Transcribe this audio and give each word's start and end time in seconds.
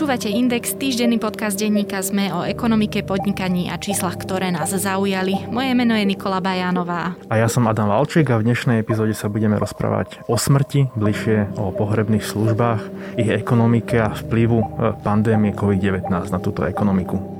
Počúvate 0.00 0.32
Index, 0.32 0.80
týždenný 0.80 1.20
podcast 1.20 1.60
denníka 1.60 2.00
ZME 2.00 2.32
o 2.32 2.40
ekonomike, 2.40 3.04
podnikaní 3.04 3.68
a 3.68 3.76
číslach, 3.76 4.16
ktoré 4.16 4.48
nás 4.48 4.72
zaujali. 4.72 5.52
Moje 5.52 5.76
meno 5.76 5.92
je 5.92 6.08
Nikola 6.08 6.40
Bajánová. 6.40 7.20
A 7.28 7.36
ja 7.36 7.52
som 7.52 7.68
Adam 7.68 7.92
Valčík 7.92 8.32
a 8.32 8.40
v 8.40 8.48
dnešnej 8.48 8.80
epizóde 8.80 9.12
sa 9.12 9.28
budeme 9.28 9.60
rozprávať 9.60 10.24
o 10.24 10.40
smrti, 10.40 10.88
bližšie 10.96 11.52
o 11.60 11.68
pohrebných 11.76 12.24
službách, 12.24 12.80
ich 13.20 13.28
ekonomike 13.28 14.00
a 14.00 14.16
vplyvu 14.16 14.58
e, 14.64 14.66
pandémie 15.04 15.52
COVID-19 15.52 16.08
na 16.08 16.40
túto 16.40 16.64
ekonomiku. 16.64 17.39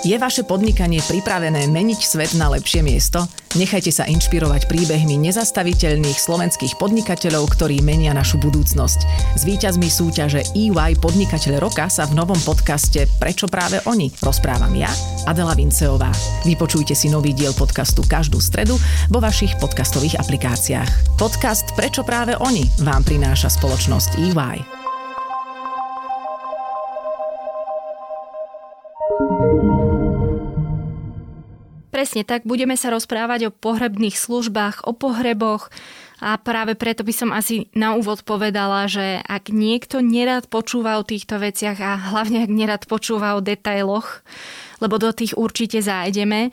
Je 0.00 0.16
vaše 0.16 0.48
podnikanie 0.48 1.04
pripravené 1.04 1.68
meniť 1.68 2.00
svet 2.00 2.32
na 2.32 2.48
lepšie 2.48 2.80
miesto? 2.80 3.20
Nechajte 3.52 3.92
sa 3.92 4.08
inšpirovať 4.08 4.64
príbehmi 4.64 5.20
nezastaviteľných 5.20 6.16
slovenských 6.16 6.80
podnikateľov, 6.80 7.44
ktorí 7.52 7.84
menia 7.84 8.16
našu 8.16 8.40
budúcnosť. 8.40 9.00
S 9.36 9.44
víťazmi 9.44 9.92
súťaže 9.92 10.56
EY 10.56 10.96
Podnikateľ 11.04 11.60
roka 11.60 11.84
sa 11.92 12.08
v 12.08 12.16
novom 12.16 12.40
podcaste 12.48 13.04
Prečo 13.20 13.44
práve 13.44 13.84
oni 13.84 14.08
rozprávam 14.24 14.72
ja, 14.72 14.88
Adela 15.28 15.52
Vinceová. 15.52 16.08
Vypočujte 16.48 16.96
si 16.96 17.12
nový 17.12 17.36
diel 17.36 17.52
podcastu 17.52 18.00
každú 18.00 18.40
stredu 18.40 18.80
vo 19.12 19.20
vašich 19.20 19.52
podcastových 19.60 20.16
aplikáciách. 20.16 21.20
Podcast 21.20 21.76
Prečo 21.76 22.08
práve 22.08 22.40
oni 22.40 22.64
vám 22.80 23.04
prináša 23.04 23.52
spoločnosť 23.52 24.16
EY. 24.16 24.79
Presne 32.00 32.24
tak, 32.24 32.48
budeme 32.48 32.80
sa 32.80 32.88
rozprávať 32.96 33.52
o 33.52 33.52
pohrebných 33.52 34.16
službách, 34.16 34.88
o 34.88 34.96
pohreboch 34.96 35.68
a 36.16 36.40
práve 36.40 36.72
preto 36.72 37.04
by 37.04 37.12
som 37.12 37.28
asi 37.28 37.68
na 37.76 37.92
úvod 37.92 38.24
povedala, 38.24 38.88
že 38.88 39.20
ak 39.20 39.52
niekto 39.52 40.00
nerad 40.00 40.48
počúva 40.48 40.96
o 40.96 41.04
týchto 41.04 41.36
veciach 41.36 41.76
a 41.76 42.00
hlavne 42.00 42.48
ak 42.48 42.56
nerad 42.56 42.82
počúva 42.88 43.36
o 43.36 43.44
detailoch, 43.44 44.24
lebo 44.80 44.96
do 44.96 45.12
tých 45.12 45.36
určite 45.36 45.84
zájdeme, 45.84 46.48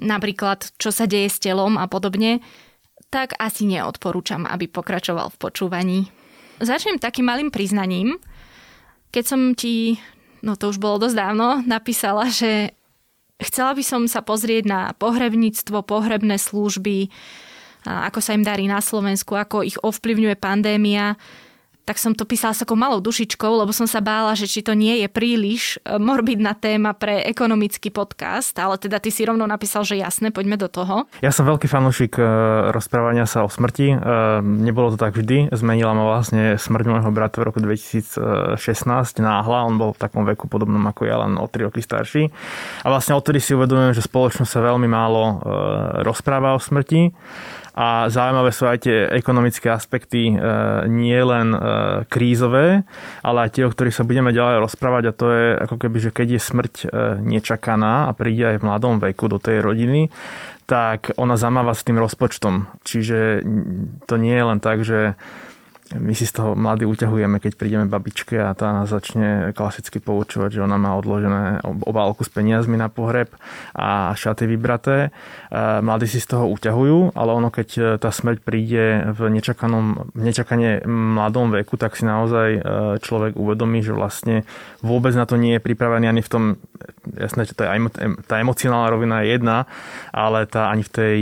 napríklad 0.00 0.72
čo 0.80 0.88
sa 0.88 1.04
deje 1.04 1.28
s 1.28 1.36
telom 1.36 1.76
a 1.76 1.84
podobne, 1.84 2.40
tak 3.12 3.36
asi 3.36 3.68
neodporúčam, 3.68 4.48
aby 4.48 4.72
pokračoval 4.72 5.36
v 5.36 5.40
počúvaní. 5.52 5.98
Začnem 6.64 6.96
takým 6.96 7.28
malým 7.28 7.52
priznaním. 7.52 8.16
Keď 9.12 9.24
som 9.28 9.52
ti, 9.52 10.00
no 10.40 10.56
to 10.56 10.72
už 10.72 10.80
bolo 10.80 10.96
dosť 10.96 11.16
dávno, 11.20 11.60
napísala, 11.60 12.32
že 12.32 12.72
Chcela 13.42 13.74
by 13.74 13.82
som 13.82 14.02
sa 14.06 14.22
pozrieť 14.22 14.64
na 14.70 14.80
pohrebníctvo, 14.94 15.82
pohrebné 15.82 16.38
služby, 16.38 17.10
ako 17.82 18.22
sa 18.22 18.38
im 18.38 18.46
darí 18.46 18.70
na 18.70 18.78
Slovensku, 18.78 19.34
ako 19.34 19.66
ich 19.66 19.74
ovplyvňuje 19.82 20.38
pandémia 20.38 21.18
tak 21.82 21.98
som 21.98 22.14
to 22.14 22.22
písala 22.22 22.54
s 22.54 22.62
takou 22.62 22.78
malou 22.78 23.02
dušičkou, 23.02 23.58
lebo 23.58 23.74
som 23.74 23.90
sa 23.90 23.98
bála, 23.98 24.38
že 24.38 24.46
či 24.46 24.62
to 24.62 24.70
nie 24.70 25.02
je 25.02 25.08
príliš 25.10 25.82
e, 25.82 25.98
morbidná 25.98 26.54
téma 26.54 26.94
pre 26.94 27.26
ekonomický 27.26 27.90
podcast, 27.90 28.54
ale 28.54 28.78
teda 28.78 29.02
ty 29.02 29.10
si 29.10 29.26
rovno 29.26 29.42
napísal, 29.50 29.82
že 29.82 29.98
jasné, 29.98 30.30
poďme 30.30 30.54
do 30.54 30.70
toho. 30.70 31.10
Ja 31.26 31.34
som 31.34 31.42
veľký 31.42 31.66
fanúšik 31.66 32.14
e, 32.18 32.24
rozprávania 32.70 33.26
sa 33.26 33.42
o 33.42 33.50
smrti. 33.50 33.92
E, 33.92 33.96
nebolo 34.42 34.94
to 34.94 34.98
tak 35.02 35.18
vždy. 35.18 35.50
Zmenila 35.50 35.90
ma 35.90 36.06
vlastne 36.06 36.54
smrť 36.54 36.86
môjho 36.86 37.10
brata 37.10 37.42
v 37.42 37.50
roku 37.50 37.58
2016 37.58 38.62
náhla. 39.18 39.66
On 39.66 39.74
bol 39.74 39.90
v 39.90 39.98
takom 39.98 40.22
veku 40.22 40.46
podobnom 40.46 40.86
ako 40.86 41.02
ja, 41.02 41.18
len 41.26 41.34
o 41.34 41.50
3 41.50 41.66
roky 41.66 41.82
starší. 41.82 42.30
A 42.82 42.86
vlastne 42.94 43.18
odtedy 43.18 43.42
si 43.42 43.58
uvedomujem, 43.58 43.98
že 43.98 44.06
spoločnosť 44.06 44.50
sa 44.54 44.62
veľmi 44.62 44.86
málo 44.86 45.42
rozpráva 46.06 46.54
o 46.54 46.60
smrti 46.62 47.10
a 47.72 48.12
zaujímavé 48.12 48.52
sú 48.52 48.68
aj 48.68 48.84
tie 48.84 49.08
ekonomické 49.08 49.72
aspekty 49.72 50.32
e, 50.32 50.34
nie 50.92 51.16
len 51.16 51.56
e, 51.56 51.58
krízové, 52.04 52.84
ale 53.24 53.48
aj 53.48 53.50
tie, 53.56 53.64
o 53.64 53.72
ktorých 53.72 53.96
sa 53.96 54.04
budeme 54.04 54.28
ďalej 54.28 54.60
rozprávať 54.60 55.04
a 55.08 55.16
to 55.16 55.26
je 55.32 55.46
ako 55.56 55.76
keby, 55.80 55.98
že 56.04 56.10
keď 56.12 56.28
je 56.36 56.40
smrť 56.40 56.74
e, 56.82 56.86
nečakaná 57.24 58.12
a 58.12 58.16
príde 58.16 58.44
aj 58.44 58.60
v 58.60 58.66
mladom 58.68 59.00
veku 59.00 59.24
do 59.32 59.40
tej 59.40 59.64
rodiny, 59.64 60.12
tak 60.68 61.16
ona 61.16 61.40
zamáva 61.40 61.72
s 61.72 61.84
tým 61.84 61.96
rozpočtom. 61.96 62.68
Čiže 62.84 63.40
to 64.04 64.14
nie 64.20 64.36
je 64.36 64.44
len 64.44 64.60
tak, 64.60 64.84
že 64.84 65.16
my 65.98 66.12
si 66.16 66.24
z 66.24 66.32
toho 66.40 66.56
mladí 66.56 66.88
uťahujeme, 66.88 67.36
keď 67.42 67.52
prídeme 67.58 67.84
babičke 67.90 68.40
a 68.40 68.56
tá 68.56 68.72
nás 68.72 68.88
začne 68.88 69.52
klasicky 69.52 70.00
poučovať, 70.00 70.56
že 70.56 70.64
ona 70.64 70.80
má 70.80 70.96
odložené 70.96 71.60
obálku 71.64 72.24
s 72.24 72.30
peniazmi 72.32 72.80
na 72.80 72.88
pohreb 72.88 73.28
a 73.76 74.16
šaty 74.16 74.48
vybraté. 74.48 75.08
E, 75.08 75.60
mladí 75.84 76.08
si 76.08 76.22
z 76.22 76.32
toho 76.32 76.48
uťahujú, 76.48 77.12
ale 77.12 77.30
ono 77.34 77.52
keď 77.52 77.68
e, 77.76 77.82
tá 78.00 78.08
smrť 78.08 78.38
príde 78.40 79.12
v 79.12 79.20
nečakanom, 79.28 80.14
v 80.14 80.22
nečakane 80.22 80.86
mladom 80.88 81.52
veku, 81.52 81.76
tak 81.76 81.98
si 81.98 82.08
naozaj 82.08 82.48
e, 82.56 82.60
človek 83.02 83.36
uvedomí, 83.36 83.84
že 83.84 83.92
vlastne 83.92 84.48
vôbec 84.80 85.12
na 85.12 85.28
to 85.28 85.36
nie 85.36 85.58
je 85.58 85.64
pripravený 85.64 86.08
ani 86.08 86.22
v 86.22 86.30
tom, 86.30 86.44
jasné, 87.18 87.44
že 87.44 87.58
tá, 87.58 87.74
emocionálna 88.38 88.88
rovina 88.88 89.26
je 89.26 89.36
jedna, 89.36 89.66
ale 90.14 90.46
tá 90.46 90.70
ani 90.70 90.86
v 90.86 90.92
tej 90.94 91.16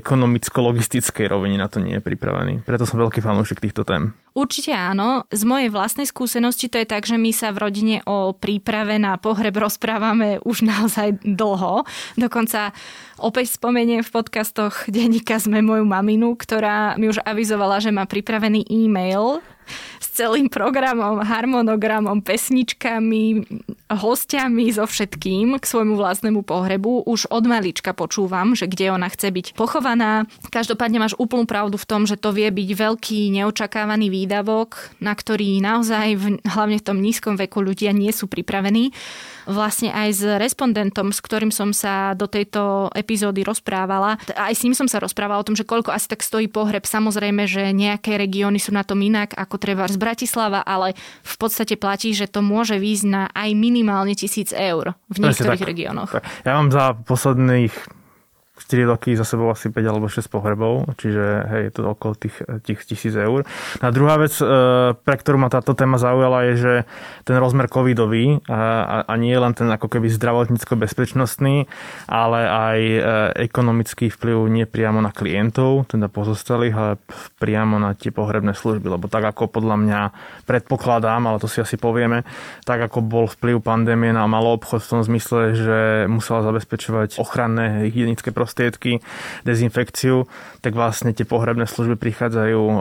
ekonomicko-logistickej 0.00 1.28
rovine 1.28 1.60
na 1.60 1.68
to 1.68 1.78
nie 1.78 2.00
je 2.00 2.02
pripravený. 2.02 2.64
Preto 2.64 2.88
som 2.88 2.98
veľký 2.98 3.20
fanúšik 3.20 3.60
týchto 3.60 3.84
tém. 3.84 4.15
Určite 4.36 4.76
áno. 4.76 5.24
Z 5.32 5.48
mojej 5.48 5.72
vlastnej 5.72 6.04
skúsenosti 6.04 6.68
to 6.68 6.76
je 6.76 6.84
tak, 6.84 7.08
že 7.08 7.16
my 7.16 7.32
sa 7.32 7.56
v 7.56 7.64
rodine 7.64 7.96
o 8.04 8.36
príprave 8.36 9.00
na 9.00 9.16
pohreb 9.16 9.56
rozprávame 9.56 10.44
už 10.44 10.60
naozaj 10.60 11.24
dlho. 11.24 11.88
Dokonca 12.20 12.76
opäť 13.16 13.56
spomeniem 13.56 14.04
v 14.04 14.12
podcastoch 14.12 14.84
denníka 14.92 15.40
sme 15.40 15.64
moju 15.64 15.88
maminu, 15.88 16.36
ktorá 16.36 17.00
mi 17.00 17.08
už 17.08 17.24
avizovala, 17.24 17.80
že 17.80 17.88
má 17.88 18.04
pripravený 18.04 18.68
e-mail 18.68 19.40
s 20.00 20.06
celým 20.16 20.48
programom, 20.48 21.20
harmonogramom, 21.20 22.24
pesničkami, 22.24 23.44
hostiami, 23.92 24.64
so 24.72 24.88
všetkým 24.88 25.60
k 25.60 25.64
svojmu 25.64 25.94
vlastnému 25.94 26.42
pohrebu. 26.42 27.06
Už 27.06 27.28
od 27.30 27.44
malička 27.46 27.92
počúvam, 27.92 28.56
že 28.56 28.66
kde 28.66 28.90
ona 28.94 29.06
chce 29.12 29.30
byť 29.30 29.46
pochovaná. 29.54 30.24
Každopádne 30.50 30.98
máš 31.02 31.14
úplnú 31.20 31.44
pravdu 31.44 31.76
v 31.76 31.88
tom, 31.88 32.02
že 32.08 32.18
to 32.18 32.32
vie 32.32 32.48
byť 32.50 32.68
veľký 32.72 33.20
neočakávaný 33.36 34.10
výdavok, 34.10 34.98
na 34.98 35.12
ktorý 35.14 35.60
naozaj, 35.62 36.06
v, 36.16 36.24
hlavne 36.42 36.80
v 36.80 36.86
tom 36.86 36.98
nízkom 36.98 37.34
veku, 37.36 37.62
ľudia 37.62 37.94
nie 37.94 38.10
sú 38.10 38.26
pripravení 38.26 38.90
vlastne 39.46 39.94
aj 39.94 40.08
s 40.10 40.22
respondentom, 40.26 41.14
s 41.14 41.22
ktorým 41.22 41.54
som 41.54 41.70
sa 41.70 42.12
do 42.18 42.26
tejto 42.26 42.90
epizódy 42.92 43.46
rozprávala. 43.46 44.18
Aj 44.34 44.52
s 44.52 44.66
ním 44.66 44.74
som 44.74 44.90
sa 44.90 44.98
rozprávala 44.98 45.40
o 45.40 45.46
tom, 45.46 45.54
že 45.54 45.62
koľko 45.62 45.94
asi 45.94 46.10
tak 46.10 46.26
stojí 46.26 46.50
pohreb. 46.50 46.82
Samozrejme, 46.82 47.46
že 47.46 47.70
nejaké 47.70 48.18
regióny 48.18 48.58
sú 48.58 48.74
na 48.74 48.82
tom 48.82 48.98
inak 49.00 49.32
ako 49.38 49.55
treba 49.56 49.88
z 49.88 49.96
Bratislava, 49.98 50.62
ale 50.62 50.94
v 51.24 51.34
podstate 51.36 51.74
platí, 51.76 52.12
že 52.12 52.28
to 52.28 52.40
môže 52.44 52.76
výjsť 52.76 53.06
na 53.08 53.28
aj 53.32 53.50
minimálne 53.56 54.14
tisíc 54.14 54.52
eur 54.52 54.94
v 55.10 55.16
niektorých 55.26 55.64
regiónoch. 55.64 56.20
Ja 56.44 56.56
mám 56.56 56.70
za 56.70 56.94
posledných 56.94 57.95
4 58.56 58.88
roky 58.88 59.12
za 59.12 59.28
sebou 59.28 59.52
asi 59.52 59.68
5 59.68 59.84
alebo 59.84 60.08
6 60.08 60.32
pohrebov, 60.32 60.88
čiže 60.96 61.24
hej, 61.52 61.62
je 61.68 61.72
to 61.76 61.80
okolo 61.92 62.16
tých, 62.16 62.40
tých 62.64 62.80
tisíc 62.88 63.12
eur. 63.12 63.44
A 63.84 63.92
druhá 63.92 64.16
vec, 64.16 64.32
e, 64.40 64.44
pre 64.96 65.16
ktorú 65.20 65.36
ma 65.36 65.52
táto 65.52 65.76
téma 65.76 66.00
zaujala, 66.00 66.48
je, 66.50 66.54
že 66.56 66.74
ten 67.28 67.36
rozmer 67.36 67.68
covidový 67.68 68.40
a, 68.48 69.04
a 69.04 69.12
nie 69.20 69.36
len 69.36 69.52
ten 69.52 69.68
ako 69.68 69.92
keby 69.92 70.08
zdravotnícko-bezpečnostný, 70.08 71.68
ale 72.08 72.40
aj 72.48 72.78
e, 72.80 73.00
ekonomický 73.44 74.08
vplyv 74.08 74.48
nie 74.48 74.64
priamo 74.64 75.04
na 75.04 75.12
klientov, 75.12 75.92
teda 75.92 76.08
pozostalých, 76.08 76.74
ale 76.74 76.92
priamo 77.36 77.76
na 77.76 77.92
tie 77.92 78.08
pohrebné 78.08 78.56
služby. 78.56 78.88
Lebo 78.88 79.12
tak 79.12 79.28
ako 79.36 79.52
podľa 79.52 79.76
mňa 79.84 80.00
predpokladám, 80.48 81.28
ale 81.28 81.38
to 81.44 81.46
si 81.46 81.60
asi 81.60 81.76
povieme, 81.76 82.24
tak 82.64 82.80
ako 82.88 83.04
bol 83.04 83.28
vplyv 83.28 83.60
pandémie 83.60 84.16
na 84.16 84.24
malý 84.24 84.56
obchod 84.56 84.80
v 84.80 84.90
tom 84.96 85.02
zmysle, 85.04 85.40
že 85.52 85.78
musela 86.08 86.40
zabezpečovať 86.40 87.20
ochranné 87.20 87.84
hygienické 87.84 88.32
prostredie 88.32 88.45
prostriedky, 88.46 89.02
dezinfekciu, 89.42 90.30
tak 90.62 90.78
vlastne 90.78 91.10
tie 91.10 91.26
pohrebné 91.26 91.66
služby 91.66 91.98
prichádzajú 91.98 92.62
e, 92.62 92.78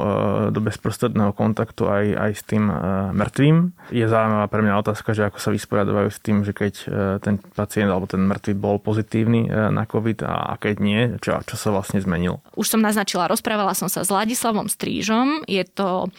do 0.53 0.59
bezprostredného 0.62 1.33
kontaktu 1.33 1.89
aj, 1.89 2.06
aj 2.13 2.31
s 2.38 2.44
tým 2.45 2.69
e, 2.69 2.75
mŕtvým. 3.17 3.56
Je 3.89 4.06
zaujímavá 4.06 4.45
pre 4.45 4.62
mňa 4.62 4.77
otázka, 4.85 5.17
že 5.17 5.25
ako 5.25 5.41
sa 5.41 5.50
vysporiadovajú 5.50 6.09
s 6.13 6.19
tým, 6.21 6.45
že 6.45 6.53
keď 6.53 6.73
e, 6.85 6.85
ten 7.25 7.41
pacient 7.41 7.89
alebo 7.89 8.06
ten 8.06 8.21
mŕtvy 8.21 8.53
bol 8.53 8.77
pozitívny 8.77 9.50
na 9.50 9.89
COVID 9.89 10.21
a 10.21 10.53
keď 10.62 10.75
nie, 10.77 11.01
čo, 11.17 11.41
čo 11.41 11.56
sa 11.57 11.73
vlastne 11.73 11.97
zmenilo. 11.97 12.45
Už 12.53 12.69
som 12.69 12.83
naznačila, 12.83 13.25
rozprávala 13.25 13.73
som 13.73 13.89
sa 13.89 14.06
s 14.06 14.13
Ladislavom 14.13 14.69
Strížom, 14.69 15.41
je 15.50 15.65
to 15.65 16.13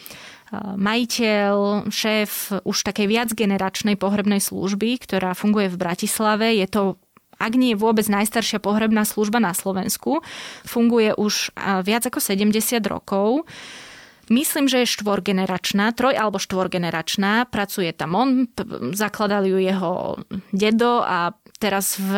majiteľ, 0.55 1.87
šéf 1.91 2.55
už 2.63 2.77
takej 2.87 3.07
viacgeneračnej 3.11 3.99
pohrebnej 3.99 4.39
služby, 4.39 5.03
ktorá 5.03 5.35
funguje 5.35 5.67
v 5.67 5.79
Bratislave. 5.79 6.55
Je 6.55 6.67
to 6.71 6.95
ak 7.37 7.53
nie 7.53 7.73
je 7.73 7.81
vôbec 7.81 8.05
najstaršia 8.09 8.57
pohrebná 8.57 9.05
služba 9.05 9.37
na 9.37 9.53
Slovensku. 9.53 10.25
Funguje 10.65 11.13
už 11.13 11.53
viac 11.85 12.03
ako 12.09 12.17
70 12.17 12.53
rokov. 12.89 13.45
Myslím, 14.27 14.67
že 14.67 14.83
je 14.83 14.91
štvorgeneračná, 14.91 15.95
troj 15.95 16.19
alebo 16.19 16.35
štvorgeneračná. 16.35 17.47
Pracuje 17.47 17.95
tam 17.95 18.11
on, 18.11 18.51
zakladali 18.91 19.47
ju 19.55 19.59
jeho 19.63 20.19
dedo 20.51 20.99
a 20.99 21.31
teraz 21.57 21.97
v, 21.97 22.13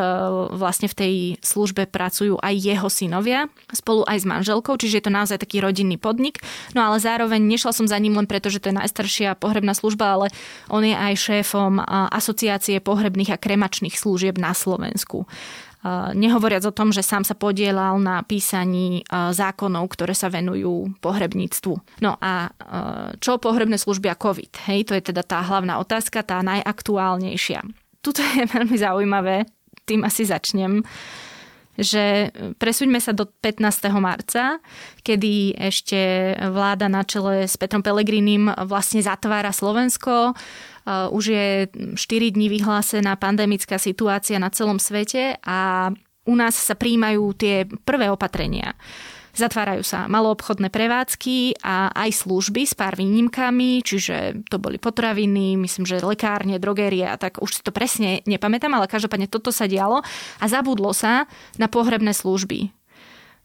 vlastne 0.52 0.92
v 0.92 0.96
tej 0.96 1.14
službe 1.40 1.88
pracujú 1.88 2.36
aj 2.44 2.56
jeho 2.60 2.88
synovia, 2.92 3.48
spolu 3.72 4.04
aj 4.04 4.22
s 4.22 4.26
manželkou, 4.28 4.76
čiže 4.76 5.00
je 5.00 5.06
to 5.08 5.16
naozaj 5.16 5.40
taký 5.40 5.64
rodinný 5.64 5.96
podnik. 5.96 6.44
No 6.76 6.84
ale 6.84 7.00
zároveň 7.00 7.40
nešla 7.40 7.72
som 7.72 7.88
za 7.88 7.96
ním 7.96 8.20
len 8.20 8.28
preto, 8.28 8.52
že 8.52 8.60
to 8.60 8.70
je 8.70 8.80
najstaršia 8.80 9.40
pohrebná 9.40 9.72
služba, 9.72 10.20
ale 10.20 10.28
on 10.68 10.84
je 10.84 10.92
aj 10.92 11.16
šéfom 11.16 11.80
asociácie 12.12 12.84
pohrebných 12.84 13.34
a 13.34 13.42
kremačných 13.42 13.96
služieb 13.96 14.36
na 14.36 14.52
Slovensku. 14.52 15.24
Nehovoriac 16.12 16.68
o 16.68 16.76
tom, 16.76 16.92
že 16.92 17.00
sám 17.00 17.24
sa 17.24 17.40
podielal 17.40 18.04
na 18.04 18.20
písaní 18.20 19.08
zákonov, 19.08 19.88
ktoré 19.96 20.12
sa 20.12 20.28
venujú 20.28 20.92
pohrebníctvu. 21.00 22.04
No 22.04 22.20
a 22.20 22.52
čo 23.24 23.40
pohrebné 23.40 23.80
služby 23.80 24.12
a 24.12 24.20
COVID? 24.20 24.68
Hej, 24.68 24.92
to 24.92 24.94
je 25.00 25.16
teda 25.16 25.24
tá 25.24 25.40
hlavná 25.40 25.80
otázka, 25.80 26.20
tá 26.28 26.44
najaktuálnejšia. 26.44 27.64
Tuto 28.00 28.24
je 28.24 28.46
veľmi 28.56 28.78
zaujímavé, 28.78 29.48
tým 29.88 30.06
asi 30.06 30.26
začnem 30.28 30.84
že 31.80 32.36
presúďme 32.60 33.00
sa 33.00 33.16
do 33.16 33.24
15. 33.24 33.64
marca, 34.04 34.60
kedy 35.00 35.56
ešte 35.56 36.36
vláda 36.52 36.92
na 36.92 37.08
čele 37.08 37.48
s 37.48 37.56
Petrom 37.56 37.80
Pelegrinim 37.80 38.52
vlastne 38.68 39.00
zatvára 39.00 39.56
Slovensko. 39.56 40.36
Už 41.16 41.24
je 41.32 41.72
4 41.96 41.96
dní 42.36 42.52
vyhlásená 42.52 43.16
pandemická 43.16 43.80
situácia 43.80 44.36
na 44.44 44.52
celom 44.52 44.76
svete 44.76 45.40
a 45.40 45.90
u 46.28 46.34
nás 46.36 46.60
sa 46.60 46.76
príjmajú 46.76 47.24
tie 47.40 47.64
prvé 47.88 48.12
opatrenia. 48.12 48.76
Zatvárajú 49.40 49.88
sa 49.88 50.12
maloobchodné 50.12 50.68
prevádzky 50.68 51.64
a 51.64 51.96
aj 51.96 52.28
služby 52.28 52.68
s 52.68 52.76
pár 52.76 53.00
výnimkami, 53.00 53.80
čiže 53.80 54.44
to 54.52 54.60
boli 54.60 54.76
potraviny, 54.76 55.56
myslím, 55.56 55.88
že 55.88 56.04
lekárne, 56.04 56.60
drogérie 56.60 57.08
a 57.08 57.16
tak 57.16 57.40
už 57.40 57.56
si 57.56 57.62
to 57.64 57.72
presne 57.72 58.20
nepamätám, 58.28 58.76
ale 58.76 58.92
každopádne 58.92 59.32
toto 59.32 59.56
sa 59.56 59.72
dialo 59.72 60.04
a 60.44 60.46
zabudlo 60.52 60.92
sa 60.92 61.32
na 61.56 61.72
pohrebné 61.72 62.12
služby. 62.12 62.76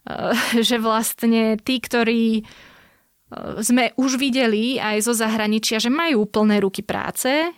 Že 0.67 0.85
vlastne 0.85 1.57
tí, 1.57 1.81
ktorí 1.81 2.45
sme 3.57 3.89
už 3.97 4.21
videli 4.21 4.77
aj 4.77 5.01
zo 5.01 5.17
zahraničia, 5.17 5.81
že 5.81 5.89
majú 5.89 6.29
plné 6.29 6.61
ruky 6.61 6.85
práce, 6.85 7.49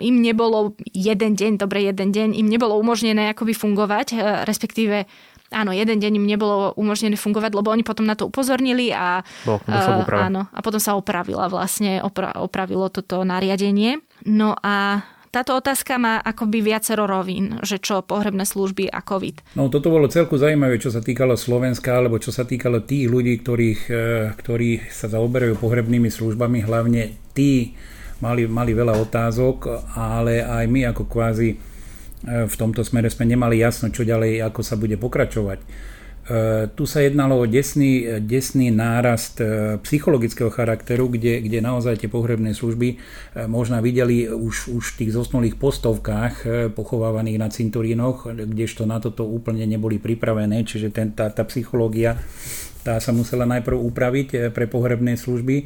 im 0.00 0.16
nebolo 0.24 0.76
jeden 0.92 1.36
deň, 1.36 1.60
dobre 1.60 1.84
jeden 1.84 2.12
deň, 2.12 2.28
im 2.36 2.48
nebolo 2.48 2.76
umožnené 2.80 3.32
akoby 3.32 3.52
fungovať, 3.52 4.16
respektíve 4.48 5.04
Áno, 5.48 5.72
jeden 5.72 5.96
deň 5.96 6.20
im 6.20 6.28
nebolo 6.28 6.76
umožnené 6.76 7.16
fungovať, 7.16 7.56
lebo 7.56 7.72
oni 7.72 7.80
potom 7.80 8.04
na 8.04 8.12
to 8.12 8.28
upozornili 8.28 8.92
a, 8.92 9.24
Bolo, 9.48 9.64
uh, 9.64 10.04
áno, 10.12 10.44
a 10.52 10.58
potom 10.60 10.76
sa 10.76 10.92
opravila 10.92 11.48
vlastne, 11.48 12.04
opra, 12.04 12.36
opravilo 12.36 12.92
toto 12.92 13.24
nariadenie. 13.24 14.04
No 14.28 14.52
a 14.60 15.00
táto 15.28 15.56
otázka 15.60 16.00
má 16.00 16.20
akoby 16.24 16.64
viacero 16.64 17.04
rovín, 17.04 17.60
že 17.60 17.76
čo 17.76 18.00
pohrebné 18.00 18.48
služby 18.48 18.88
a 18.88 19.04
COVID. 19.04 19.60
No 19.60 19.68
toto 19.68 19.92
bolo 19.92 20.08
celku 20.08 20.40
zaujímavé, 20.40 20.80
čo 20.80 20.88
sa 20.88 21.04
týkalo 21.04 21.36
Slovenska, 21.36 21.96
alebo 22.00 22.16
čo 22.16 22.32
sa 22.32 22.48
týkalo 22.48 22.80
tých 22.80 23.12
ľudí, 23.12 23.36
ktorých, 23.44 23.82
e, 23.92 24.04
ktorí 24.40 24.88
sa 24.88 25.12
zaoberajú 25.12 25.60
pohrebnými 25.60 26.08
službami, 26.08 26.64
hlavne 26.64 27.32
tí 27.36 27.76
mali, 28.24 28.48
mali 28.48 28.72
veľa 28.72 28.96
otázok, 29.04 29.92
ale 29.92 30.40
aj 30.40 30.64
my 30.64 30.80
ako 30.96 31.04
kvázi 31.04 31.60
v 32.26 32.54
tomto 32.58 32.82
smere 32.82 33.06
sme 33.12 33.30
nemali 33.30 33.62
jasno, 33.62 33.94
čo 33.94 34.02
ďalej, 34.02 34.42
ako 34.42 34.60
sa 34.66 34.74
bude 34.74 34.98
pokračovať. 34.98 35.58
E, 36.28 36.68
tu 36.76 36.84
sa 36.84 37.00
jednalo 37.00 37.40
o 37.40 37.48
desný, 37.48 38.20
desný 38.20 38.68
nárast 38.68 39.40
e, 39.40 39.80
psychologického 39.80 40.52
charakteru, 40.52 41.08
kde, 41.08 41.40
kde 41.40 41.64
naozaj 41.64 42.04
tie 42.04 42.12
pohrebné 42.12 42.52
služby 42.52 42.88
e, 42.92 42.96
možno 43.48 43.80
videli 43.80 44.28
už, 44.28 44.68
už 44.68 44.84
v 44.92 44.96
tých 45.04 45.16
zosnulých 45.16 45.56
postovkách 45.56 46.34
pochovávaných 46.76 47.38
na 47.40 47.48
cinturínoch, 47.48 48.28
kdežto 48.28 48.84
na 48.84 49.00
toto 49.00 49.24
úplne 49.24 49.64
neboli 49.64 49.96
pripravené, 49.96 50.68
čiže 50.68 50.92
ten, 50.92 51.16
tá, 51.16 51.32
tá 51.32 51.48
psychológia 51.48 52.20
tá 52.84 53.00
sa 53.00 53.10
musela 53.16 53.48
najprv 53.48 53.74
upraviť 53.74 54.28
pre 54.52 54.68
pohrebné 54.68 55.16
služby 55.16 55.64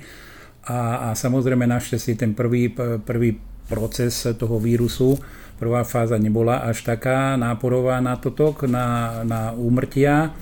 a, 0.70 1.10
a 1.10 1.19
samozrejme 1.19 1.66
našťastie 1.66 2.14
ten 2.14 2.32
prvý, 2.38 2.70
prvý 3.02 3.38
proces 3.66 4.26
toho 4.38 4.62
vírusu 4.62 5.19
Prvá 5.62 5.87
fáza 5.87 6.19
nebola 6.19 6.67
až 6.67 6.82
taká 6.82 7.38
náporová 7.38 8.03
na 8.03 8.19
totok, 8.19 8.67
na, 8.67 9.23
na 9.23 9.55
úmrtia, 9.55 10.35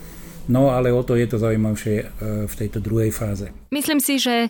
no 0.49 0.73
ale 0.73 0.89
o 0.89 1.05
to 1.05 1.13
je 1.13 1.29
to 1.29 1.37
zaujímavšie 1.37 1.97
e, 2.01 2.05
v 2.49 2.55
tejto 2.57 2.81
druhej 2.81 3.13
fáze. 3.13 3.53
Myslím 3.69 4.01
si, 4.01 4.17
že 4.17 4.49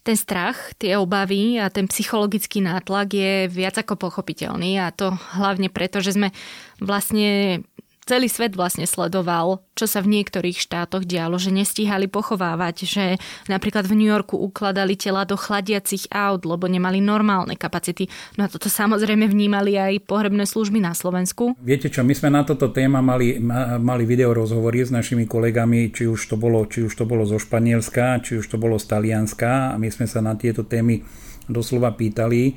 ten 0.00 0.16
strach, 0.16 0.72
tie 0.80 0.96
obavy 0.96 1.60
a 1.60 1.68
ten 1.68 1.84
psychologický 1.84 2.64
nátlak 2.64 3.12
je 3.12 3.32
viac 3.52 3.76
ako 3.76 4.00
pochopiteľný 4.00 4.80
a 4.80 4.88
to 4.88 5.12
hlavne 5.36 5.68
preto, 5.68 6.00
že 6.00 6.16
sme 6.16 6.32
vlastne 6.80 7.60
celý 8.06 8.30
svet 8.30 8.54
vlastne 8.54 8.86
sledoval, 8.86 9.66
čo 9.74 9.90
sa 9.90 9.98
v 9.98 10.14
niektorých 10.14 10.56
štátoch 10.56 11.02
dialo, 11.02 11.36
že 11.42 11.50
nestíhali 11.50 12.06
pochovávať, 12.06 12.76
že 12.86 13.04
napríklad 13.50 13.84
v 13.90 13.98
New 13.98 14.08
Yorku 14.08 14.38
ukladali 14.38 14.94
tela 14.94 15.26
do 15.26 15.34
chladiacich 15.34 16.06
aut, 16.14 16.46
lebo 16.46 16.70
nemali 16.70 17.02
normálne 17.02 17.58
kapacity. 17.58 18.06
No 18.38 18.46
a 18.46 18.48
toto 18.48 18.70
samozrejme 18.70 19.26
vnímali 19.26 19.74
aj 19.74 20.06
pohrebné 20.06 20.46
služby 20.46 20.78
na 20.78 20.94
Slovensku. 20.94 21.58
Viete 21.58 21.90
čo, 21.90 22.06
my 22.06 22.14
sme 22.14 22.30
na 22.30 22.46
toto 22.46 22.70
téma 22.70 23.02
mali, 23.02 23.42
mali 23.82 24.06
video 24.06 24.30
rozhovory 24.30 24.86
s 24.86 24.94
našimi 24.94 25.26
kolegami, 25.26 25.90
či 25.90 26.06
už 26.06 26.30
to 26.30 26.38
bolo, 26.38 26.62
či 26.70 26.86
už 26.86 26.94
to 26.94 27.04
bolo 27.04 27.26
zo 27.26 27.42
Španielska, 27.42 28.22
či 28.22 28.38
už 28.38 28.46
to 28.46 28.56
bolo 28.56 28.78
z 28.78 28.86
Talianska 28.86 29.74
a 29.74 29.76
my 29.76 29.90
sme 29.90 30.06
sa 30.06 30.22
na 30.22 30.38
tieto 30.38 30.62
témy 30.62 31.02
doslova 31.50 31.90
pýtali 31.94 32.54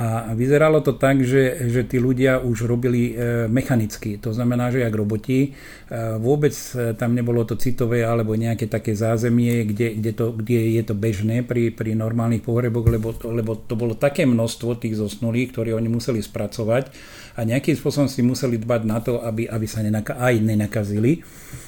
a 0.00 0.32
vyzeralo 0.32 0.80
to 0.80 0.96
tak, 0.96 1.20
že, 1.20 1.68
že 1.68 1.84
tí 1.84 2.00
ľudia 2.00 2.40
už 2.40 2.64
robili 2.64 3.12
e, 3.12 3.44
mechanicky, 3.52 4.16
to 4.16 4.32
znamená, 4.32 4.72
že 4.72 4.80
jak 4.80 4.96
roboti. 4.96 5.38
E, 5.44 5.48
vôbec 6.16 6.56
e, 6.72 6.96
tam 6.96 7.12
nebolo 7.12 7.44
to 7.44 7.60
citové 7.60 8.00
alebo 8.00 8.32
nejaké 8.32 8.64
také 8.64 8.96
zázemie, 8.96 9.68
kde, 9.68 10.00
kde, 10.00 10.12
to, 10.16 10.32
kde 10.32 10.80
je 10.80 10.82
to 10.88 10.96
bežné 10.96 11.44
pri, 11.44 11.68
pri 11.68 11.92
normálnych 11.92 12.40
pohreboch, 12.40 12.88
lebo, 12.88 13.12
lebo 13.28 13.60
to 13.60 13.76
bolo 13.76 13.92
také 13.92 14.24
množstvo 14.24 14.80
tých 14.80 14.96
zosnulých, 14.96 15.52
ktoré 15.52 15.76
oni 15.76 15.92
museli 15.92 16.24
spracovať 16.24 16.88
a 17.36 17.44
nejakým 17.44 17.76
spôsobom 17.76 18.08
si 18.08 18.24
museli 18.24 18.56
dbať 18.56 18.82
na 18.88 19.04
to, 19.04 19.20
aby, 19.20 19.52
aby 19.52 19.66
sa 19.68 19.84
nenaka, 19.84 20.16
aj 20.16 20.34
nenakazili, 20.40 21.20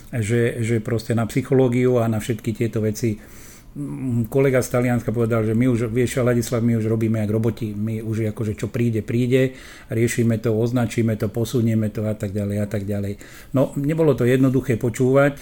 že, 0.09 0.65
že 0.65 0.81
proste 0.81 1.13
na 1.13 1.29
psychológiu 1.29 2.01
a 2.01 2.09
na 2.09 2.17
všetky 2.17 2.57
tieto 2.57 2.81
veci 2.81 3.21
kolega 4.29 4.61
z 4.61 4.69
Talianska 4.69 5.17
povedal, 5.17 5.49
že 5.49 5.57
my 5.57 5.65
už, 5.73 5.89
vieš, 5.89 6.21
Ladislav, 6.21 6.61
my 6.61 6.77
už 6.77 6.93
robíme 6.93 7.25
jak 7.25 7.33
roboti, 7.33 7.73
my 7.73 8.05
už 8.05 8.29
akože 8.37 8.53
čo 8.53 8.69
príde, 8.69 9.01
príde, 9.01 9.57
riešime 9.89 10.37
to, 10.37 10.53
označíme 10.53 11.17
to, 11.17 11.33
posunieme 11.33 11.89
to 11.89 12.05
a 12.05 12.13
tak 12.13 12.37
ďalej 12.37 12.57
a 12.61 12.67
tak 12.69 12.85
ďalej. 12.85 13.17
No, 13.57 13.73
nebolo 13.81 14.13
to 14.13 14.29
jednoduché 14.29 14.77
počúvať 14.77 15.41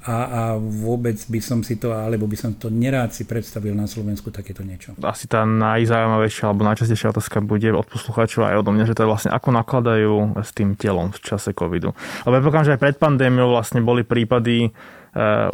a, 0.00 0.16
a 0.16 0.40
vôbec 0.60 1.16
by 1.28 1.40
som 1.44 1.60
si 1.60 1.76
to, 1.76 1.92
alebo 1.92 2.24
by 2.24 2.36
som 2.36 2.56
to 2.56 2.72
nerád 2.72 3.12
si 3.12 3.28
predstavil 3.28 3.76
na 3.76 3.84
Slovensku 3.84 4.32
takéto 4.32 4.64
niečo. 4.64 4.96
Asi 5.04 5.28
tá 5.28 5.44
najzaujímavejšia 5.44 6.48
alebo 6.48 6.64
najčastejšia 6.68 7.12
otázka 7.12 7.44
bude 7.44 7.68
od 7.72 7.84
poslucháčov 7.84 8.48
aj 8.48 8.64
odo 8.64 8.72
mňa, 8.72 8.88
že 8.88 8.96
to 8.96 9.04
je 9.04 9.10
vlastne 9.12 9.32
ako 9.32 9.48
nakladajú 9.56 10.40
s 10.40 10.50
tým 10.56 10.72
telom 10.76 11.12
v 11.12 11.20
čase 11.20 11.52
covidu. 11.52 11.92
Lebo 12.24 12.48
ja 12.48 12.64
že 12.64 12.76
aj 12.76 12.80
pred 12.80 12.96
pandémiou 12.96 13.52
vlastne 13.52 13.84
boli 13.84 14.00
prípady 14.00 14.72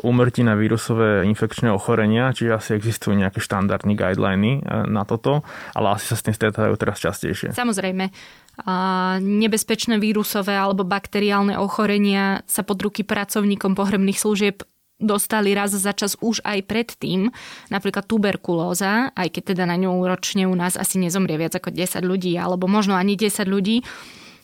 úmrtí 0.04 0.44
na 0.44 0.52
vírusové 0.52 1.24
infekčné 1.24 1.72
ochorenia, 1.72 2.28
čiže 2.36 2.52
asi 2.52 2.70
existujú 2.76 3.16
nejaké 3.16 3.40
štandardní 3.40 3.96
guideliny 3.96 4.60
e, 4.60 4.84
na 4.84 5.08
toto, 5.08 5.48
ale 5.72 5.96
asi 5.96 6.12
sa 6.12 6.16
s 6.20 6.24
tým 6.28 6.36
stretávajú 6.36 6.76
teraz 6.76 7.00
častejšie. 7.00 7.56
Samozrejme. 7.56 8.12
A 8.68 8.74
nebezpečné 9.20 9.96
vírusové 9.96 10.56
alebo 10.56 10.84
bakteriálne 10.84 11.56
ochorenia 11.56 12.44
sa 12.44 12.64
pod 12.64 12.80
ruky 12.84 13.04
pracovníkom 13.04 13.72
pohrebných 13.72 14.20
služieb 14.20 14.60
dostali 14.96 15.52
raz 15.52 15.76
za 15.76 15.92
čas 15.92 16.16
už 16.24 16.40
aj 16.40 16.64
predtým, 16.64 17.28
napríklad 17.68 18.08
tuberkulóza, 18.08 19.12
aj 19.12 19.28
keď 19.28 19.42
teda 19.52 19.64
na 19.68 19.76
ňu 19.76 20.08
ročne 20.08 20.48
u 20.48 20.56
nás 20.56 20.80
asi 20.80 20.96
nezomrie 20.96 21.36
viac 21.36 21.52
ako 21.56 21.68
10 21.68 22.00
ľudí, 22.00 22.32
alebo 22.40 22.64
možno 22.64 22.96
ani 22.96 23.12
10 23.12 23.44
ľudí, 23.44 23.84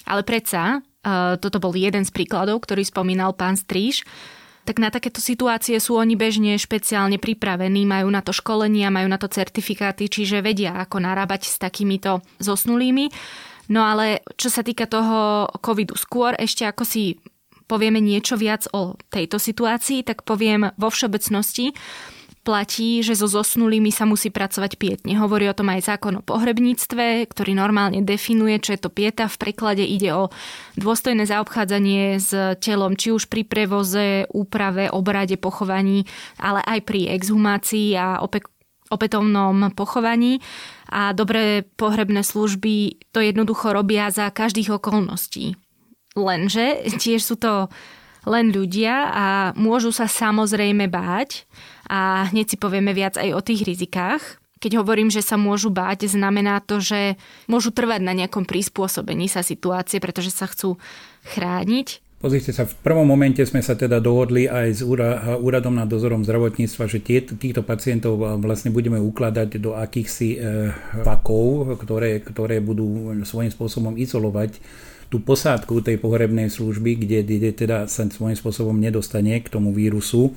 ale 0.05 0.25
predsa, 0.25 0.81
e, 1.05 1.41
toto 1.41 1.57
bol 1.57 1.73
jeden 1.73 2.05
z 2.05 2.13
príkladov, 2.13 2.65
ktorý 2.65 2.85
spomínal 2.85 3.33
pán 3.33 3.57
Stríž, 3.57 4.05
tak 4.63 4.79
na 4.79 4.95
takéto 4.95 5.19
situácie 5.19 5.79
sú 5.83 5.99
oni 5.99 6.15
bežne 6.15 6.55
špeciálne 6.55 7.19
pripravení, 7.19 7.83
majú 7.83 8.09
na 8.15 8.23
to 8.23 8.31
školenia, 8.31 8.95
majú 8.95 9.11
na 9.11 9.19
to 9.19 9.27
certifikáty, 9.27 10.07
čiže 10.07 10.39
vedia, 10.39 10.79
ako 10.79 11.03
narábať 11.03 11.51
s 11.51 11.57
takýmito 11.59 12.23
zosnulými. 12.39 13.11
No 13.75 13.83
ale 13.83 14.23
čo 14.39 14.51
sa 14.51 14.63
týka 14.63 14.87
toho 14.87 15.51
covidu 15.59 15.99
skôr, 15.99 16.39
ešte 16.39 16.63
ako 16.67 16.83
si 16.87 17.19
povieme 17.67 17.99
niečo 18.05 18.37
viac 18.37 18.69
o 18.75 18.95
tejto 19.09 19.41
situácii, 19.41 20.05
tak 20.05 20.29
poviem 20.29 20.71
vo 20.77 20.89
všeobecnosti, 20.93 21.73
platí, 22.43 23.07
že 23.07 23.15
so 23.15 23.31
zosnulými 23.31 23.95
sa 23.95 24.03
musí 24.03 24.29
pracovať 24.29 24.75
pietne. 24.75 25.15
Hovorí 25.15 25.47
o 25.47 25.55
tom 25.55 25.71
aj 25.71 25.95
zákon 25.95 26.19
o 26.19 26.27
pohrebníctve, 26.27 27.31
ktorý 27.31 27.55
normálne 27.55 28.03
definuje, 28.03 28.59
čo 28.59 28.75
je 28.75 28.83
to 28.83 28.91
pieta. 28.91 29.31
V 29.31 29.39
preklade 29.39 29.87
ide 29.87 30.11
o 30.11 30.35
dôstojné 30.75 31.23
zaobchádzanie 31.23 32.19
s 32.19 32.35
telom, 32.59 32.99
či 32.99 33.15
už 33.15 33.31
pri 33.31 33.47
prevoze, 33.47 34.27
úprave, 34.35 34.91
obrade, 34.91 35.39
pochovaní, 35.39 36.03
ale 36.43 36.61
aj 36.67 36.83
pri 36.83 37.15
exhumácii 37.15 37.95
a 37.95 38.19
ope- 38.19 38.51
opätovnom 38.91 39.71
pochovaní. 39.73 40.43
A 40.93 41.15
dobré 41.17 41.65
pohrebné 41.65 42.27
služby 42.27 43.07
to 43.15 43.25
jednoducho 43.25 43.71
robia 43.73 44.11
za 44.13 44.29
každých 44.29 44.83
okolností. 44.83 45.57
Lenže 46.13 46.93
tiež 47.01 47.25
sú 47.25 47.41
to 47.41 47.73
len 48.27 48.55
ľudia 48.55 48.95
a 49.11 49.27
môžu 49.59 49.91
sa 49.91 50.07
samozrejme 50.07 50.87
báť 50.87 51.47
a 51.91 52.31
hneď 52.31 52.55
si 52.55 52.57
povieme 52.57 52.95
viac 52.95 53.19
aj 53.19 53.31
o 53.35 53.41
tých 53.43 53.67
rizikách. 53.67 54.23
Keď 54.63 54.79
hovorím, 54.79 55.11
že 55.11 55.27
sa 55.27 55.35
môžu 55.35 55.75
báť, 55.75 56.07
znamená 56.07 56.63
to, 56.63 56.79
že 56.79 57.19
môžu 57.51 57.75
trvať 57.75 57.99
na 57.99 58.15
nejakom 58.15 58.47
prispôsobení 58.47 59.27
sa 59.27 59.43
situácie, 59.43 59.99
pretože 59.99 60.31
sa 60.31 60.47
chcú 60.47 60.79
chrániť. 61.35 61.99
Pozrite 62.23 62.55
sa, 62.55 62.71
v 62.71 62.79
prvom 62.87 63.03
momente 63.03 63.43
sme 63.43 63.59
sa 63.67 63.75
teda 63.75 63.99
dohodli 63.99 64.47
aj 64.47 64.79
s 64.79 64.81
úradom 65.43 65.75
nad 65.75 65.91
dozorom 65.91 66.23
zdravotníctva, 66.23 66.87
že 66.87 67.03
tie, 67.03 67.19
týchto 67.27 67.67
pacientov 67.67 68.15
vlastne 68.39 68.71
budeme 68.71 69.03
ukladať 69.03 69.59
do 69.59 69.75
akýchsi 69.75 70.39
e, 70.39 70.71
ktoré, 71.83 72.23
ktoré 72.23 72.63
budú 72.63 73.19
svojím 73.27 73.51
spôsobom 73.51 73.99
izolovať 73.99 74.63
tú 75.13 75.21
posádku 75.21 75.85
tej 75.85 76.01
pohrebnej 76.01 76.49
služby, 76.49 77.05
kde, 77.05 77.21
kde 77.21 77.53
teda 77.53 77.85
sa 77.85 78.09
svojím 78.09 78.33
spôsobom 78.33 78.73
nedostane 78.81 79.37
k 79.45 79.53
tomu 79.53 79.77
vírusu. 79.77 80.33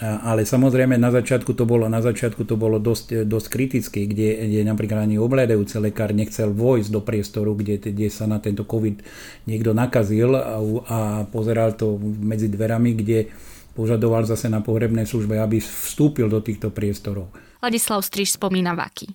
Ale 0.00 0.46
samozrejme 0.46 0.94
na 0.94 1.10
začiatku 1.10 1.58
to 1.58 1.66
bolo, 1.66 1.90
na 1.90 1.98
začiatku 1.98 2.46
to 2.46 2.54
bolo 2.54 2.78
dosť, 2.78 3.26
dosť 3.26 3.46
kritické, 3.50 4.06
kde, 4.06 4.46
kde 4.46 4.62
napríklad 4.62 5.04
ani 5.04 5.18
obledajúci 5.18 5.76
lekár 5.82 6.14
nechcel 6.14 6.54
vojsť 6.54 6.88
do 6.88 7.00
priestoru, 7.02 7.52
kde, 7.58 7.82
kde 7.82 8.08
sa 8.08 8.30
na 8.30 8.38
tento 8.38 8.62
COVID 8.62 9.02
niekto 9.50 9.74
nakazil 9.74 10.38
a, 10.38 10.56
a 10.86 10.98
pozeral 11.26 11.74
to 11.74 11.98
medzi 12.00 12.46
dverami, 12.46 12.94
kde 12.94 13.28
požadoval 13.74 14.22
zase 14.22 14.46
na 14.46 14.62
pohrebnej 14.62 15.04
službe, 15.04 15.34
aby 15.34 15.58
vstúpil 15.58 16.30
do 16.30 16.40
týchto 16.40 16.70
priestorov. 16.70 17.34
Ladislav 17.58 18.06
Striž 18.06 18.38
spomína 18.38 18.78
vaky. 18.78 19.10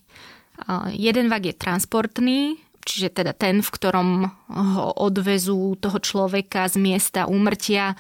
Jeden 1.00 1.32
vak 1.32 1.48
je 1.48 1.56
transportný, 1.56 2.40
čiže 2.84 3.10
teda 3.10 3.34
ten, 3.34 3.63
v 3.63 3.70
ktorom 3.74 4.28
ho 4.52 4.88
odvezú 5.00 5.75
toho 5.80 5.98
človeka 6.00 6.68
z 6.68 6.80
miesta 6.80 7.25
úmrtia. 7.25 7.96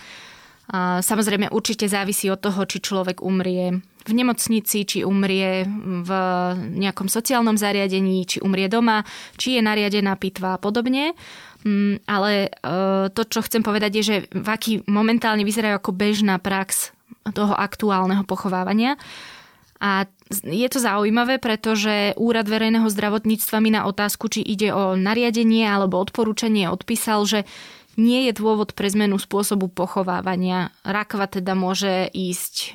Samozrejme 1.03 1.51
určite 1.51 1.91
závisí 1.91 2.31
od 2.31 2.39
toho, 2.39 2.63
či 2.63 2.79
človek 2.79 3.19
umrie 3.19 3.83
v 4.03 4.11
nemocnici, 4.11 4.83
či 4.83 5.03
umrie 5.03 5.63
v 6.03 6.11
nejakom 6.79 7.07
sociálnom 7.07 7.55
zariadení, 7.55 8.27
či 8.27 8.37
umrie 8.43 8.67
doma, 8.67 9.03
či 9.39 9.59
je 9.59 9.61
nariadená 9.63 10.15
pitva 10.19 10.55
a 10.55 10.61
podobne. 10.61 11.15
Mm, 11.63 12.03
ale 12.03 12.51
e, 12.51 13.09
to, 13.15 13.23
čo 13.23 13.39
chcem 13.39 13.63
povedať, 13.63 13.91
je, 13.99 14.03
že 14.03 14.17
vaky 14.35 14.83
momentálne 14.91 15.47
vyzerajú 15.47 15.79
ako 15.79 15.95
bežná 15.95 16.35
prax 16.35 16.91
toho 17.31 17.55
aktuálneho 17.55 18.27
pochovávania. 18.27 18.99
A 19.83 20.07
je 20.31 20.67
to 20.71 20.79
zaujímavé, 20.79 21.43
pretože 21.43 22.15
Úrad 22.15 22.47
verejného 22.47 22.87
zdravotníctva 22.87 23.57
mi 23.59 23.75
na 23.75 23.83
otázku, 23.83 24.31
či 24.31 24.39
ide 24.39 24.71
o 24.71 24.95
nariadenie 24.95 25.67
alebo 25.67 25.99
odporúčanie, 25.99 26.71
odpísal, 26.71 27.27
že 27.27 27.43
nie 27.93 28.25
je 28.25 28.33
dôvod 28.33 28.73
pre 28.73 28.89
zmenu 28.89 29.21
spôsobu 29.21 29.69
pochovávania. 29.69 30.73
Rakva 30.81 31.29
teda 31.29 31.53
môže 31.53 32.09
ísť 32.09 32.55
e, 32.55 32.67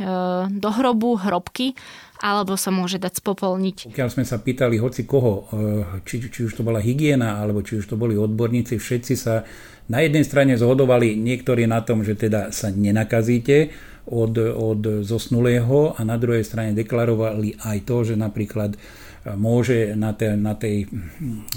do 0.46 0.70
hrobu, 0.70 1.18
hrobky, 1.18 1.74
alebo 2.22 2.54
sa 2.54 2.70
môže 2.70 3.02
dať 3.02 3.18
spopolniť. 3.18 3.76
Pokiaľ 3.90 4.10
sme 4.14 4.22
sa 4.22 4.38
pýtali 4.38 4.78
hoci 4.78 5.02
koho, 5.02 5.50
e, 5.50 6.02
či, 6.06 6.22
či 6.22 6.46
už 6.46 6.54
to 6.54 6.62
bola 6.62 6.78
hygiena, 6.78 7.42
alebo 7.42 7.66
či 7.66 7.82
už 7.82 7.90
to 7.90 7.98
boli 7.98 8.14
odborníci, 8.14 8.78
všetci 8.78 9.14
sa 9.18 9.42
na 9.90 10.06
jednej 10.06 10.22
strane 10.22 10.54
zhodovali 10.54 11.18
niektorí 11.18 11.66
na 11.66 11.82
tom, 11.82 12.06
že 12.06 12.14
teda 12.14 12.54
sa 12.54 12.70
nenakazíte, 12.70 13.74
od, 14.08 14.34
od 14.40 15.04
zosnulého 15.04 15.94
a 15.94 16.00
na 16.02 16.16
druhej 16.16 16.42
strane 16.42 16.72
deklarovali 16.72 17.60
aj 17.60 17.78
to, 17.84 17.96
že 18.08 18.14
napríklad 18.16 18.74
e, 18.74 18.78
môže 19.36 19.92
na 19.92 20.16
tej, 20.16 20.40
na 20.40 20.56
tej 20.56 20.88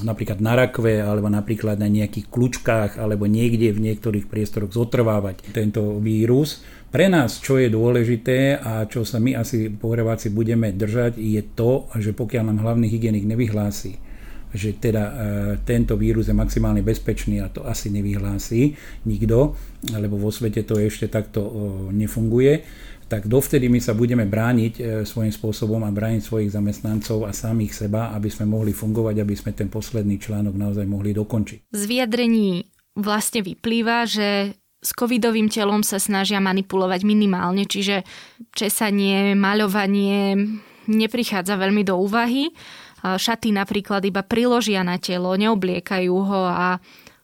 napríklad 0.03 0.43
na 0.43 0.53
rakve 0.59 0.99
alebo 0.99 1.31
napríklad 1.31 1.79
na 1.79 1.87
nejakých 1.87 2.27
kľúčkách 2.27 2.91
alebo 2.99 3.25
niekde 3.25 3.71
v 3.71 3.83
niektorých 3.91 4.27
priestoroch 4.27 4.75
zotrvávať 4.75 5.55
tento 5.55 5.97
vírus. 6.03 6.59
Pre 6.91 7.07
nás, 7.07 7.39
čo 7.39 7.55
je 7.55 7.71
dôležité 7.71 8.59
a 8.59 8.83
čo 8.83 9.07
sa 9.07 9.23
my 9.23 9.39
asi 9.39 9.71
pohreváci 9.71 10.27
budeme 10.27 10.75
držať, 10.75 11.15
je 11.15 11.39
to, 11.55 11.87
že 11.95 12.11
pokiaľ 12.11 12.43
nám 12.51 12.59
hlavný 12.67 12.91
hygienik 12.91 13.23
nevyhlási, 13.23 14.10
že 14.51 14.75
teda 14.77 15.03
e, 15.03 15.13
tento 15.63 15.95
vírus 15.95 16.27
je 16.27 16.35
maximálne 16.35 16.83
bezpečný 16.83 17.39
a 17.39 17.47
to 17.47 17.63
asi 17.63 17.87
nevyhlási 17.89 18.75
nikto, 19.07 19.55
lebo 19.95 20.19
vo 20.19 20.31
svete 20.31 20.67
to 20.67 20.77
ešte 20.77 21.07
takto 21.07 21.41
e, 21.41 21.51
nefunguje, 21.95 22.53
tak 23.11 23.27
dovtedy 23.27 23.67
my 23.67 23.83
sa 23.83 23.91
budeme 23.91 24.23
brániť 24.23 24.73
e, 24.79 24.81
svojím 25.03 25.35
spôsobom 25.35 25.83
a 25.83 25.91
brániť 25.91 26.23
svojich 26.23 26.55
zamestnancov 26.55 27.27
a 27.27 27.35
samých 27.35 27.87
seba, 27.87 28.15
aby 28.15 28.31
sme 28.31 28.47
mohli 28.47 28.71
fungovať, 28.71 29.19
aby 29.19 29.35
sme 29.35 29.51
ten 29.51 29.67
posledný 29.67 30.15
článok 30.15 30.55
naozaj 30.55 30.87
mohli 30.87 31.11
dokončiť. 31.11 31.75
Z 31.75 31.83
vyjadrení 31.91 32.71
vlastne 32.95 33.43
vyplýva, 33.43 34.07
že 34.07 34.55
s 34.81 34.91
covidovým 34.97 35.51
telom 35.51 35.83
sa 35.83 35.99
snažia 35.99 36.41
manipulovať 36.41 37.03
minimálne, 37.03 37.67
čiže 37.67 38.01
česanie, 38.55 39.37
maľovanie 39.37 40.39
neprichádza 40.89 41.59
veľmi 41.59 41.85
do 41.85 41.99
úvahy 42.01 42.49
šaty 43.03 43.49
napríklad 43.53 44.05
iba 44.05 44.21
priložia 44.21 44.85
na 44.85 45.01
telo, 45.01 45.33
neobliekajú 45.33 46.15
ho 46.15 46.43
a 46.45 46.77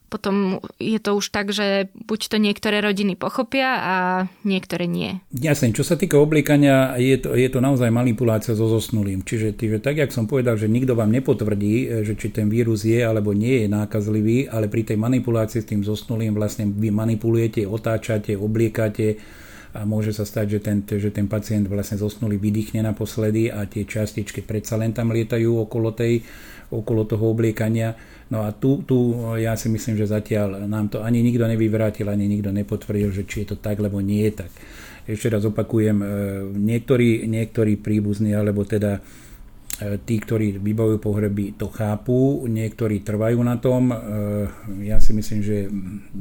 potom 0.08 0.64
je 0.80 0.98
to 1.04 1.20
už 1.20 1.36
tak, 1.36 1.52
že 1.52 1.92
buď 2.08 2.20
to 2.32 2.38
niektoré 2.40 2.80
rodiny 2.80 3.20
pochopia 3.20 3.70
a 3.76 3.96
niektoré 4.48 4.88
nie. 4.88 5.20
Jasne, 5.36 5.76
čo 5.76 5.84
sa 5.84 6.00
týka 6.00 6.16
obliekania, 6.16 6.96
je 6.96 7.20
to, 7.20 7.36
je 7.36 7.48
to 7.52 7.60
naozaj 7.60 7.92
manipulácia 7.92 8.56
so 8.56 8.72
zosnulým. 8.72 9.28
Čiže, 9.28 9.60
čiže 9.60 9.84
tak, 9.84 10.00
jak 10.00 10.16
som 10.16 10.24
povedal, 10.24 10.56
že 10.56 10.72
nikto 10.72 10.96
vám 10.96 11.12
nepotvrdí, 11.12 12.08
že 12.08 12.16
či 12.16 12.32
ten 12.32 12.48
vírus 12.48 12.88
je 12.88 13.04
alebo 13.04 13.36
nie 13.36 13.64
je 13.64 13.68
nákazlivý, 13.68 14.48
ale 14.48 14.72
pri 14.72 14.88
tej 14.88 14.98
manipulácii 14.98 15.60
s 15.60 15.70
tým 15.76 15.84
zosnulým 15.84 16.32
vlastne 16.32 16.72
vy 16.72 16.88
manipulujete, 16.88 17.68
otáčate, 17.68 18.40
obliekate, 18.40 19.20
a 19.78 19.86
môže 19.86 20.10
sa 20.10 20.26
stať, 20.26 20.58
že 20.58 20.60
ten, 20.66 20.82
že 20.82 21.14
ten 21.14 21.30
pacient 21.30 21.70
vlastne 21.70 22.02
zosnulý 22.02 22.42
vydýchne 22.42 22.82
naposledy 22.82 23.54
a 23.54 23.70
tie 23.70 23.86
častičky 23.86 24.42
predsa 24.42 24.74
len 24.74 24.90
tam 24.90 25.14
lietajú 25.14 25.70
okolo, 25.70 25.94
tej, 25.94 26.26
okolo 26.74 27.06
toho 27.06 27.30
obliekania. 27.30 27.94
No 28.34 28.42
a 28.42 28.58
tu, 28.58 28.82
tu 28.82 29.14
ja 29.38 29.54
si 29.54 29.70
myslím, 29.70 29.94
že 29.94 30.10
zatiaľ 30.10 30.66
nám 30.66 30.90
to 30.90 31.06
ani 31.06 31.22
nikto 31.22 31.46
nevyvrátil, 31.46 32.10
ani 32.10 32.26
nikto 32.26 32.50
nepotvrdil, 32.50 33.14
že 33.14 33.30
či 33.30 33.46
je 33.46 33.54
to 33.54 33.58
tak, 33.62 33.78
lebo 33.78 34.02
nie 34.02 34.26
je 34.26 34.42
tak. 34.42 34.52
Ešte 35.06 35.30
raz 35.32 35.46
opakujem, 35.46 35.98
e, 36.02 36.08
niektorí, 36.58 37.30
niektorí 37.30 37.80
príbuzní, 37.80 38.36
alebo 38.36 38.68
teda 38.68 39.00
e, 39.00 39.96
tí, 40.04 40.20
ktorí 40.20 40.60
vybavujú 40.60 41.00
pohreby, 41.00 41.56
to 41.56 41.72
chápu, 41.72 42.44
niektorí 42.50 43.06
trvajú 43.06 43.40
na 43.40 43.56
tom. 43.62 43.94
E, 43.94 43.96
ja 44.90 45.00
si 45.00 45.16
myslím, 45.16 45.40
že 45.40 45.72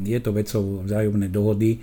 je 0.07 0.19
to 0.23 0.31
vecou 0.31 0.87
vzájomnej 0.87 1.33
dohody 1.33 1.83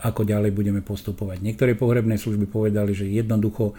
ako 0.00 0.24
ďalej 0.24 0.50
budeme 0.56 0.80
postupovať. 0.80 1.44
Niektoré 1.44 1.76
pohrebné 1.76 2.16
služby 2.16 2.48
povedali, 2.48 2.96
že 2.96 3.10
jednoducho 3.10 3.76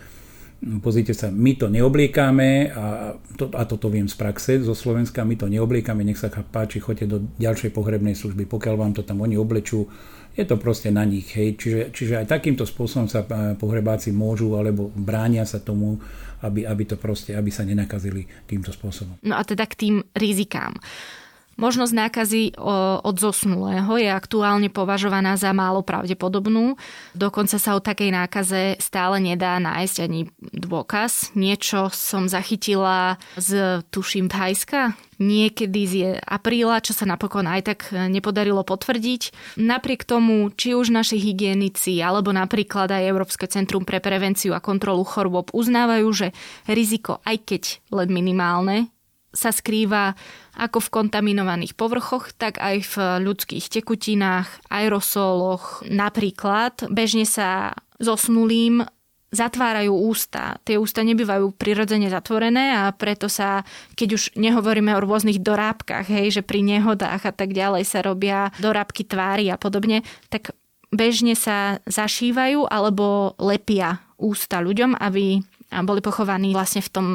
Pozrite 0.63 1.11
sa, 1.11 1.27
my 1.27 1.59
to 1.59 1.67
neobliekame 1.67 2.71
a, 2.71 3.11
to, 3.35 3.51
a 3.51 3.67
toto 3.67 3.91
viem 3.91 4.07
z 4.07 4.15
praxe 4.15 4.63
zo 4.63 4.71
Slovenska, 4.71 5.27
my 5.27 5.35
to 5.35 5.51
neobliekame, 5.51 6.07
nech 6.07 6.15
sa 6.15 6.31
páči, 6.31 6.79
choďte 6.79 7.05
do 7.11 7.17
ďalšej 7.35 7.75
pohrebnej 7.75 8.15
služby, 8.15 8.47
pokiaľ 8.47 8.75
vám 8.79 8.93
to 8.95 9.03
tam 9.03 9.19
oni 9.19 9.35
oblečú, 9.35 9.83
je 10.31 10.45
to 10.47 10.55
proste 10.55 10.87
na 10.95 11.03
nich. 11.03 11.35
Hej. 11.35 11.59
Čiže, 11.59 11.79
čiže 11.91 12.13
aj 12.23 12.31
takýmto 12.31 12.63
spôsobom 12.63 13.11
sa 13.11 13.27
e, 13.27 13.59
pohrebáci 13.59 14.15
môžu 14.15 14.55
alebo 14.55 14.87
bránia 14.95 15.43
sa 15.43 15.59
tomu, 15.59 15.99
aby, 16.39 16.63
aby 16.63 16.83
to 16.87 16.95
proste, 16.95 17.35
aby 17.35 17.51
sa 17.51 17.67
nenakazili 17.67 18.23
týmto 18.47 18.71
spôsobom. 18.71 19.19
No 19.19 19.35
a 19.35 19.43
teda 19.43 19.67
k 19.67 19.75
tým 19.75 19.95
rizikám. 20.15 20.79
Možnosť 21.53 21.93
nákazy 21.93 22.43
od 23.03 23.15
zosnulého 23.15 23.93
je 24.01 24.09
aktuálne 24.09 24.73
považovaná 24.73 25.37
za 25.37 25.53
málo 25.53 25.85
pravdepodobnú. 25.85 26.75
Dokonca 27.13 27.61
sa 27.61 27.77
o 27.77 27.83
takej 27.83 28.09
nákaze 28.09 28.81
stále 28.81 29.21
nedá 29.21 29.61
nájsť 29.61 29.97
ani 30.01 30.27
dôkaz. 30.51 31.31
Niečo 31.37 31.93
som 31.93 32.25
zachytila 32.25 33.21
z, 33.37 33.81
tuším, 33.93 34.33
Thajska, 34.33 34.97
niekedy 35.21 35.81
z 35.85 35.95
apríla, 36.25 36.81
čo 36.81 36.97
sa 36.97 37.05
napokon 37.05 37.45
aj 37.45 37.61
tak 37.63 37.79
nepodarilo 37.93 38.65
potvrdiť. 38.65 39.55
Napriek 39.61 40.09
tomu, 40.09 40.49
či 40.57 40.73
už 40.73 40.89
naši 40.89 41.21
hygienici, 41.21 42.01
alebo 42.01 42.33
napríklad 42.33 42.89
aj 42.89 43.07
Európske 43.07 43.45
centrum 43.45 43.85
pre 43.85 44.01
prevenciu 44.01 44.57
a 44.57 44.63
kontrolu 44.63 45.05
chorôb 45.05 45.53
uznávajú, 45.53 46.07
že 46.11 46.27
riziko, 46.65 47.21
aj 47.23 47.37
keď 47.45 47.63
len 47.93 48.09
minimálne, 48.09 48.89
sa 49.33 49.49
skrýva 49.49 50.13
ako 50.53 50.77
v 50.77 50.93
kontaminovaných 51.01 51.73
povrchoch, 51.73 52.29
tak 52.37 52.61
aj 52.61 52.85
v 52.85 52.95
ľudských 53.25 53.65
tekutinách, 53.67 54.69
aerosoloch. 54.69 55.81
Napríklad 55.89 56.85
bežne 56.93 57.25
sa 57.25 57.73
zosnulým 57.97 58.85
zatvárajú 59.33 59.89
ústa. 59.89 60.61
Tie 60.61 60.77
ústa 60.77 61.01
nebývajú 61.01 61.57
prirodzene 61.57 62.05
zatvorené 62.13 62.77
a 62.77 62.93
preto 62.93 63.25
sa, 63.25 63.65
keď 63.97 64.09
už 64.13 64.23
nehovoríme 64.37 64.93
o 64.93 65.01
rôznych 65.01 65.41
dorábkach, 65.41 66.05
hej, 66.05 66.37
že 66.37 66.41
pri 66.45 66.61
nehodách 66.61 67.25
a 67.25 67.33
tak 67.33 67.49
ďalej 67.57 67.89
sa 67.89 68.05
robia 68.05 68.53
dorábky 68.61 69.01
tvári 69.01 69.49
a 69.49 69.57
podobne, 69.57 70.05
tak 70.29 70.53
bežne 70.93 71.33
sa 71.33 71.81
zašívajú 71.89 72.69
alebo 72.69 73.33
lepia 73.41 74.05
ústa 74.21 74.61
ľuďom, 74.61 75.01
aby 75.01 75.41
boli 75.81 76.01
pochovaní 76.05 76.53
vlastne 76.53 76.85
v 76.85 76.93
tom 76.93 77.07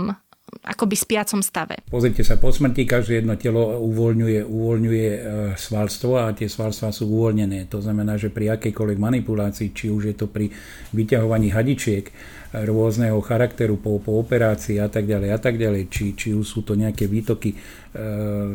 akoby 0.65 0.97
spiacom 0.97 1.41
stave. 1.41 1.81
Pozrite 1.89 2.25
sa, 2.25 2.37
po 2.37 2.53
smrti 2.53 2.85
každé 2.85 3.25
jedno 3.25 3.35
telo 3.37 3.81
uvoľňuje, 3.85 4.41
uvoľňuje 4.45 5.09
e, 5.09 5.21
svalstvo 5.57 6.21
a 6.21 6.33
tie 6.37 6.49
svalstva 6.49 6.93
sú 6.93 7.09
uvoľnené. 7.09 7.69
To 7.73 7.81
znamená, 7.81 8.21
že 8.21 8.33
pri 8.33 8.57
akejkoľvek 8.57 8.99
manipulácii, 8.99 9.73
či 9.73 9.89
už 9.89 10.13
je 10.13 10.17
to 10.17 10.27
pri 10.29 10.53
vyťahovaní 10.93 11.53
hadičiek, 11.53 12.09
rôzneho 12.53 13.21
charakteru 13.21 13.77
po, 13.77 14.01
po 14.01 14.17
operácii 14.17 14.81
a 14.81 14.89
tak 14.89 15.05
ďalej 15.05 15.31
a 15.37 15.39
tak 15.41 15.61
ďalej, 15.61 15.93
či, 15.93 16.17
či 16.17 16.33
už 16.33 16.47
sú 16.49 16.61
to 16.65 16.73
nejaké 16.73 17.05
výtoky, 17.05 17.53
e, 17.53 17.57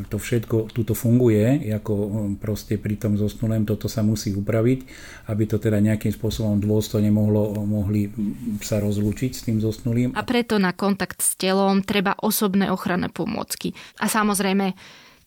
to 0.09 0.17
všetko 0.17 0.73
tuto 0.73 0.97
funguje, 0.97 1.69
ako 1.69 1.93
e, 1.93 2.07
proste 2.41 2.81
pri 2.81 2.97
tom 2.97 3.13
zosnulém 3.21 3.69
toto 3.69 3.85
sa 3.85 4.01
musí 4.01 4.33
upraviť, 4.33 4.79
aby 5.29 5.43
to 5.45 5.61
teda 5.61 5.77
nejakým 5.77 6.09
spôsobom 6.09 6.57
dôstojne 6.57 7.13
mohlo, 7.13 7.53
mohli 7.61 8.09
sa 8.65 8.81
rozlúčiť 8.81 9.31
s 9.37 9.45
tým 9.45 9.61
zosnulým. 9.61 10.17
A 10.17 10.25
preto 10.25 10.57
na 10.57 10.73
kontakt 10.73 11.21
s 11.21 11.37
telom 11.37 11.85
treba 11.85 12.17
osobné 12.17 12.73
ochranné 12.73 13.13
pomôcky. 13.13 13.77
A 14.01 14.09
samozrejme, 14.09 14.73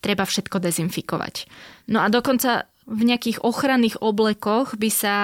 treba 0.03 0.27
všetko 0.27 0.59
dezinfikovať. 0.59 1.47
No 1.89 2.03
a 2.03 2.11
dokonca 2.11 2.69
v 2.87 3.01
nejakých 3.03 3.43
ochranných 3.43 3.99
oblekoch 3.99 4.75
by 4.75 4.89
sa 4.91 5.15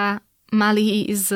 mali 0.52 1.08
z 1.12 1.34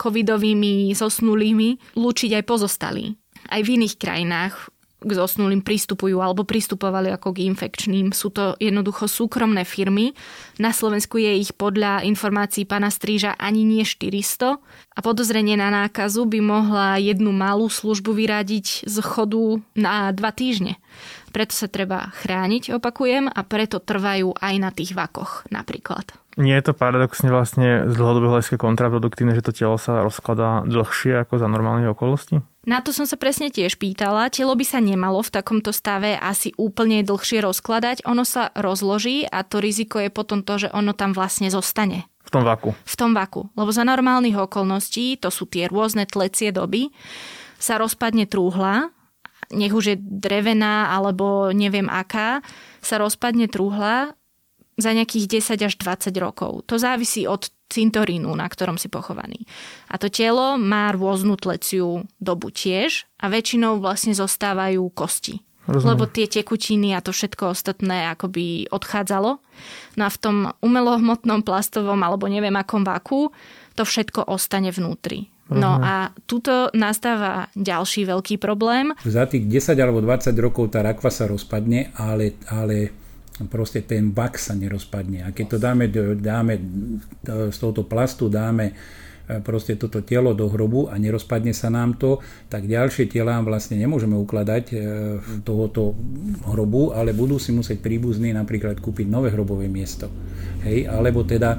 covidovými 0.00 0.96
zosnulými 0.96 1.92
lúčiť 1.92 2.40
aj 2.40 2.44
pozostalí. 2.48 3.12
Aj 3.52 3.60
v 3.60 3.76
iných 3.76 4.00
krajinách 4.00 4.72
k 5.00 5.10
zosnulým 5.16 5.64
pristupujú 5.64 6.20
alebo 6.20 6.44
pristupovali 6.44 7.08
ako 7.08 7.32
k 7.32 7.48
infekčným. 7.48 8.12
Sú 8.12 8.28
to 8.28 8.52
jednoducho 8.60 9.08
súkromné 9.08 9.64
firmy. 9.64 10.12
Na 10.60 10.76
Slovensku 10.76 11.16
je 11.16 11.40
ich 11.40 11.56
podľa 11.56 12.04
informácií 12.04 12.68
pána 12.68 12.92
Stríža 12.92 13.32
ani 13.40 13.64
nie 13.64 13.80
400 13.80 14.60
a 14.60 14.98
podozrenie 15.00 15.56
na 15.56 15.72
nákazu 15.72 16.28
by 16.28 16.40
mohla 16.44 17.00
jednu 17.00 17.32
malú 17.32 17.72
službu 17.72 18.12
vyradiť 18.12 18.84
z 18.84 18.96
chodu 19.00 19.64
na 19.72 20.12
dva 20.12 20.36
týždne. 20.36 20.76
Preto 21.30 21.54
sa 21.54 21.70
treba 21.70 22.10
chrániť, 22.10 22.74
opakujem, 22.74 23.30
a 23.30 23.40
preto 23.46 23.78
trvajú 23.78 24.34
aj 24.34 24.54
na 24.58 24.70
tých 24.74 24.98
vakoch 24.98 25.46
napríklad. 25.54 26.10
Nie 26.38 26.62
je 26.62 26.70
to 26.70 26.78
paradoxne 26.78 27.26
vlastne 27.26 27.90
z 27.90 27.94
dlhodobého 27.98 28.38
hľadiska 28.38 28.56
kontraproduktívne, 28.58 29.34
že 29.34 29.42
to 29.42 29.52
telo 29.52 29.74
sa 29.78 30.06
rozkladá 30.06 30.62
dlhšie 30.62 31.26
ako 31.26 31.42
za 31.42 31.50
normálnych 31.50 31.90
okolností? 31.90 32.38
Na 32.68 32.84
to 32.84 32.94
som 32.94 33.08
sa 33.08 33.18
presne 33.18 33.50
tiež 33.50 33.80
pýtala. 33.80 34.30
Telo 34.30 34.54
by 34.54 34.62
sa 34.62 34.78
nemalo 34.78 35.24
v 35.24 35.32
takomto 35.32 35.74
stave 35.74 36.14
asi 36.14 36.54
úplne 36.54 37.02
dlhšie 37.02 37.42
rozkladať. 37.42 38.06
Ono 38.06 38.22
sa 38.22 38.54
rozloží 38.54 39.26
a 39.26 39.42
to 39.42 39.58
riziko 39.58 39.98
je 39.98 40.12
potom 40.12 40.44
to, 40.46 40.66
že 40.66 40.68
ono 40.70 40.94
tam 40.94 41.16
vlastne 41.16 41.48
zostane. 41.50 42.06
V 42.22 42.30
tom 42.30 42.46
vaku. 42.46 42.76
V 42.86 42.94
tom 42.94 43.10
vaku. 43.10 43.50
Lebo 43.58 43.74
za 43.74 43.82
normálnych 43.82 44.38
okolností, 44.38 45.18
to 45.18 45.34
sú 45.34 45.50
tie 45.50 45.66
rôzne 45.66 46.06
tlecie 46.06 46.54
doby, 46.54 46.94
sa 47.58 47.80
rozpadne 47.80 48.30
trúhla 48.30 48.94
nech 49.50 49.74
už 49.74 49.84
je 49.94 49.96
drevená 49.98 50.94
alebo 50.94 51.50
neviem 51.50 51.90
aká, 51.90 52.42
sa 52.80 52.96
rozpadne 53.02 53.50
truhla 53.50 54.14
za 54.80 54.90
nejakých 54.96 55.42
10 55.42 55.68
až 55.68 55.74
20 55.76 56.14
rokov. 56.16 56.64
To 56.70 56.80
závisí 56.80 57.28
od 57.28 57.52
cintorínu, 57.70 58.32
na 58.34 58.50
ktorom 58.50 58.80
si 58.80 58.90
pochovaný. 58.90 59.46
A 59.92 60.00
to 60.00 60.10
telo 60.10 60.58
má 60.58 60.90
rôznu 60.90 61.38
tleciu 61.38 62.08
dobu 62.18 62.50
tiež 62.50 63.06
a 63.22 63.30
väčšinou 63.30 63.78
vlastne 63.78 64.16
zostávajú 64.16 64.82
kosti. 64.90 65.38
Rozumiem. 65.70 65.86
Lebo 65.94 66.04
tie 66.10 66.26
tekutiny 66.26 66.98
a 66.98 67.04
to 67.04 67.14
všetko 67.14 67.54
ostatné 67.54 68.10
akoby 68.10 68.66
odchádzalo. 68.74 69.38
No 69.94 70.02
a 70.02 70.10
v 70.10 70.18
tom 70.18 70.36
umelohmotnom 70.64 71.46
plastovom 71.46 72.00
alebo 72.02 72.26
neviem 72.26 72.56
akom 72.58 72.82
vaku 72.82 73.30
to 73.78 73.86
všetko 73.86 74.26
ostane 74.26 74.74
vnútri. 74.74 75.30
No 75.50 75.82
a 75.82 76.14
tuto 76.30 76.70
nastáva 76.78 77.50
ďalší 77.58 78.06
veľký 78.06 78.38
problém. 78.38 78.94
Za 79.02 79.26
tých 79.26 79.50
10 79.50 79.74
alebo 79.82 79.98
20 79.98 80.30
rokov 80.38 80.70
tá 80.70 80.80
rakva 80.86 81.10
sa 81.10 81.26
rozpadne, 81.26 81.90
ale, 81.98 82.38
ale 82.46 82.94
proste 83.48 83.82
ten 83.82 84.14
bak 84.14 84.36
sa 84.36 84.54
nerozpadne. 84.54 85.26
A 85.26 85.34
keď 85.34 85.46
to 85.56 85.58
dáme, 85.58 85.84
dáme 86.18 86.54
z 87.50 87.56
tohoto 87.56 87.82
plastu, 87.88 88.28
dáme 88.28 88.70
e, 88.70 88.74
proste 89.40 89.74
toto 89.80 90.04
telo 90.04 90.36
do 90.36 90.46
hrobu 90.46 90.92
a 90.92 91.00
nerozpadne 91.00 91.56
sa 91.56 91.72
nám 91.72 91.96
to, 91.96 92.20
tak 92.52 92.68
ďalšie 92.68 93.08
tela 93.08 93.40
vlastne 93.40 93.80
nemôžeme 93.80 94.14
ukladať 94.14 94.64
e, 94.70 94.74
tohoto 95.40 95.96
hrobu, 96.46 96.92
ale 96.92 97.16
budú 97.16 97.40
si 97.40 97.50
musieť 97.56 97.80
príbuzní 97.80 98.36
napríklad 98.36 98.76
kúpiť 98.78 99.06
nové 99.08 99.32
hrobové 99.32 99.70
miesto. 99.72 100.12
Hej, 100.60 100.92
alebo 100.92 101.24
teda 101.24 101.56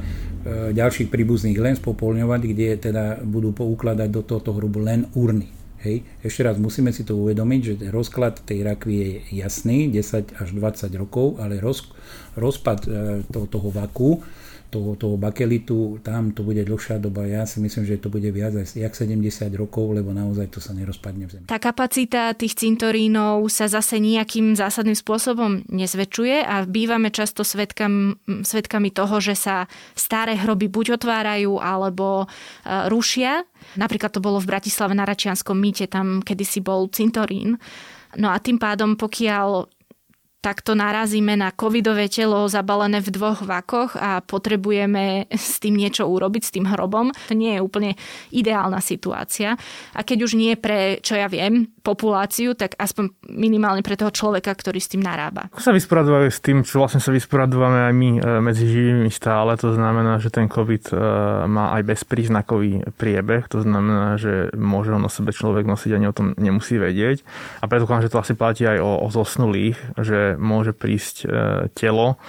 ďalších 0.49 1.13
príbuzných 1.13 1.57
len 1.61 1.75
spopolňovať, 1.77 2.41
kde 2.49 2.67
teda 2.77 3.05
budú 3.21 3.53
poukladať 3.53 4.09
do 4.09 4.21
tohto 4.25 4.57
hrubu 4.57 4.81
len 4.81 5.05
urny. 5.13 5.49
Hej. 5.81 6.05
Ešte 6.21 6.45
raz 6.45 6.61
musíme 6.61 6.93
si 6.93 7.01
to 7.01 7.17
uvedomiť, 7.17 7.61
že 7.65 7.73
rozklad 7.89 8.45
tej 8.45 8.61
rakvy 8.61 8.93
je 8.93 9.09
jasný, 9.41 9.89
10 9.89 10.37
až 10.37 10.49
20 10.53 10.93
rokov, 10.93 11.41
ale 11.41 11.57
roz, 11.57 11.89
rozpad 12.37 12.79
e, 12.85 12.89
toho 13.25 13.69
vaku 13.73 14.21
toho, 14.71 14.95
toho 14.95 15.19
bakelitu, 15.19 15.99
tam 15.99 16.31
to 16.31 16.47
bude 16.47 16.63
dlhšia 16.63 16.97
doba. 17.03 17.27
Ja 17.27 17.43
si 17.43 17.59
myslím, 17.59 17.83
že 17.83 17.99
to 17.99 18.07
bude 18.07 18.31
viac 18.31 18.55
aj 18.55 18.79
jak 18.79 18.95
70 18.95 19.51
rokov, 19.59 19.91
lebo 19.91 20.15
naozaj 20.15 20.47
to 20.47 20.63
sa 20.63 20.71
nerozpadne 20.71 21.27
v 21.27 21.31
zemi. 21.35 21.45
Tá 21.51 21.59
kapacita 21.59 22.31
tých 22.31 22.55
cintorínov 22.55 23.51
sa 23.51 23.67
zase 23.67 23.99
nejakým 23.99 24.55
zásadným 24.55 24.95
spôsobom 24.95 25.67
nezväčšuje 25.67 26.47
a 26.47 26.63
bývame 26.63 27.11
často 27.11 27.43
svetkami, 27.43 28.15
svetkami 28.47 28.89
toho, 28.95 29.19
že 29.19 29.35
sa 29.35 29.67
staré 29.91 30.39
hroby 30.39 30.71
buď 30.71 30.95
otvárajú 30.95 31.59
alebo 31.59 32.25
uh, 32.25 32.87
rušia. 32.87 33.43
Napríklad 33.75 34.15
to 34.15 34.23
bolo 34.23 34.39
v 34.39 34.49
Bratislave 34.55 34.95
na 34.95 35.03
Račianskom 35.03 35.59
mýte, 35.59 35.91
tam 35.91 36.23
kedysi 36.23 36.63
bol 36.63 36.87
cintorín. 36.87 37.59
No 38.15 38.31
a 38.31 38.39
tým 38.39 38.55
pádom, 38.55 38.95
pokiaľ 38.95 39.67
takto 40.41 40.73
narazíme 40.73 41.37
na 41.37 41.53
covidové 41.53 42.09
telo 42.09 42.49
zabalené 42.49 42.97
v 42.97 43.13
dvoch 43.13 43.45
vakoch 43.45 43.93
a 43.95 44.25
potrebujeme 44.25 45.29
s 45.29 45.61
tým 45.61 45.77
niečo 45.77 46.09
urobiť, 46.09 46.41
s 46.41 46.53
tým 46.57 46.65
hrobom. 46.65 47.13
To 47.29 47.33
nie 47.37 47.55
je 47.55 47.61
úplne 47.61 47.91
ideálna 48.33 48.81
situácia. 48.81 49.53
A 49.93 50.01
keď 50.01 50.25
už 50.25 50.33
nie 50.33 50.57
pre, 50.57 50.97
čo 50.99 51.13
ja 51.13 51.29
viem, 51.29 51.69
populáciu, 51.81 52.53
tak 52.53 52.77
aspoň 52.77 53.11
minimálne 53.27 53.81
pre 53.81 53.97
toho 53.97 54.13
človeka, 54.13 54.53
ktorý 54.53 54.77
s 54.77 54.93
tým 54.93 55.01
narába. 55.01 55.49
Ako 55.49 55.65
sa 55.65 55.73
vysporadovajú 55.73 56.29
s 56.29 56.39
tým, 56.39 56.61
čo 56.61 56.81
vlastne 56.81 57.01
sa 57.01 57.09
vysporadujeme 57.09 57.89
aj 57.89 57.93
my 57.93 58.09
e, 58.17 58.19
medzi 58.39 58.65
živými 58.69 59.09
stále? 59.09 59.57
To 59.57 59.73
znamená, 59.73 60.21
že 60.21 60.29
ten 60.29 60.45
COVID 60.45 60.93
e, 60.93 60.95
má 61.49 61.73
aj 61.75 61.81
bezpríznakový 61.89 62.85
priebeh. 62.95 63.49
To 63.51 63.65
znamená, 63.65 64.21
že 64.21 64.53
môže 64.53 64.93
on 64.93 65.03
o 65.03 65.11
sebe 65.11 65.33
človek 65.33 65.65
nosiť 65.65 65.91
ani 65.97 66.05
o 66.07 66.15
tom 66.15 66.37
nemusí 66.37 66.77
vedieť. 66.77 67.25
A 67.59 67.65
preto 67.65 67.89
že 67.91 68.09
to 68.13 68.21
asi 68.21 68.33
platí 68.37 68.63
aj 68.63 68.79
o, 68.79 69.03
o 69.03 69.07
zosnulých, 69.11 69.77
že 69.99 70.39
môže 70.39 70.71
prísť 70.71 71.15
e, 71.21 71.27
telo, 71.73 72.21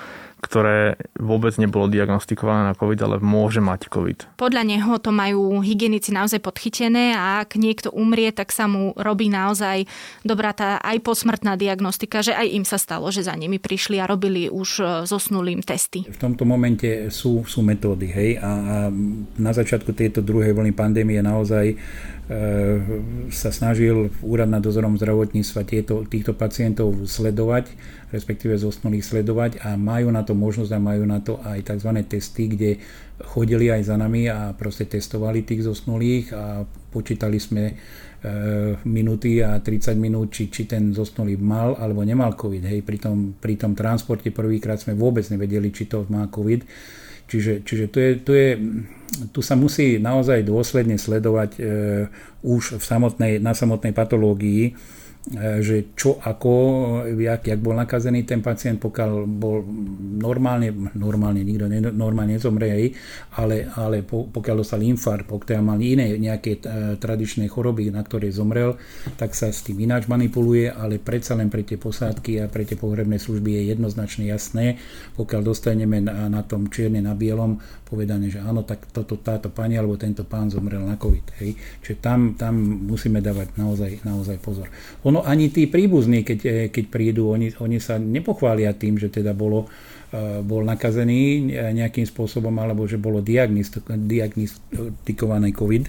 ktoré 0.43 0.99
vôbec 1.23 1.55
nebolo 1.55 1.87
diagnostikované 1.87 2.67
na 2.67 2.75
COVID, 2.75 2.99
ale 3.07 3.17
môže 3.23 3.63
mať 3.63 3.87
COVID. 3.87 4.35
Podľa 4.35 4.63
neho 4.67 4.99
to 4.99 5.15
majú 5.15 5.63
hygienici 5.63 6.11
naozaj 6.11 6.43
podchytené 6.43 7.15
a 7.15 7.47
ak 7.47 7.55
niekto 7.55 7.95
umrie, 7.95 8.35
tak 8.35 8.51
sa 8.51 8.67
mu 8.67 8.91
robí 8.99 9.31
naozaj 9.31 9.87
dobrá 10.27 10.51
tá 10.51 10.83
aj 10.83 10.99
posmrtná 11.07 11.55
diagnostika, 11.55 12.27
že 12.27 12.35
aj 12.35 12.47
im 12.59 12.67
sa 12.67 12.75
stalo, 12.75 13.07
že 13.15 13.23
za 13.23 13.39
nimi 13.39 13.63
prišli 13.63 14.03
a 14.03 14.11
robili 14.11 14.51
už 14.51 14.69
e, 14.83 14.85
zosnulým 15.07 15.63
testy. 15.63 16.03
V 16.11 16.19
tomto 16.19 16.43
momente 16.43 17.07
sú, 17.15 17.47
sú 17.47 17.63
metódy, 17.63 18.11
hej, 18.11 18.31
a, 18.43 18.51
a 18.51 18.77
na 19.39 19.53
začiatku 19.55 19.95
tejto 19.95 20.27
druhej 20.27 20.59
vlny 20.59 20.75
pandémie 20.75 21.23
naozaj 21.23 21.79
sa 23.29 23.51
snažil 23.51 24.09
úrad 24.23 24.49
nad 24.49 24.63
dozorom 24.63 24.97
zdravotníctva 24.97 25.61
tieto, 25.67 26.07
týchto 26.07 26.33
pacientov 26.33 26.95
sledovať, 27.05 27.73
respektíve 28.15 28.57
zosnulých 28.57 29.05
sledovať 29.05 29.51
a 29.65 29.75
majú 29.77 30.09
na 30.09 30.23
to 30.23 30.33
možnosť 30.33 30.73
a 30.73 30.81
majú 30.81 31.05
na 31.05 31.21
to 31.21 31.43
aj 31.43 31.61
tzv. 31.67 31.91
testy, 32.07 32.45
kde 32.53 32.71
chodili 33.27 33.69
aj 33.69 33.91
za 33.91 33.97
nami 33.99 34.31
a 34.31 34.55
proste 34.57 34.89
testovali 34.89 35.45
tých 35.45 35.67
zosnulých 35.67 36.27
a 36.33 36.45
počítali 36.95 37.37
sme 37.37 37.65
e, 37.69 37.75
minúty 38.87 39.43
a 39.43 39.59
30 39.59 39.99
minút, 39.99 40.33
či, 40.33 40.49
či 40.49 40.65
ten 40.65 40.95
zosnulý 40.95 41.37
mal 41.37 41.77
alebo 41.77 42.07
nemal 42.07 42.39
COVID. 42.39 42.65
Hej, 42.65 42.81
pri 42.87 42.99
tom, 43.03 43.35
pri 43.37 43.59
tom 43.59 43.75
transporte 43.75 44.31
prvýkrát 44.31 44.79
sme 44.79 44.97
vôbec 44.97 45.27
nevedeli, 45.27 45.69
či 45.75 45.91
to 45.91 46.07
má 46.09 46.31
COVID 46.31 46.65
Čiže, 47.29 47.65
čiže 47.65 47.85
to 47.89 47.99
je, 47.99 48.11
to 48.21 48.33
je, 48.33 48.49
tu 49.33 49.41
sa 49.41 49.55
musí 49.55 50.01
naozaj 50.01 50.45
dôsledne 50.47 50.97
sledovať 50.97 51.51
e, 51.57 51.61
už 52.45 52.81
v 52.81 52.85
samotnej, 52.85 53.33
na 53.39 53.53
samotnej 53.53 53.93
patológii 53.93 54.75
že 55.63 55.95
čo 55.95 56.19
ako, 56.19 56.53
jak, 57.15 57.47
jak 57.47 57.61
bol 57.63 57.79
nakazený 57.79 58.27
ten 58.27 58.43
pacient, 58.43 58.83
pokiaľ 58.83 59.23
bol 59.31 59.63
normálne, 60.19 60.75
normálne 60.99 61.47
nikto 61.47 61.71
ne, 61.71 61.79
normálne 61.79 62.35
nezomrie, 62.35 62.91
ale, 63.39 63.71
ale 63.79 64.03
pokiaľ 64.03 64.57
dostal 64.59 64.83
infarkt, 64.83 65.31
pokiaľ 65.31 65.63
mal 65.63 65.79
iné 65.79 66.19
nejaké 66.19 66.59
e, 66.59 66.61
tradičné 66.99 67.47
choroby, 67.47 67.95
na 67.95 68.03
ktoré 68.03 68.35
zomrel, 68.35 68.75
tak 69.15 69.39
sa 69.39 69.55
s 69.55 69.63
tým 69.63 69.79
ináč 69.87 70.11
manipuluje, 70.11 70.67
ale 70.67 70.99
predsa 70.99 71.39
len 71.39 71.47
pre 71.47 71.63
tie 71.63 71.79
posádky 71.79 72.43
a 72.43 72.51
pre 72.51 72.67
tie 72.67 72.75
pohrebné 72.75 73.23
služby 73.23 73.63
je 73.63 73.79
jednoznačne 73.79 74.27
jasné, 74.27 74.83
pokiaľ 75.15 75.41
dostaneme 75.47 76.03
na, 76.03 76.27
na 76.27 76.43
tom 76.43 76.67
čierne 76.67 76.99
na 76.99 77.15
bielom 77.15 77.63
povedané, 77.93 78.33
že 78.33 78.41
áno, 78.41 78.65
tak 78.65 78.89
toto, 78.89 79.21
táto 79.21 79.53
pani 79.53 79.77
alebo 79.77 80.01
tento 80.01 80.25
pán 80.25 80.49
zomrel 80.49 80.81
na 80.81 80.97
COVID. 80.97 81.45
Hej. 81.45 81.61
Čiže 81.85 81.97
tam, 82.01 82.33
tam 82.41 82.57
musíme 82.89 83.21
dávať 83.21 83.53
naozaj, 83.61 84.01
naozaj 84.01 84.41
pozor. 84.41 84.73
On 85.05 85.12
ono 85.13 85.29
ani 85.29 85.53
tí 85.53 85.69
príbuzní, 85.69 86.25
keď, 86.25 86.39
eh, 86.49 86.73
keď 86.73 86.85
prídu, 86.89 87.29
oni, 87.29 87.53
oni 87.61 87.77
sa 87.77 88.01
nepochvália 88.01 88.73
tým, 88.73 88.97
že 88.97 89.13
teda 89.13 89.37
bolo, 89.37 89.69
eh, 89.69 90.41
bol 90.41 90.65
nakazený 90.65 91.53
nejakým 91.77 92.09
spôsobom 92.09 92.57
alebo 92.57 92.89
že 92.89 92.97
bolo 92.97 93.21
diagnostikovaný 93.21 95.53
COVID. 95.53 95.85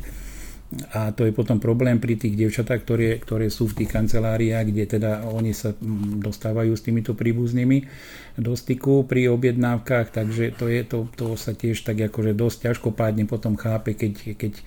A 0.97 1.13
to 1.13 1.29
je 1.29 1.29
potom 1.29 1.61
problém 1.61 2.01
pri 2.01 2.17
tých 2.17 2.33
devčatách, 2.33 2.81
ktoré, 2.81 3.21
ktoré 3.21 3.53
sú 3.53 3.69
v 3.69 3.85
tých 3.85 3.93
kanceláriách, 3.93 4.73
kde 4.73 4.97
teda 4.97 5.21
oni 5.29 5.53
sa 5.53 5.69
mm, 5.69 6.17
dostávajú 6.17 6.73
s 6.73 6.81
týmito 6.81 7.13
príbuznými 7.13 7.85
do 8.41 8.57
styku 8.57 9.05
pri 9.05 9.29
objednávkach, 9.29 10.09
takže 10.09 10.57
to, 10.57 10.73
je, 10.73 10.81
to, 10.81 11.05
to 11.13 11.37
sa 11.37 11.53
tiež 11.53 11.85
tak 11.85 12.01
akože 12.01 12.33
dosť 12.33 12.73
ťažkopádne 12.73 13.29
potom 13.29 13.53
chápe, 13.53 13.93
keď, 13.93 14.33
keď 14.33 14.57
E, 14.57 14.61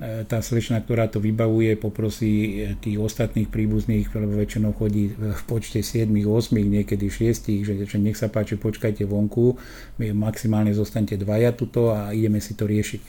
tá 0.00 0.40
slečna, 0.40 0.80
ktorá 0.80 1.06
to 1.06 1.20
vybavuje, 1.20 1.76
poprosí 1.76 2.64
e, 2.64 2.80
tých 2.80 2.96
ostatných 2.96 3.52
príbuzných, 3.52 4.08
lebo 4.08 4.40
väčšinou 4.40 4.72
chodí 4.72 5.12
v 5.12 5.42
počte 5.44 5.84
7, 5.84 6.08
8, 6.08 6.56
niekedy 6.56 7.06
6, 7.12 7.60
že, 7.60 7.74
že 7.84 7.96
nech 8.00 8.16
sa 8.16 8.32
páči, 8.32 8.56
počkajte 8.56 9.04
vonku, 9.04 9.60
my 10.00 10.16
maximálne 10.16 10.72
zostanete 10.72 11.20
dvaja 11.20 11.52
tuto 11.52 11.92
a 11.92 12.10
ideme 12.16 12.40
si 12.40 12.56
to 12.56 12.64
riešiť. 12.64 13.00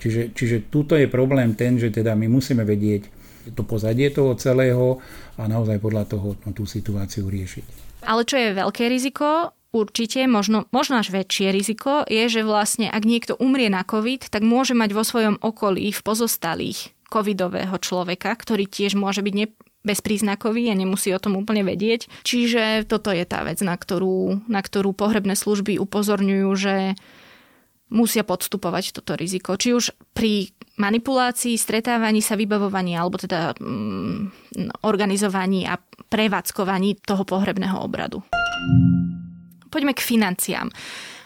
Čiže, 0.00 0.22
čiže 0.32 0.56
tuto 0.72 0.96
je 0.96 1.12
problém 1.12 1.52
ten, 1.52 1.76
že 1.76 1.92
teda 1.92 2.16
my 2.16 2.24
musíme 2.24 2.64
vedieť 2.64 3.20
to 3.52 3.60
pozadie 3.60 4.08
toho 4.08 4.32
celého 4.40 4.96
a 5.36 5.44
naozaj 5.44 5.76
podľa 5.76 6.08
toho 6.08 6.40
tú 6.56 6.64
situáciu 6.64 7.28
riešiť. 7.28 7.64
Ale 8.08 8.24
čo 8.24 8.40
je 8.40 8.56
veľké 8.56 8.88
riziko, 8.88 9.52
určite, 9.70 10.26
možno, 10.26 10.66
možno 10.74 10.98
až 11.00 11.14
väčšie 11.14 11.54
riziko 11.54 12.02
je, 12.06 12.26
že 12.30 12.46
vlastne 12.46 12.90
ak 12.90 13.02
niekto 13.06 13.34
umrie 13.38 13.70
na 13.70 13.86
COVID, 13.86 14.30
tak 14.30 14.42
môže 14.42 14.74
mať 14.74 14.90
vo 14.94 15.02
svojom 15.02 15.36
okolí 15.40 15.90
v 15.90 16.00
pozostalých 16.04 16.94
covidového 17.10 17.74
človeka, 17.82 18.34
ktorý 18.38 18.70
tiež 18.70 18.94
môže 18.94 19.22
byť 19.22 19.34
ne- 19.34 19.50
bezpríznakový 19.80 20.68
a 20.70 20.78
nemusí 20.78 21.10
o 21.10 21.22
tom 21.22 21.40
úplne 21.40 21.64
vedieť. 21.64 22.06
Čiže 22.22 22.84
toto 22.86 23.10
je 23.10 23.24
tá 23.24 23.42
vec, 23.42 23.58
na 23.64 23.74
ktorú, 23.74 24.44
na 24.46 24.60
ktorú 24.60 24.92
pohrebné 24.92 25.32
služby 25.32 25.80
upozorňujú, 25.80 26.48
že 26.54 26.74
musia 27.90 28.22
podstupovať 28.22 28.94
toto 28.94 29.18
riziko. 29.18 29.58
Či 29.58 29.74
už 29.74 29.84
pri 30.14 30.52
manipulácii, 30.78 31.58
stretávaní 31.58 32.22
sa, 32.22 32.38
vybavovaní 32.38 32.94
alebo 32.94 33.18
teda 33.18 33.56
mm, 33.58 34.84
organizovaní 34.86 35.66
a 35.66 35.76
prevádzkovaní 36.08 37.02
toho 37.02 37.26
pohrebného 37.26 37.76
obradu. 37.82 38.22
Poďme 39.70 39.94
k 39.94 40.02
financiám. 40.02 40.68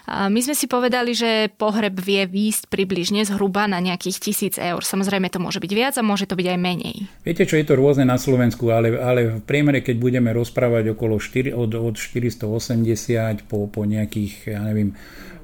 My 0.05 0.37
sme 0.37 0.53
si 0.53 0.69
povedali, 0.69 1.17
že 1.17 1.49
pohreb 1.57 1.97
vie 1.97 2.29
výjsť 2.29 2.69
približne 2.69 3.25
zhruba 3.25 3.65
na 3.65 3.81
nejakých 3.81 4.17
tisíc 4.21 4.53
eur. 4.61 4.85
Samozrejme 4.85 5.33
to 5.33 5.41
môže 5.41 5.57
byť 5.57 5.71
viac 5.73 5.97
a 5.97 6.05
môže 6.05 6.29
to 6.29 6.37
byť 6.37 6.47
aj 6.53 6.59
menej. 6.61 7.09
Viete 7.25 7.49
čo, 7.49 7.57
je 7.57 7.65
to 7.65 7.73
rôzne 7.73 8.05
na 8.05 8.21
Slovensku, 8.21 8.69
ale, 8.69 8.93
ale 9.01 9.41
v 9.41 9.41
priemere, 9.41 9.81
keď 9.81 9.97
budeme 9.97 10.29
rozprávať 10.29 10.93
okolo 10.93 11.17
4, 11.17 11.57
od, 11.57 11.73
od 11.73 11.97
480 11.97 13.49
po, 13.49 13.65
po 13.65 13.81
nejakých, 13.81 14.53
ja 14.53 14.61
neviem, 14.61 14.93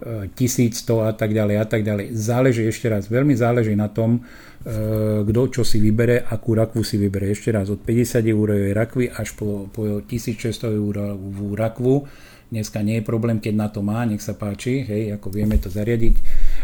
1100 0.01 1.09
a 1.09 1.11
tak 1.17 1.33
ďalej 1.33 1.55
a 1.57 1.65
tak 1.65 1.81
ďalej. 1.81 2.13
Záleží 2.13 2.65
ešte 2.69 2.85
raz, 2.85 3.09
veľmi 3.09 3.33
záleží 3.33 3.73
na 3.73 3.89
tom, 3.89 4.21
e, 4.21 5.25
kto 5.25 5.41
čo 5.49 5.61
si 5.65 5.81
vybere, 5.81 6.21
akú 6.21 6.53
rakvu 6.53 6.85
si 6.85 7.01
vybere. 7.01 7.33
Ešte 7.33 7.49
raz, 7.49 7.69
od 7.69 7.81
50 7.81 8.29
eurovej 8.29 8.73
rakvy 8.77 9.09
až 9.09 9.33
po, 9.33 9.69
po 9.73 10.05
1600 10.05 10.69
eurovú 10.73 11.57
rakvu 11.57 12.05
Dneska 12.51 12.83
nie 12.83 12.99
je 12.99 13.07
problém, 13.07 13.39
keď 13.39 13.53
na 13.55 13.71
to 13.71 13.79
má, 13.79 14.03
nech 14.03 14.19
sa 14.19 14.35
páči, 14.35 14.83
hej, 14.83 15.15
ako 15.15 15.31
vieme 15.31 15.55
to 15.55 15.71
zariadiť. 15.71 16.15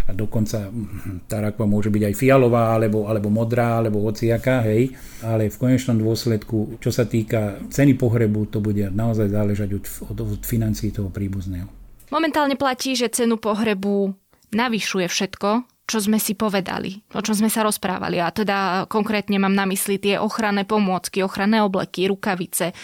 A 0.06 0.12
dokonca 0.12 0.68
hm, 0.68 1.24
tá 1.32 1.40
rakva 1.40 1.64
môže 1.64 1.88
byť 1.88 2.12
aj 2.12 2.16
fialová, 2.20 2.76
alebo, 2.76 3.08
alebo 3.08 3.32
modrá, 3.32 3.80
alebo 3.80 4.04
hociaká, 4.04 4.68
hej. 4.68 4.92
Ale 5.24 5.48
v 5.48 5.56
konečnom 5.56 5.96
dôsledku, 5.96 6.84
čo 6.84 6.92
sa 6.92 7.08
týka 7.08 7.64
ceny 7.72 7.96
pohrebu, 7.96 8.52
to 8.52 8.60
bude 8.60 8.84
naozaj 8.92 9.32
záležať 9.32 9.80
od, 9.80 9.86
od, 10.12 10.18
od 10.36 10.42
financií 10.44 10.92
toho 10.92 11.08
príbuzného. 11.08 11.72
Momentálne 12.12 12.60
platí, 12.60 12.92
že 12.92 13.08
cenu 13.08 13.40
pohrebu 13.40 14.12
navyšuje 14.52 15.08
všetko, 15.08 15.50
čo 15.88 16.04
sme 16.04 16.20
si 16.20 16.36
povedali, 16.36 17.00
o 17.16 17.24
čom 17.24 17.32
sme 17.32 17.48
sa 17.48 17.64
rozprávali. 17.64 18.20
A 18.20 18.28
teda 18.28 18.84
konkrétne 18.92 19.40
mám 19.40 19.56
na 19.56 19.64
mysli 19.64 19.96
tie 19.96 20.20
ochranné 20.20 20.68
pomôcky, 20.68 21.24
ochranné 21.24 21.64
obleky, 21.64 22.12
rukavice, 22.12 22.76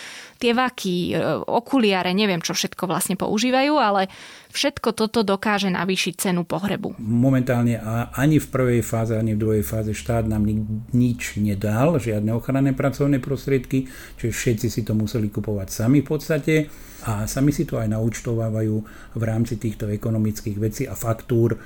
tie 0.43 0.51
vaky, 0.51 1.15
e, 1.15 1.39
okuliare, 1.47 2.12
neviem, 2.12 2.43
čo 2.43 2.51
všetko 2.51 2.84
vlastne 2.84 3.15
používajú, 3.15 3.79
ale 3.79 4.12
všetko 4.51 4.91
toto 4.91 5.23
dokáže 5.23 5.71
navýšiť 5.71 6.13
cenu 6.19 6.43
pohrebu. 6.43 6.99
Momentálne 6.99 7.79
ani 8.12 8.43
v 8.43 8.47
prvej 8.51 8.82
fáze, 8.84 9.15
ani 9.15 9.39
v 9.39 9.39
druhej 9.39 9.63
fáze 9.63 9.95
štát 9.95 10.27
nám 10.27 10.43
nič 10.91 11.39
nedal, 11.39 11.95
žiadne 11.95 12.36
ochranné 12.36 12.75
pracovné 12.75 13.23
prostriedky, 13.23 13.88
čiže 14.19 14.36
všetci 14.36 14.67
si 14.67 14.82
to 14.84 14.91
museli 14.91 15.32
kupovať 15.32 15.71
sami 15.71 16.03
v 16.03 16.08
podstate 16.12 16.56
a 17.03 17.27
sami 17.27 17.51
si 17.51 17.67
to 17.67 17.79
aj 17.79 17.91
naučtovávajú 17.91 18.75
v 19.19 19.23
rámci 19.23 19.60
týchto 19.60 19.91
ekonomických 19.91 20.58
vecí 20.58 20.84
a 20.88 20.95
faktúr 20.95 21.56
e, 21.56 21.58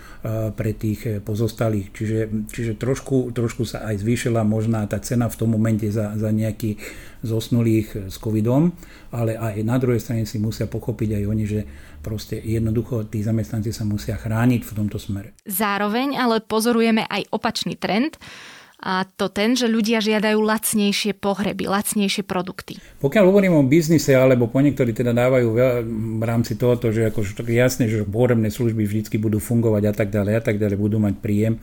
pre 0.49 0.73
tých 0.73 0.99
e, 1.05 1.11
pozostalých. 1.21 1.93
Čiže, 1.93 2.19
čiže 2.49 2.73
trošku, 2.81 3.29
trošku 3.37 3.61
sa 3.69 3.85
aj 3.85 4.01
zvýšila 4.01 4.41
možná 4.41 4.89
tá 4.89 4.97
cena 4.97 5.29
v 5.29 5.37
tom 5.37 5.53
momente 5.53 5.85
za, 5.93 6.17
za 6.17 6.33
nejaký 6.33 6.81
zosnulých 7.23 7.87
e, 7.93 7.97
s 8.11 8.17
covidom, 8.21 8.73
ale 9.13 9.37
aj 9.37 9.63
na 9.65 9.77
druhej 9.77 10.01
strane 10.01 10.23
si 10.25 10.37
musia 10.41 10.69
pochopiť 10.69 11.21
aj 11.21 11.23
oni, 11.25 11.45
že 11.45 11.61
proste 12.01 12.37
jednoducho 12.41 13.09
tí 13.09 13.21
zamestnanci 13.21 13.73
sa 13.73 13.85
musia 13.85 14.17
chrániť 14.17 14.61
v 14.65 14.75
tomto 14.75 14.97
smere. 14.97 15.33
Zároveň 15.45 16.17
ale 16.17 16.43
pozorujeme 16.43 17.05
aj 17.07 17.29
opačný 17.33 17.77
trend, 17.77 18.17
a 18.77 19.09
to 19.09 19.25
ten, 19.33 19.57
že 19.57 19.65
ľudia 19.65 19.97
žiadajú 19.97 20.37
lacnejšie 20.37 21.17
pohreby, 21.17 21.65
lacnejšie 21.65 22.21
produkty. 22.21 22.77
Pokiaľ 23.01 23.23
hovorím 23.25 23.57
o 23.57 23.65
biznise, 23.65 24.13
alebo 24.13 24.45
po 24.53 24.61
niektorí 24.61 24.93
teda 24.93 25.17
dávajú 25.17 25.49
v 26.21 26.23
rámci 26.23 26.53
tohoto, 26.61 26.93
že 26.93 27.09
ako 27.09 27.25
tak 27.33 27.49
jasné, 27.49 27.89
že 27.89 28.05
pohrebné 28.05 28.53
služby 28.53 28.85
vždy 28.85 29.17
budú 29.17 29.41
fungovať 29.41 29.83
a 29.89 29.93
tak 29.97 30.13
ďalej 30.13 30.33
a 30.37 30.41
tak 30.45 30.61
ďalej, 30.61 30.77
budú 30.77 31.01
mať 31.01 31.17
príjem, 31.17 31.57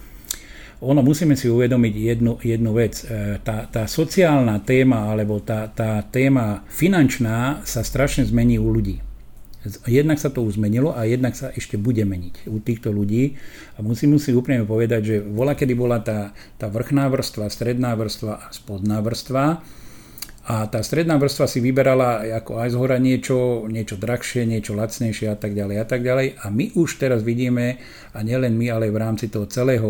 ono 0.85 1.01
musíme 1.01 1.33
si 1.35 1.49
uvedomiť 1.49 1.95
jednu, 1.97 2.33
jednu 2.45 2.71
vec. 2.77 3.01
E, 3.03 3.41
tá, 3.41 3.65
tá 3.65 3.89
sociálna 3.89 4.61
téma 4.61 5.09
alebo 5.09 5.41
tá, 5.41 5.67
tá 5.73 6.05
téma 6.05 6.63
finančná 6.69 7.65
sa 7.65 7.81
strašne 7.81 8.29
zmení 8.29 8.61
u 8.61 8.69
ľudí. 8.69 9.01
Jednak 9.89 10.21
sa 10.21 10.29
to 10.29 10.45
už 10.45 10.61
zmenilo 10.61 10.93
a 10.93 11.09
jednak 11.09 11.33
sa 11.33 11.49
ešte 11.49 11.81
bude 11.81 12.05
meniť 12.05 12.53
u 12.53 12.61
týchto 12.61 12.93
ľudí. 12.93 13.41
A 13.75 13.79
musím 13.81 14.13
si 14.21 14.37
úprimne 14.37 14.69
povedať, 14.69 15.01
že 15.01 15.17
bola 15.25 15.57
kedy 15.57 15.73
bola 15.73 16.05
tá, 16.05 16.37
tá 16.61 16.69
vrchná 16.69 17.09
vrstva, 17.09 17.49
stredná 17.49 17.97
vrstva 17.97 18.45
a 18.45 18.47
spodná 18.53 19.01
vrstva. 19.01 19.65
A 20.45 20.69
tá 20.69 20.85
stredná 20.85 21.17
vrstva 21.17 21.49
si 21.49 21.65
vyberala 21.65 22.21
ako 22.45 22.61
aj 22.61 22.69
z 22.69 22.77
hora 22.77 23.01
niečo, 23.01 23.65
niečo 23.65 23.97
drahšie, 23.97 24.45
niečo 24.45 24.77
lacnejšie 24.77 25.33
a 25.33 25.37
tak 25.41 25.57
ďalej 25.57 25.77
a 25.81 25.87
tak 25.89 26.05
ďalej. 26.05 26.37
A 26.45 26.53
my 26.53 26.77
už 26.77 27.01
teraz 27.01 27.25
vidíme, 27.25 27.81
a 28.13 28.21
nielen 28.21 28.53
my, 28.53 28.69
ale 28.69 28.93
v 28.93 29.01
rámci 29.01 29.33
toho 29.33 29.49
celého 29.49 29.89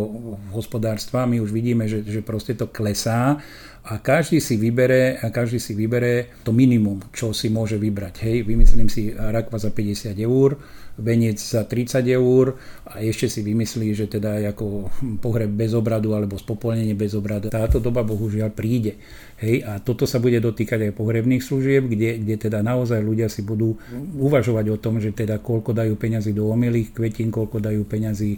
hospodárstva, 0.55 1.27
my 1.27 1.43
už 1.43 1.51
vidíme, 1.51 1.91
že, 1.91 2.07
že 2.07 2.23
proste 2.23 2.55
to 2.55 2.71
klesá 2.71 3.43
a 3.85 4.01
každý 4.01 4.41
si 4.41 4.57
vybere, 4.57 5.21
a 5.21 5.29
každý 5.29 5.61
si 5.61 5.77
vybere 5.77 6.41
to 6.41 6.57
minimum, 6.57 7.05
čo 7.13 7.37
si 7.37 7.53
môže 7.53 7.77
vybrať. 7.77 8.15
Hej, 8.25 8.49
vymyslím 8.49 8.89
si 8.89 9.13
rakva 9.13 9.61
za 9.61 9.69
50 9.69 10.17
eur, 10.25 10.57
venec 10.97 11.37
za 11.37 11.69
30 11.69 12.01
eur 12.09 12.57
a 12.89 13.05
ešte 13.05 13.29
si 13.29 13.45
vymyslí, 13.45 13.93
že 13.93 14.09
teda 14.09 14.41
ako 14.57 14.89
pohreb 15.21 15.53
bez 15.53 15.77
obradu 15.77 16.17
alebo 16.17 16.41
spopolnenie 16.41 16.97
bez 16.97 17.13
obradu. 17.13 17.53
Táto 17.53 17.77
doba 17.77 18.01
bohužiaľ 18.01 18.57
príde. 18.57 18.97
Hej, 19.37 19.69
a 19.69 19.77
toto 19.85 20.09
sa 20.09 20.17
bude 20.17 20.41
dotýkať 20.45 20.91
aj 20.91 20.93
pohrebných 21.01 21.41
služieb, 21.41 21.89
kde, 21.89 22.21
kde 22.21 22.35
teda 22.37 22.61
naozaj 22.61 23.01
ľudia 23.01 23.33
si 23.33 23.41
budú 23.41 23.81
uvažovať 24.21 24.67
o 24.69 24.77
tom, 24.77 25.01
že 25.01 25.17
teda 25.17 25.41
koľko 25.41 25.73
dajú 25.73 25.97
peňazí 25.97 26.37
do 26.37 26.53
omilých 26.53 26.93
kvetín, 26.93 27.33
koľko 27.33 27.65
dajú 27.65 27.83
peňazí 27.89 28.37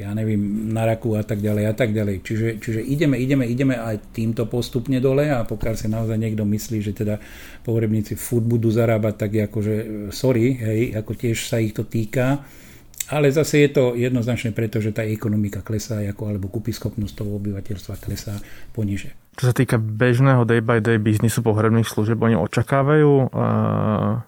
ja 0.00 0.16
neviem, 0.16 0.72
na 0.72 0.88
raku 0.88 1.12
a 1.12 1.22
tak 1.26 1.44
ďalej 1.44 1.64
a 1.68 1.74
tak 1.76 1.92
ďalej. 1.92 2.24
Čiže, 2.24 2.48
čiže 2.62 2.80
ideme, 2.80 3.20
ideme, 3.20 3.44
ideme 3.44 3.76
aj 3.76 4.16
týmto 4.16 4.48
postupne 4.48 4.96
dole 4.96 5.28
a 5.28 5.44
pokiaľ 5.44 5.74
si 5.76 5.92
naozaj 5.92 6.16
niekto 6.16 6.48
myslí, 6.48 6.78
že 6.80 6.96
teda 6.96 7.20
pohrebníci 7.66 8.16
furt 8.16 8.46
budú 8.46 8.72
zarábať 8.72 9.14
tak 9.20 9.30
akože 9.52 9.74
sorry, 10.08 10.56
hej, 10.56 10.80
ako 10.96 11.12
tiež 11.12 11.36
sa 11.44 11.60
ich 11.60 11.76
to 11.76 11.84
týka, 11.84 12.40
Ale 13.10 13.34
zase 13.34 13.66
je 13.66 13.70
to 13.74 13.84
jednoznačne 13.98 14.54
preto, 14.54 14.78
že 14.78 14.94
tá 14.94 15.02
ekonomika 15.02 15.66
klesá, 15.66 15.98
ako, 16.06 16.30
alebo 16.30 16.46
kúpyschopnosť 16.46 17.14
toho 17.18 17.36
obyvateľstva 17.42 17.98
klesá 17.98 18.38
poniže. 18.70 19.10
Čo 19.34 19.50
sa 19.50 19.54
týka 19.54 19.82
bežného 19.82 20.46
day 20.46 20.62
by 20.62 20.78
day 20.78 21.02
biznisu 21.02 21.42
pohrebných 21.42 21.90
služieb, 21.90 22.22
oni 22.22 22.38
očakávajú 22.38 23.12
uh, 23.30 24.22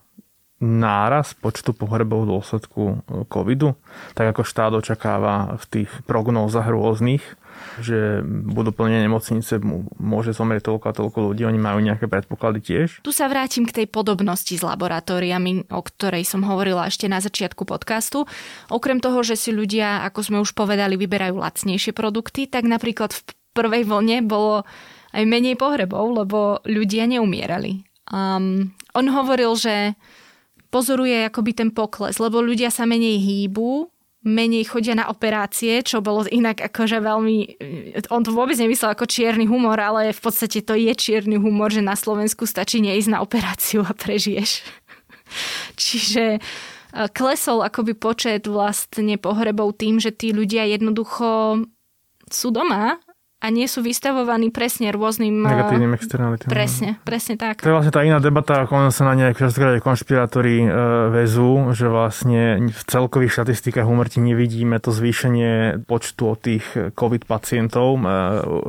náraz 0.62 1.34
počtu 1.34 1.74
pohrebov 1.74 2.22
v 2.22 2.38
dôsledku 2.38 2.82
e, 2.86 2.94
covidu, 3.26 3.74
tak 4.14 4.30
ako 4.30 4.46
štát 4.46 4.72
očakáva 4.78 5.58
v 5.58 5.64
tých 5.66 5.90
prognózach 6.06 6.70
rôznych, 6.70 7.34
že 7.80 8.20
budú 8.26 8.72
plne 8.72 9.04
nemocnice, 9.04 9.60
môže 9.96 10.36
zomrieť 10.36 10.68
toľko 10.68 10.86
a 10.88 10.96
toľko 10.96 11.18
ľudí, 11.32 11.42
oni 11.48 11.60
majú 11.60 11.80
nejaké 11.80 12.08
predpoklady 12.08 12.60
tiež. 12.60 12.88
Tu 13.00 13.12
sa 13.14 13.28
vrátim 13.28 13.64
k 13.64 13.82
tej 13.82 13.86
podobnosti 13.88 14.52
s 14.52 14.62
laboratóriami, 14.62 15.72
o 15.72 15.80
ktorej 15.80 16.28
som 16.28 16.44
hovorila 16.44 16.88
ešte 16.88 17.08
na 17.08 17.20
začiatku 17.22 17.64
podcastu. 17.64 18.28
Okrem 18.68 19.00
toho, 19.00 19.24
že 19.24 19.38
si 19.38 19.50
ľudia, 19.54 20.04
ako 20.08 20.20
sme 20.20 20.38
už 20.44 20.52
povedali, 20.52 21.00
vyberajú 21.00 21.40
lacnejšie 21.40 21.92
produkty, 21.96 22.48
tak 22.48 22.68
napríklad 22.68 23.12
v 23.12 23.20
prvej 23.52 23.84
vlne 23.84 24.24
bolo 24.24 24.64
aj 25.12 25.24
menej 25.28 25.60
pohrebov, 25.60 26.24
lebo 26.24 26.64
ľudia 26.64 27.04
neumierali. 27.04 27.84
Um, 28.08 28.72
on 28.96 29.06
hovoril, 29.12 29.52
že 29.56 29.94
pozoruje 30.72 31.28
akoby 31.28 31.52
ten 31.52 31.68
pokles, 31.68 32.16
lebo 32.16 32.40
ľudia 32.40 32.72
sa 32.72 32.88
menej 32.88 33.20
hýbu, 33.20 33.91
menej 34.22 34.70
chodia 34.70 34.94
na 34.94 35.10
operácie, 35.10 35.82
čo 35.82 35.98
bolo 35.98 36.22
inak 36.30 36.62
akože 36.62 37.02
veľmi... 37.02 37.36
On 38.14 38.22
to 38.22 38.30
vôbec 38.30 38.54
nemyslel 38.54 38.94
ako 38.94 39.10
čierny 39.10 39.50
humor, 39.50 39.74
ale 39.78 40.14
v 40.14 40.20
podstate 40.22 40.62
to 40.62 40.78
je 40.78 40.94
čierny 40.94 41.36
humor, 41.38 41.74
že 41.74 41.82
na 41.82 41.98
Slovensku 41.98 42.46
stačí 42.46 42.78
neísť 42.78 43.10
na 43.10 43.18
operáciu 43.18 43.82
a 43.82 43.90
prežiješ. 43.90 44.62
Čiže 45.82 46.38
e, 46.38 46.40
klesol 47.10 47.66
akoby 47.66 47.98
počet 47.98 48.46
vlastne 48.46 49.18
pohrebov 49.18 49.74
tým, 49.74 49.98
že 49.98 50.14
tí 50.14 50.30
ľudia 50.30 50.70
jednoducho 50.70 51.62
sú 52.30 52.48
doma 52.54 53.02
a 53.42 53.50
nie 53.50 53.66
sú 53.66 53.82
vystavovaní 53.82 54.54
presne 54.54 54.94
rôznym... 54.94 55.42
Negatívnym 55.42 55.98
externalitám. 55.98 56.46
Presne, 56.46 57.02
presne 57.02 57.34
tak. 57.34 57.58
To 57.66 57.68
je 57.68 57.74
vlastne 57.74 57.90
tá 57.90 58.06
iná 58.06 58.22
debata, 58.22 58.62
ako 58.62 58.94
sa 58.94 59.02
na 59.10 59.18
nej 59.18 59.34
častokrát 59.34 59.74
konšpirátori 59.82 60.62
e, 60.62 60.68
vezú, 61.10 61.74
že 61.74 61.90
vlastne 61.90 62.70
v 62.70 62.82
celkových 62.86 63.42
štatistikách 63.42 63.82
umrtí 63.82 64.22
nevidíme 64.22 64.78
to 64.78 64.94
zvýšenie 64.94 65.82
počtu 65.90 66.22
od 66.22 66.38
tých 66.38 66.94
COVID 66.94 67.26
pacientov 67.26 67.98
e, 67.98 68.00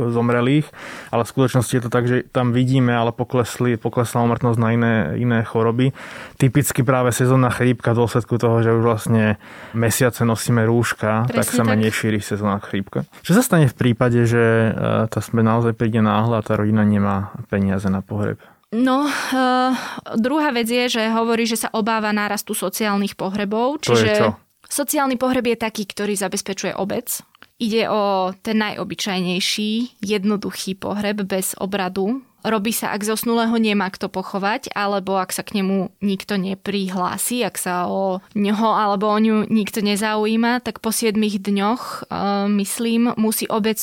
zomrelých, 0.10 0.66
ale 1.14 1.22
v 1.22 1.30
skutočnosti 1.30 1.74
je 1.78 1.84
to 1.86 1.92
tak, 1.94 2.10
že 2.10 2.26
tam 2.34 2.50
vidíme, 2.50 2.90
ale 2.90 3.14
poklesli, 3.14 3.78
poklesla 3.78 4.26
umrtnosť 4.26 4.58
na 4.58 4.70
iné, 4.74 4.96
iné 5.22 5.40
choroby. 5.46 5.94
Typicky 6.42 6.82
práve 6.82 7.14
sezónna 7.14 7.54
chrípka 7.54 7.94
v 7.94 8.02
dôsledku 8.02 8.42
toho, 8.42 8.66
že 8.66 8.74
už 8.74 8.82
vlastne 8.82 9.38
mesiace 9.78 10.26
nosíme 10.26 10.66
rúška, 10.66 11.30
presne 11.30 11.38
tak 11.38 11.46
sa 11.54 11.62
menej 11.62 11.94
šíri 11.94 12.18
sezónna 12.26 12.58
chrípka. 12.58 13.06
Čo 13.22 13.38
sa 13.38 13.46
stane 13.46 13.70
v 13.70 13.78
prípade, 13.78 14.26
že 14.26 14.63
E, 14.72 15.10
tá 15.12 15.20
sme 15.20 15.44
naozaj 15.44 15.76
príde 15.76 16.00
náhla 16.00 16.40
a 16.40 16.46
tá 16.46 16.56
rodina 16.56 16.88
nemá 16.88 17.36
peniaze 17.52 17.92
na 17.92 18.00
pohreb. 18.00 18.40
No, 18.74 19.06
uh, 19.06 19.70
druhá 20.18 20.50
vec 20.50 20.66
je, 20.66 20.98
že 20.98 21.06
hovorí, 21.14 21.46
že 21.46 21.62
sa 21.62 21.70
obáva 21.78 22.10
nárastu 22.10 22.58
sociálnych 22.58 23.14
pohrebov. 23.14 23.86
Čiže 23.86 23.94
to 23.94 24.10
je 24.10 24.18
čo? 24.18 24.30
sociálny 24.74 25.22
pohreb 25.22 25.46
je 25.54 25.58
taký, 25.62 25.86
ktorý 25.86 26.18
zabezpečuje 26.18 26.74
obec. 26.74 27.22
Ide 27.62 27.86
o 27.94 28.34
ten 28.42 28.58
najobyčajnejší, 28.58 30.02
jednoduchý 30.02 30.74
pohreb 30.74 31.22
bez 31.22 31.54
obradu. 31.62 32.26
Robí 32.44 32.76
sa, 32.76 32.92
ak 32.92 33.08
zosnulého 33.08 33.56
nemá 33.56 33.88
kto 33.88 34.12
pochovať, 34.12 34.74
alebo 34.76 35.16
ak 35.16 35.32
sa 35.32 35.48
k 35.48 35.64
nemu 35.64 35.96
nikto 36.04 36.36
neprihlási, 36.36 37.46
ak 37.46 37.56
sa 37.56 37.88
o 37.88 38.20
neho 38.36 38.68
alebo 38.74 39.08
o 39.08 39.16
ňu 39.16 39.48
nikto 39.48 39.80
nezaujíma, 39.80 40.60
tak 40.60 40.84
po 40.84 40.92
7 40.92 41.16
dňoch, 41.22 42.10
uh, 42.10 42.50
myslím, 42.52 43.16
musí 43.16 43.48
obec 43.48 43.80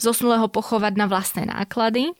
zosnulého 0.00 0.48
pochovať 0.48 0.92
na 0.96 1.06
vlastné 1.06 1.46
náklady. 1.46 2.16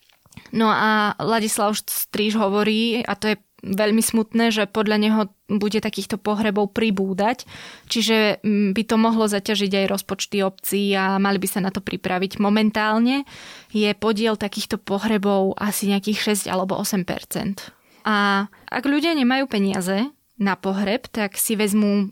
No 0.54 0.70
a 0.70 1.18
Ladislav 1.18 1.74
Stríž 1.74 2.38
hovorí, 2.38 3.02
a 3.02 3.18
to 3.18 3.34
je 3.34 3.36
veľmi 3.60 4.00
smutné, 4.00 4.50
že 4.50 4.64
podľa 4.64 4.96
neho 4.96 5.20
bude 5.50 5.78
takýchto 5.82 6.16
pohrebov 6.16 6.72
pribúdať, 6.72 7.44
čiže 7.90 8.40
mm, 8.40 8.72
by 8.72 8.82
to 8.88 8.96
mohlo 8.96 9.28
zaťažiť 9.28 9.72
aj 9.84 9.90
rozpočty 9.90 10.40
obcí 10.40 10.94
a 10.96 11.20
mali 11.20 11.36
by 11.36 11.48
sa 11.48 11.60
na 11.60 11.68
to 11.68 11.84
pripraviť. 11.84 12.40
Momentálne 12.40 13.28
je 13.74 13.90
podiel 13.92 14.40
takýchto 14.40 14.80
pohrebov 14.80 15.58
asi 15.60 15.92
nejakých 15.92 16.46
6 16.46 16.52
alebo 16.52 16.78
8% 16.80 17.04
A 18.08 18.48
ak 18.48 18.84
ľudia 18.86 19.12
nemajú 19.12 19.44
peniaze 19.50 20.08
na 20.40 20.56
pohreb, 20.56 21.04
tak 21.12 21.36
si 21.36 21.52
vezmú 21.52 22.08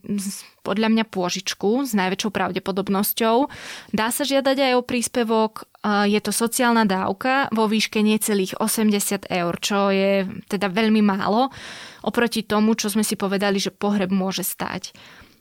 podľa 0.68 0.92
mňa 0.92 1.04
pôžičku 1.08 1.88
s 1.88 1.96
najväčšou 1.96 2.28
pravdepodobnosťou. 2.28 3.48
Dá 3.96 4.12
sa 4.12 4.28
žiadať 4.28 4.56
aj 4.68 4.72
o 4.76 4.82
príspevok, 4.84 5.64
je 5.88 6.20
to 6.20 6.34
sociálna 6.34 6.84
dávka 6.84 7.48
vo 7.48 7.64
výške 7.64 8.04
necelých 8.04 8.60
80 8.60 9.32
eur, 9.32 9.54
čo 9.62 9.88
je 9.88 10.28
teda 10.52 10.68
veľmi 10.68 11.00
málo 11.00 11.48
oproti 12.04 12.44
tomu, 12.44 12.76
čo 12.76 12.92
sme 12.92 13.06
si 13.06 13.16
povedali, 13.16 13.56
že 13.56 13.72
pohreb 13.72 14.12
môže 14.12 14.44
stať. 14.44 14.92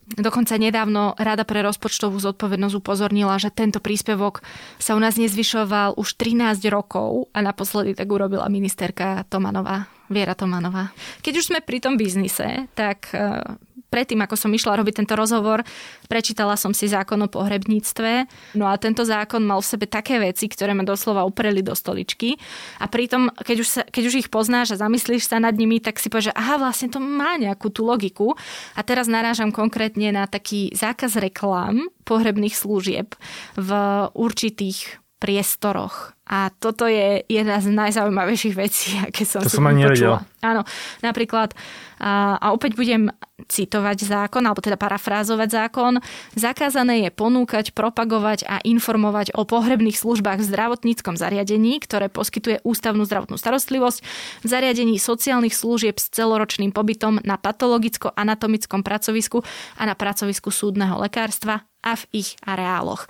Dokonca 0.08 0.56
nedávno 0.56 1.20
Rada 1.20 1.44
pre 1.44 1.60
rozpočtovú 1.68 2.16
zodpovednosť 2.16 2.80
upozornila, 2.80 3.36
že 3.36 3.52
tento 3.52 3.84
príspevok 3.84 4.40
sa 4.80 4.96
u 4.96 5.04
nás 5.04 5.20
nezvyšoval 5.20 6.00
už 6.00 6.16
13 6.16 6.64
rokov 6.72 7.28
a 7.36 7.44
naposledy 7.44 7.92
tak 7.92 8.08
urobila 8.08 8.48
ministerka 8.48 9.28
Tomanová, 9.28 9.92
Viera 10.08 10.32
Tomanová. 10.32 10.96
Keď 11.20 11.34
už 11.44 11.48
sme 11.52 11.60
pri 11.60 11.84
tom 11.84 12.00
biznise, 12.00 12.72
tak 12.72 13.12
e, 13.12 13.44
predtým, 13.88 14.20
ako 14.24 14.36
som 14.36 14.52
išla 14.52 14.76
robiť 14.80 15.04
tento 15.04 15.16
rozhovor, 15.16 15.64
prečítala 16.12 16.60
som 16.60 16.76
si 16.76 16.92
zákon 16.92 17.20
o 17.24 17.32
pohrebníctve. 17.32 18.28
No 18.60 18.68
a 18.68 18.76
tento 18.76 19.08
zákon 19.08 19.44
mal 19.44 19.64
v 19.64 19.70
sebe 19.70 19.86
také 19.88 20.20
veci, 20.20 20.52
ktoré 20.52 20.76
ma 20.76 20.84
doslova 20.84 21.24
upreli 21.24 21.64
do 21.64 21.72
stoličky. 21.72 22.36
A 22.84 22.92
pritom, 22.92 23.32
keď 23.32 23.58
už, 23.64 23.68
sa, 23.68 23.82
keď 23.88 24.04
už 24.10 24.16
ich 24.26 24.30
poznáš 24.32 24.76
a 24.76 24.82
zamyslíš 24.82 25.30
sa 25.30 25.40
nad 25.40 25.56
nimi, 25.56 25.80
tak 25.80 26.02
si 26.02 26.12
povieš, 26.12 26.34
že 26.34 26.38
aha, 26.38 26.60
vlastne 26.60 26.92
to 26.92 27.00
má 27.00 27.40
nejakú 27.40 27.72
tú 27.72 27.88
logiku. 27.88 28.36
A 28.76 28.82
teraz 28.84 29.08
narážam 29.08 29.56
konkrétne 29.56 30.12
na 30.12 30.28
taký 30.28 30.74
zákaz 30.76 31.16
reklám 31.22 31.88
pohrebných 32.04 32.56
služieb 32.56 33.16
v 33.56 33.70
určitých 34.12 35.00
priestoroch. 35.18 36.17
A 36.28 36.52
toto 36.52 36.84
je 36.92 37.24
jedna 37.32 37.64
z 37.64 37.72
najzaujímavejších 37.72 38.56
vecí, 38.56 39.00
aké 39.08 39.24
som 39.24 39.44
to 39.44 39.52
si 39.52 39.58
som 39.58 39.68
ani 39.68 39.88
nevedel. 39.88 40.20
Áno, 40.44 40.62
napríklad, 41.02 41.58
a, 41.98 42.38
a 42.38 42.54
opäť 42.54 42.78
budem 42.78 43.10
citovať 43.50 44.06
zákon, 44.06 44.44
alebo 44.46 44.62
teda 44.62 44.78
parafrázovať 44.78 45.50
zákon, 45.50 45.98
zakázané 46.38 47.08
je 47.08 47.10
ponúkať, 47.10 47.74
propagovať 47.74 48.46
a 48.46 48.62
informovať 48.62 49.34
o 49.34 49.48
pohrebných 49.50 49.98
službách 49.98 50.42
v 50.42 50.50
zdravotníckom 50.50 51.18
zariadení, 51.18 51.82
ktoré 51.82 52.12
poskytuje 52.12 52.62
ústavnú 52.62 53.08
zdravotnú 53.08 53.38
starostlivosť, 53.40 54.00
v 54.42 54.48
zariadení 54.48 55.02
sociálnych 55.02 55.58
služieb 55.58 55.98
s 55.98 56.14
celoročným 56.14 56.70
pobytom 56.70 57.18
na 57.26 57.42
patologicko-anatomickom 57.42 58.86
pracovisku 58.86 59.42
a 59.78 59.90
na 59.90 59.98
pracovisku 59.98 60.54
súdneho 60.54 61.02
lekárstva 61.02 61.66
a 61.82 61.94
v 61.96 62.04
ich 62.14 62.36
areáloch. 62.44 63.08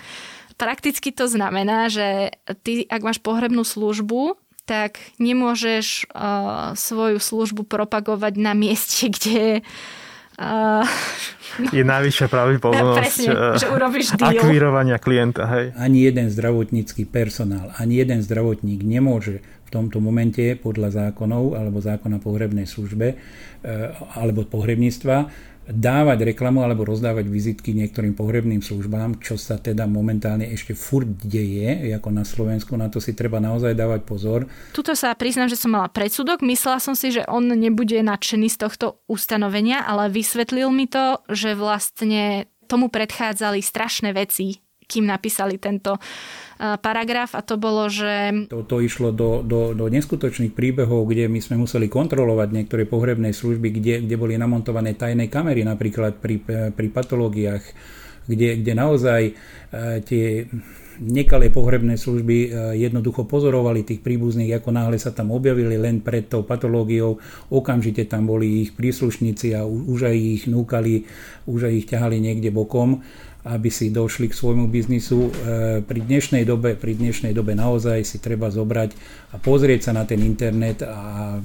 Prakticky 0.57 1.13
to 1.13 1.29
znamená, 1.29 1.85
že 1.87 2.33
ty, 2.65 2.83
ak 2.89 3.01
máš 3.05 3.21
pohrebnú 3.21 3.61
službu, 3.61 4.35
tak 4.67 4.99
nemôžeš 5.15 6.11
uh, 6.11 6.75
svoju 6.75 7.23
službu 7.23 7.63
propagovať 7.63 8.33
na 8.35 8.51
mieste, 8.51 9.07
kde 9.15 9.63
uh, 10.41 10.83
je 11.71 11.83
najvyššia 11.87 12.27
pravdepodobnosť 12.27 12.99
presne, 12.99 13.31
uh, 13.31 13.55
že 13.55 13.71
urobíš 13.71 14.17
deal. 14.19 14.35
akvírovania 14.35 14.99
klienta. 14.99 15.47
Hej. 15.47 15.65
Ani 15.79 16.03
jeden 16.03 16.27
zdravotnícky 16.27 17.07
personál, 17.07 17.71
ani 17.79 18.03
jeden 18.03 18.19
zdravotník 18.19 18.83
nemôže 18.83 19.39
v 19.67 19.69
tomto 19.69 19.99
momente 19.99 20.55
podľa 20.55 21.11
zákonov 21.11 21.59
alebo 21.59 21.83
zákona 21.83 22.23
pohrebnej 22.23 22.63
službe 22.63 23.07
uh, 23.13 24.15
alebo 24.15 24.47
pohrebníctva 24.47 25.17
dávať 25.67 26.31
reklamu 26.31 26.63
alebo 26.63 26.87
rozdávať 26.87 27.27
vizitky 27.27 27.75
niektorým 27.75 28.15
pohrebným 28.15 28.63
službám, 28.63 29.19
čo 29.19 29.35
sa 29.35 29.59
teda 29.59 29.83
momentálne 29.83 30.47
ešte 30.47 30.71
furt 30.71 31.11
deje, 31.27 31.91
ako 31.91 32.09
na 32.15 32.23
Slovensku, 32.23 32.71
na 32.79 32.87
to 32.87 33.03
si 33.03 33.11
treba 33.11 33.43
naozaj 33.43 33.75
dávať 33.75 34.01
pozor. 34.07 34.47
Tuto 34.71 34.95
sa 34.95 35.11
priznám, 35.11 35.51
že 35.51 35.59
som 35.59 35.75
mala 35.75 35.91
predsudok, 35.91 36.39
myslela 36.47 36.79
som 36.79 36.95
si, 36.95 37.11
že 37.11 37.27
on 37.27 37.51
nebude 37.51 37.99
nadšený 37.99 38.47
z 38.47 38.57
tohto 38.63 39.03
ustanovenia, 39.11 39.83
ale 39.83 40.07
vysvetlil 40.07 40.71
mi 40.71 40.87
to, 40.87 41.19
že 41.27 41.51
vlastne 41.59 42.47
tomu 42.71 42.87
predchádzali 42.87 43.59
strašné 43.59 44.15
veci, 44.15 44.63
kým 44.87 45.05
napísali 45.05 45.59
tento 45.59 45.99
paragraf 46.57 47.37
a 47.37 47.45
to 47.45 47.59
bolo, 47.61 47.85
že... 47.85 48.47
To, 48.49 48.65
to 48.65 48.81
išlo 48.81 49.13
do, 49.13 49.45
do, 49.45 49.77
do 49.77 49.85
neskutočných 49.93 50.57
príbehov, 50.57 51.05
kde 51.05 51.29
my 51.29 51.37
sme 51.37 51.61
museli 51.61 51.85
kontrolovať 51.85 52.49
niektoré 52.49 52.89
pohrebné 52.89 53.29
služby, 53.29 53.77
kde, 53.77 53.95
kde 54.09 54.15
boli 54.17 54.33
namontované 54.41 54.97
tajné 54.97 55.29
kamery, 55.29 55.61
napríklad 55.61 56.17
pri, 56.17 56.41
pri 56.73 56.87
patológiách, 56.89 57.61
kde, 58.25 58.59
kde 58.59 58.73
naozaj 58.73 59.21
e, 59.29 59.33
tie 60.01 60.49
nekalé 60.97 61.53
pohrebné 61.53 61.93
služby 61.93 62.37
e, 62.37 62.47
jednoducho 62.81 63.29
pozorovali 63.29 63.85
tých 63.85 64.01
príbuzných, 64.01 64.57
ako 64.57 64.69
náhle 64.73 64.97
sa 64.97 65.13
tam 65.13 65.29
objavili 65.29 65.77
len 65.77 66.01
pred 66.01 66.25
tou 66.25 66.41
patológiou, 66.41 67.21
okamžite 67.53 68.09
tam 68.09 68.25
boli 68.25 68.65
ich 68.65 68.73
príslušníci 68.73 69.53
a 69.53 69.61
už 69.63 70.09
aj 70.09 70.17
ich 70.17 70.43
núkali, 70.49 71.05
už 71.45 71.69
aj 71.69 71.73
ich 71.73 71.87
ťahali 71.87 72.17
niekde 72.17 72.49
bokom 72.49 73.05
aby 73.47 73.71
si 73.71 73.87
došli 73.87 74.27
k 74.27 74.35
svojmu 74.35 74.67
biznisu. 74.67 75.19
E, 75.27 75.31
pri 75.81 75.99
dnešnej 76.03 76.43
dobe, 76.43 76.75
pri 76.75 76.99
dnešnej 76.99 77.31
dobe 77.31 77.55
naozaj 77.55 78.03
si 78.03 78.19
treba 78.19 78.51
zobrať 78.51 78.91
a 79.31 79.39
pozrieť 79.39 79.89
sa 79.89 79.91
na 79.95 80.03
ten 80.03 80.19
internet 80.19 80.83
a 80.83 81.35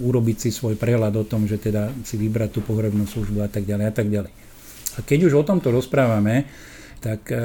urobiť 0.00 0.48
si 0.48 0.50
svoj 0.50 0.80
prehľad 0.80 1.12
o 1.20 1.28
tom, 1.28 1.44
že 1.44 1.60
teda 1.60 1.92
si 2.02 2.16
vybrať 2.16 2.56
tú 2.56 2.60
pohrebnú 2.64 3.04
službu 3.04 3.44
a 3.44 3.48
tak 3.52 3.68
ďalej 3.68 3.86
a 3.88 3.92
tak 3.92 4.08
ďalej. 4.08 4.32
A 4.92 4.98
keď 5.04 5.18
už 5.28 5.32
o 5.40 5.44
tomto 5.44 5.68
rozprávame, 5.68 6.48
tak 7.02 7.34
e, 7.34 7.36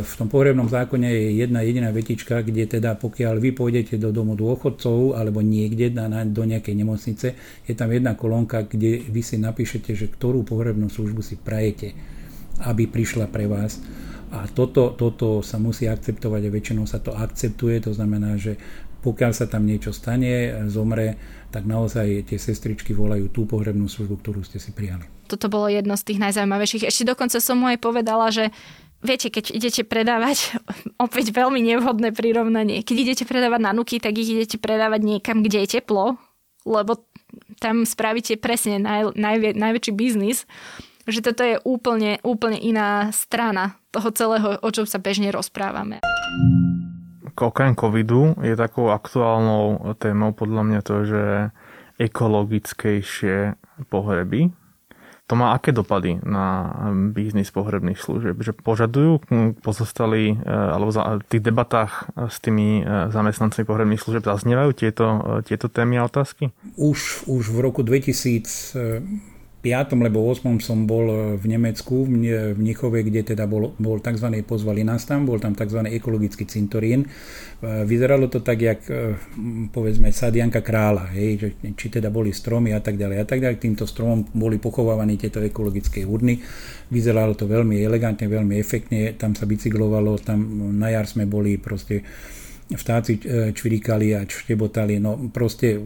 v 0.00 0.12
tom 0.16 0.32
pohrebnom 0.32 0.64
zákone 0.64 1.06
je 1.06 1.44
jedna 1.44 1.60
jediná 1.60 1.92
vetička, 1.92 2.40
kde 2.40 2.64
teda 2.64 2.96
pokiaľ 2.96 3.36
vy 3.36 3.50
pôjdete 3.52 4.00
do 4.00 4.08
domu 4.10 4.32
dôchodcov 4.32 5.12
alebo 5.14 5.44
niekde 5.44 5.92
do 6.32 6.42
nejakej 6.42 6.74
nemocnice, 6.74 7.26
je 7.68 7.74
tam 7.76 7.92
jedna 7.92 8.16
kolónka, 8.16 8.64
kde 8.64 9.04
vy 9.04 9.20
si 9.20 9.36
napíšete, 9.36 9.92
že 9.92 10.08
ktorú 10.08 10.42
pohrebnú 10.48 10.88
službu 10.88 11.20
si 11.20 11.36
prajete 11.36 11.92
aby 12.62 12.86
prišla 12.86 13.26
pre 13.26 13.50
vás. 13.50 13.82
A 14.34 14.50
toto, 14.50 14.94
toto 14.94 15.46
sa 15.46 15.62
musí 15.62 15.86
akceptovať 15.86 16.42
a 16.46 16.54
väčšinou 16.54 16.84
sa 16.90 16.98
to 16.98 17.14
akceptuje, 17.14 17.78
to 17.82 17.94
znamená, 17.94 18.34
že 18.34 18.58
pokiaľ 19.04 19.32
sa 19.36 19.46
tam 19.46 19.68
niečo 19.68 19.92
stane, 19.92 20.64
zomre, 20.72 21.20
tak 21.52 21.68
naozaj 21.68 22.26
tie 22.26 22.38
sestričky 22.40 22.96
volajú 22.96 23.28
tú 23.30 23.44
pohrebnú 23.44 23.86
službu, 23.86 24.16
ktorú 24.18 24.40
ste 24.42 24.58
si 24.58 24.72
prijali. 24.72 25.06
Toto 25.28 25.52
bolo 25.52 25.68
jedno 25.68 25.94
z 25.94 26.02
tých 26.08 26.22
najzaujímavejších. 26.24 26.88
Ešte 26.88 27.04
dokonca 27.04 27.38
som 27.38 27.60
mu 27.60 27.70
aj 27.70 27.78
povedala, 27.78 28.32
že 28.32 28.50
viete, 29.04 29.28
keď 29.28 29.52
idete 29.52 29.82
predávať, 29.84 30.56
opäť 31.04 31.30
veľmi 31.30 31.60
nevhodné 31.60 32.16
prirovnanie, 32.16 32.80
keď 32.80 32.96
idete 32.96 33.24
predávať 33.28 33.60
na 33.60 33.76
nuky, 33.76 34.00
tak 34.00 34.16
ich 34.16 34.32
idete 34.32 34.56
predávať 34.56 35.04
niekam, 35.04 35.44
kde 35.44 35.68
je 35.68 35.78
teplo, 35.78 36.16
lebo 36.64 37.04
tam 37.60 37.84
spravíte 37.84 38.40
presne 38.40 38.80
naj, 38.80 39.14
najvie, 39.14 39.52
najväčší 39.52 39.92
biznis 39.92 40.48
že 41.08 41.20
toto 41.20 41.44
je 41.44 41.60
úplne, 41.64 42.20
úplne 42.24 42.56
iná 42.56 43.12
strana 43.12 43.76
toho 43.92 44.10
celého, 44.10 44.56
o 44.60 44.68
čom 44.72 44.88
sa 44.88 44.98
bežne 44.98 45.28
rozprávame. 45.30 46.00
Okrem 47.34 47.74
covidu 47.74 48.38
je 48.40 48.54
takou 48.54 48.94
aktuálnou 48.94 49.94
témou 49.98 50.30
podľa 50.30 50.62
mňa 50.62 50.80
to, 50.86 50.96
že 51.04 51.22
ekologickejšie 51.98 53.58
pohreby. 53.90 54.54
To 55.24 55.40
má 55.40 55.56
aké 55.56 55.72
dopady 55.72 56.20
na 56.20 56.68
biznis 57.16 57.48
pohrebných 57.48 57.96
služieb? 57.96 58.36
Že 58.44 58.60
požadujú 58.60 59.24
pozostali, 59.64 60.36
e, 60.36 60.44
alebo 60.44 60.92
v 60.92 61.24
tých 61.24 61.42
debatách 61.48 62.12
s 62.28 62.44
tými 62.44 62.84
e, 62.84 63.08
zamestnancami 63.08 63.64
pohrebných 63.64 64.04
služieb 64.04 64.20
zaznievajú 64.20 64.76
tieto, 64.76 65.40
e, 65.40 65.48
tieto 65.48 65.72
témy 65.72 66.04
a 66.04 66.12
otázky? 66.12 66.52
Už, 66.76 67.24
už 67.24 67.44
v 67.56 67.58
roku 67.64 67.80
2000 67.80 69.33
5. 69.64 69.96
alebo 69.96 70.28
8. 70.28 70.60
som 70.60 70.84
bol 70.84 71.08
e, 71.08 71.16
v 71.40 71.44
Nemecku, 71.48 72.04
v 72.04 72.12
Mnichove, 72.52 73.00
kde 73.00 73.32
teda 73.32 73.48
bol, 73.48 73.72
bol 73.80 73.96
tzv. 73.96 74.44
pozvali 74.44 74.84
nás 74.84 75.08
tam, 75.08 75.24
bol 75.24 75.40
tam 75.40 75.56
tzv. 75.56 75.88
ekologický 75.88 76.44
cintorín. 76.44 77.08
E, 77.08 77.08
vyzeralo 77.88 78.28
to 78.28 78.44
tak, 78.44 78.60
jak 78.60 78.84
e, 78.92 79.16
povedzme 79.72 80.12
sadianka 80.12 80.60
kráľa, 80.60 81.16
hej, 81.16 81.30
že, 81.40 81.48
či 81.72 81.88
teda 81.88 82.12
boli 82.12 82.36
stromy 82.36 82.76
a 82.76 82.84
tak 82.84 83.00
ďalej 83.00 83.24
a 83.24 83.26
tak 83.26 83.40
ďalej. 83.40 83.56
Týmto 83.56 83.88
stromom 83.88 84.28
boli 84.36 84.60
pochovávané 84.60 85.16
tieto 85.16 85.40
ekologické 85.40 86.04
urny. 86.04 86.44
Vyzeralo 86.92 87.32
to 87.32 87.48
veľmi 87.48 87.80
elegantne, 87.80 88.28
veľmi 88.28 88.60
efektne, 88.60 89.16
tam 89.16 89.32
sa 89.32 89.48
bicyklovalo, 89.48 90.20
tam 90.20 90.44
na 90.76 90.92
jar 90.92 91.08
sme 91.08 91.24
boli 91.24 91.56
proste 91.56 92.04
vtáci 92.74 93.18
e, 93.22 93.50
čvirikali 93.54 94.14
a 94.14 94.26
štebotali. 94.26 94.98
No 94.98 95.30
proste 95.30 95.78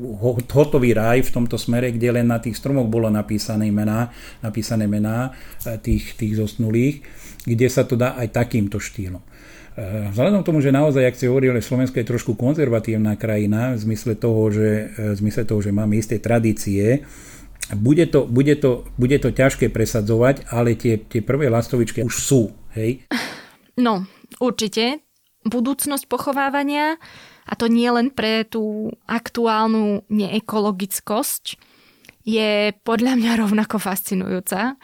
hotový 0.52 0.96
raj 0.96 1.28
v 1.28 1.34
tomto 1.40 1.60
smere, 1.60 1.92
kde 1.92 2.18
len 2.20 2.26
na 2.28 2.40
tých 2.40 2.56
stromoch 2.56 2.88
bolo 2.88 3.12
napísané 3.12 3.68
mená, 3.70 4.10
napísané 4.40 4.88
mená 4.88 5.32
e, 5.64 5.76
tých, 5.78 6.16
tých 6.16 6.36
zosnulých, 6.36 7.04
kde 7.44 7.66
sa 7.68 7.84
to 7.84 7.94
dá 7.94 8.16
aj 8.16 8.34
takýmto 8.34 8.80
štýlom. 8.80 9.20
E, 9.20 9.26
vzhľadom 10.12 10.42
k 10.42 10.48
tomu, 10.48 10.58
že 10.64 10.74
naozaj, 10.74 11.04
ak 11.04 11.16
ste 11.16 11.30
hovorili, 11.30 11.60
Slovensko 11.62 12.00
je 12.00 12.10
trošku 12.10 12.32
konzervatívna 12.34 13.14
krajina 13.14 13.76
v 13.76 13.84
zmysle 13.84 14.16
toho, 14.18 14.48
že, 14.50 14.92
v 14.96 15.16
zmysle 15.16 15.46
toho, 15.46 15.60
že 15.62 15.70
máme 15.70 15.96
isté 15.96 16.18
tradície, 16.18 17.04
bude 17.76 18.08
to, 18.08 18.24
bude, 18.24 18.56
to, 18.56 18.88
bude 18.96 19.18
to 19.20 19.28
ťažké 19.28 19.68
presadzovať, 19.68 20.48
ale 20.48 20.72
tie, 20.72 20.96
tie 21.04 21.20
prvé 21.20 21.52
lastovičky 21.52 22.00
už 22.00 22.14
sú. 22.16 22.42
Hej? 22.72 23.04
No, 23.76 24.08
určite 24.40 25.07
budúcnosť 25.48 26.04
pochovávania 26.06 26.96
a 27.48 27.52
to 27.56 27.66
nie 27.66 27.88
len 27.88 28.12
pre 28.12 28.44
tú 28.44 28.92
aktuálnu 29.08 30.04
neekologickosť, 30.12 31.56
je 32.28 32.76
podľa 32.84 33.16
mňa 33.16 33.32
rovnako 33.40 33.80
fascinujúca. 33.80 34.76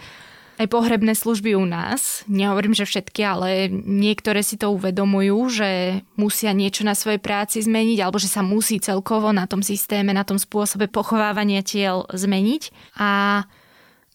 Aj 0.54 0.70
pohrebné 0.70 1.18
služby 1.18 1.58
u 1.58 1.66
nás, 1.66 2.22
nehovorím, 2.30 2.78
že 2.78 2.86
všetky, 2.86 3.20
ale 3.26 3.66
niektoré 3.74 4.38
si 4.40 4.54
to 4.54 4.70
uvedomujú, 4.70 5.50
že 5.50 6.00
musia 6.14 6.54
niečo 6.54 6.86
na 6.86 6.94
svojej 6.94 7.18
práci 7.18 7.58
zmeniť, 7.58 7.98
alebo 7.98 8.22
že 8.22 8.30
sa 8.30 8.40
musí 8.40 8.78
celkovo 8.78 9.34
na 9.34 9.50
tom 9.50 9.66
systéme, 9.66 10.14
na 10.14 10.22
tom 10.22 10.38
spôsobe 10.38 10.86
pochovávania 10.86 11.66
tiel 11.66 12.06
zmeniť. 12.06 12.70
A 13.02 13.42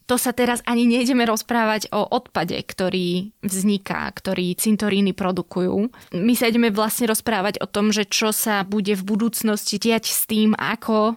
to 0.09 0.17
sa 0.17 0.33
teraz 0.33 0.65
ani 0.65 0.89
nejdeme 0.89 1.21
rozprávať 1.29 1.93
o 1.93 2.01
odpade, 2.01 2.57
ktorý 2.57 3.29
vzniká, 3.45 4.09
ktorý 4.09 4.57
cintoríny 4.57 5.13
produkujú. 5.13 5.93
My 6.17 6.33
sa 6.33 6.49
ideme 6.49 6.73
vlastne 6.73 7.05
rozprávať 7.13 7.61
o 7.61 7.69
tom, 7.69 7.93
že 7.93 8.09
čo 8.09 8.33
sa 8.33 8.65
bude 8.65 8.97
v 8.97 9.05
budúcnosti 9.05 9.77
diať 9.77 10.09
s 10.09 10.25
tým, 10.25 10.57
ako 10.57 11.13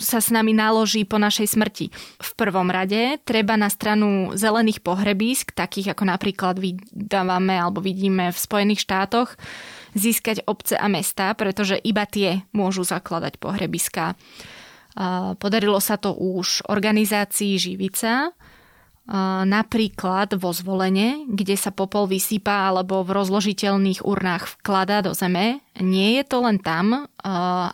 sa 0.00 0.18
s 0.18 0.32
nami 0.32 0.56
naloží 0.56 1.04
po 1.04 1.20
našej 1.20 1.54
smrti. 1.54 1.86
V 2.18 2.30
prvom 2.34 2.72
rade 2.72 3.20
treba 3.22 3.54
na 3.54 3.68
stranu 3.68 4.32
zelených 4.34 4.80
pohrebísk, 4.80 5.52
takých 5.52 5.94
ako 5.94 6.08
napríklad 6.08 6.56
vydávame 6.56 7.54
alebo 7.60 7.84
vidíme 7.84 8.32
v 8.32 8.38
Spojených 8.38 8.82
štátoch, 8.82 9.36
získať 9.94 10.42
obce 10.48 10.74
a 10.74 10.88
mesta, 10.88 11.30
pretože 11.36 11.76
iba 11.78 12.08
tie 12.08 12.42
môžu 12.50 12.82
zakladať 12.82 13.36
pohrebiska. 13.36 14.16
Podarilo 15.40 15.80
sa 15.80 15.96
to 15.96 16.12
už 16.12 16.68
organizácii 16.68 17.56
Živica, 17.56 18.36
napríklad 19.48 20.38
vo 20.38 20.54
zvolenie, 20.54 21.26
kde 21.26 21.58
sa 21.58 21.74
popol 21.74 22.06
vysýpa 22.06 22.70
alebo 22.70 23.02
v 23.02 23.16
rozložiteľných 23.16 24.06
urnách 24.06 24.60
vklada 24.60 25.02
do 25.02 25.16
zeme. 25.16 25.64
Nie 25.80 26.20
je 26.20 26.24
to 26.28 26.44
len 26.46 26.62
tam, 26.62 27.10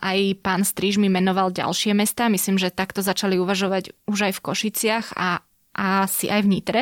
aj 0.01 0.17
pán 0.41 0.65
Striž 0.65 0.97
mi 0.97 1.11
menoval 1.13 1.53
ďalšie 1.53 1.93
mesta, 1.93 2.25
myslím, 2.31 2.57
že 2.57 2.73
takto 2.73 3.05
začali 3.05 3.37
uvažovať 3.37 3.93
už 4.09 4.31
aj 4.31 4.33
v 4.33 4.43
Košiciach 4.49 5.05
a 5.13 5.45
asi 5.77 6.25
aj 6.25 6.41
v 6.41 6.49
Nitre. 6.49 6.81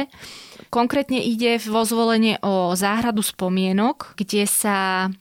Konkrétne 0.71 1.19
ide 1.19 1.59
vo 1.67 1.83
zvolenie 1.83 2.39
o 2.39 2.79
záhradu 2.79 3.19
spomienok, 3.27 4.15
kde 4.15 4.47
sa 4.47 5.11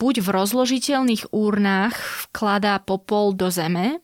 buď 0.00 0.24
v 0.24 0.28
rozložiteľných 0.32 1.28
úrnách 1.28 2.00
vkladá 2.32 2.80
popol 2.80 3.36
do 3.36 3.52
zeme, 3.52 4.00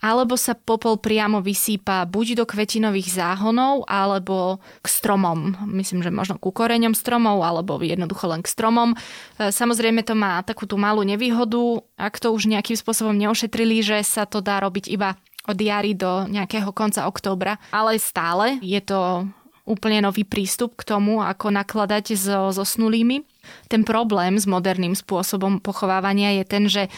alebo 0.00 0.34
sa 0.34 0.56
popol 0.56 0.96
priamo 0.96 1.44
vysýpa 1.44 2.08
buď 2.08 2.42
do 2.42 2.44
kvetinových 2.48 3.12
záhonov, 3.12 3.84
alebo 3.84 4.58
k 4.80 4.86
stromom. 4.88 5.68
Myslím, 5.68 6.00
že 6.00 6.08
možno 6.08 6.40
ku 6.40 6.50
koreňom 6.50 6.96
stromov, 6.96 7.44
alebo 7.44 7.78
jednoducho 7.80 8.26
len 8.32 8.40
k 8.40 8.48
stromom. 8.48 8.96
E, 8.96 9.52
samozrejme 9.52 10.00
to 10.02 10.16
má 10.16 10.40
takú 10.40 10.64
tú 10.64 10.80
malú 10.80 11.04
nevýhodu, 11.04 11.84
ak 12.00 12.16
to 12.16 12.32
už 12.32 12.48
nejakým 12.48 12.80
spôsobom 12.80 13.14
neošetrili, 13.14 13.84
že 13.84 14.00
sa 14.02 14.24
to 14.24 14.40
dá 14.40 14.58
robiť 14.64 14.88
iba 14.88 15.20
od 15.48 15.56
jary 15.56 15.96
do 15.96 16.28
nejakého 16.28 16.72
konca 16.72 17.04
októbra, 17.08 17.56
ale 17.72 17.96
stále 18.00 18.60
je 18.60 18.80
to 18.80 19.28
úplne 19.70 20.02
nový 20.02 20.26
prístup 20.26 20.74
k 20.74 20.82
tomu, 20.82 21.22
ako 21.22 21.54
nakladať 21.54 22.18
so 22.18 22.50
zosnulými. 22.50 23.22
Ten 23.70 23.86
problém 23.86 24.34
s 24.34 24.44
moderným 24.44 24.98
spôsobom 24.98 25.62
pochovávania 25.62 26.42
je 26.42 26.44
ten, 26.44 26.64
že 26.66 26.90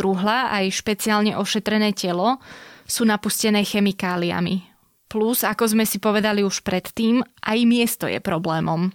truhla 0.00 0.48
aj 0.48 0.72
špeciálne 0.72 1.36
ošetrené 1.36 1.92
telo 1.92 2.40
sú 2.88 3.04
napustené 3.04 3.60
chemikáliami. 3.68 4.64
Plus, 5.12 5.44
ako 5.44 5.76
sme 5.76 5.84
si 5.84 6.00
povedali 6.00 6.40
už 6.40 6.64
predtým, 6.64 7.20
aj 7.44 7.58
miesto 7.68 8.08
je 8.08 8.16
problémom. 8.16 8.88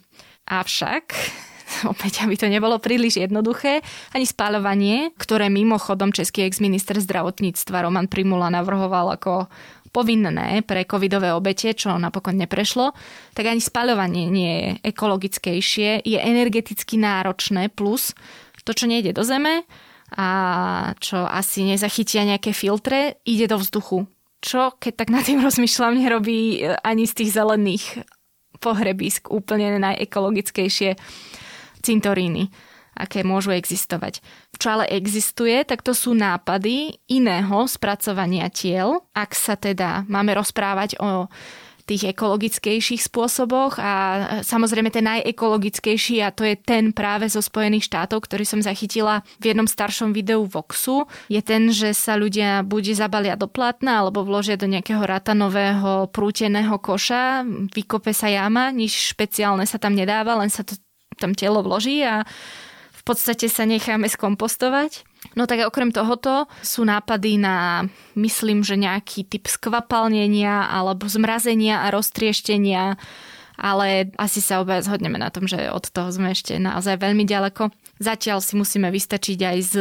Avšak, 0.49 1.05
opäť 1.93 2.25
aby 2.25 2.33
to 2.33 2.49
nebolo 2.49 2.81
príliš 2.81 3.21
jednoduché, 3.21 3.85
ani 4.17 4.25
spáľovanie, 4.25 5.13
ktoré 5.13 5.53
mimochodom 5.53 6.09
český 6.09 6.49
ex-minister 6.49 6.97
zdravotníctva 6.97 7.85
Roman 7.85 8.09
Primula 8.09 8.49
navrhoval 8.49 9.13
ako 9.13 9.45
povinné 9.93 10.59
pre 10.65 10.89
covidové 10.89 11.31
obete, 11.31 11.71
čo 11.71 11.93
napokon 11.95 12.35
neprešlo, 12.35 12.91
tak 13.31 13.47
ani 13.47 13.61
spaľovanie 13.61 14.27
nie 14.27 14.53
je 14.59 14.69
ekologickejšie, 14.91 16.03
je 16.03 16.19
energeticky 16.19 16.99
náročné, 16.99 17.71
plus 17.71 18.11
to, 18.65 18.73
čo 18.73 18.89
nejde 18.89 19.13
do 19.13 19.21
zeme, 19.21 19.63
a 20.13 20.29
čo 21.01 21.25
asi 21.25 21.65
nezachytia 21.65 22.21
nejaké 22.27 22.53
filtre, 22.53 23.17
ide 23.25 23.49
do 23.49 23.57
vzduchu. 23.57 24.05
Čo, 24.45 24.77
keď 24.77 24.93
tak 24.93 25.09
nad 25.09 25.25
tým 25.25 25.41
rozmýšľam, 25.47 25.97
nerobí 25.97 26.61
e, 26.61 26.77
ani 26.85 27.09
z 27.09 27.25
tých 27.25 27.33
zelených 27.33 28.05
pohrebisk 28.61 29.33
úplne 29.33 29.81
najekologickejšie. 29.81 30.95
cintoríny 31.81 32.49
aké 32.95 33.27
môžu 33.27 33.51
existovať. 33.51 34.23
Čo 34.55 34.79
ale 34.79 34.85
existuje, 34.95 35.67
tak 35.67 35.83
to 35.83 35.91
sú 35.91 36.15
nápady 36.15 36.95
iného 37.11 37.67
spracovania 37.67 38.47
tiel, 38.47 39.03
ak 39.11 39.35
sa 39.35 39.59
teda 39.59 40.07
máme 40.07 40.31
rozprávať 40.31 40.95
o 41.03 41.27
tých 41.85 42.17
ekologickejších 42.17 43.05
spôsoboch 43.05 43.77
a 43.77 43.93
samozrejme 44.41 44.89
ten 44.89 45.05
najekologickejší 45.05 46.25
a 46.25 46.33
to 46.33 46.41
je 46.41 46.57
ten 46.57 46.89
práve 46.91 47.29
zo 47.29 47.45
Spojených 47.45 47.85
štátov, 47.87 48.25
ktorý 48.25 48.41
som 48.41 48.59
zachytila 48.65 49.21
v 49.37 49.53
jednom 49.53 49.69
staršom 49.69 50.09
videu 50.09 50.43
Voxu, 50.49 51.05
je 51.29 51.41
ten, 51.45 51.69
že 51.69 51.93
sa 51.93 52.17
ľudia 52.17 52.65
buď 52.65 52.97
zabalia 52.97 53.37
do 53.37 53.45
plátna 53.45 54.01
alebo 54.01 54.25
vložia 54.25 54.57
do 54.57 54.65
nejakého 54.65 55.05
ratanového 55.05 56.09
prúteného 56.09 56.75
koša, 56.81 57.45
vykope 57.71 58.11
sa 58.11 58.33
jama, 58.33 58.73
nič 58.73 59.13
špeciálne 59.13 59.69
sa 59.69 59.77
tam 59.77 59.93
nedáva, 59.93 60.41
len 60.41 60.49
sa 60.49 60.65
to 60.65 60.73
tam 61.15 61.31
telo 61.31 61.63
vloží 61.63 62.03
a 62.03 62.25
podstate 63.05 63.45
sa 63.47 63.69
necháme 63.69 64.09
skompostovať. 64.09 65.05
No 65.35 65.43
tak 65.45 65.67
okrem 65.67 65.91
tohoto 65.91 66.47
sú 66.63 66.87
nápady 66.87 67.37
na, 67.39 67.83
myslím, 68.15 68.63
že 68.63 68.79
nejaký 68.79 69.27
typ 69.27 69.51
skvapalnenia 69.51 70.71
alebo 70.71 71.11
zmrazenia 71.11 71.83
a 71.83 71.91
roztrieštenia, 71.91 72.95
ale 73.59 74.11
asi 74.15 74.39
sa 74.39 74.59
obaja 74.63 74.83
zhodneme 74.87 75.19
na 75.19 75.31
tom, 75.31 75.47
že 75.47 75.71
od 75.71 75.87
toho 75.91 76.11
sme 76.11 76.31
ešte 76.31 76.55
naozaj 76.59 76.99
veľmi 76.99 77.27
ďaleko. 77.27 77.71
Zatiaľ 77.99 78.43
si 78.43 78.55
musíme 78.59 78.91
vystačiť 78.91 79.39
aj 79.39 79.57
s 79.59 79.75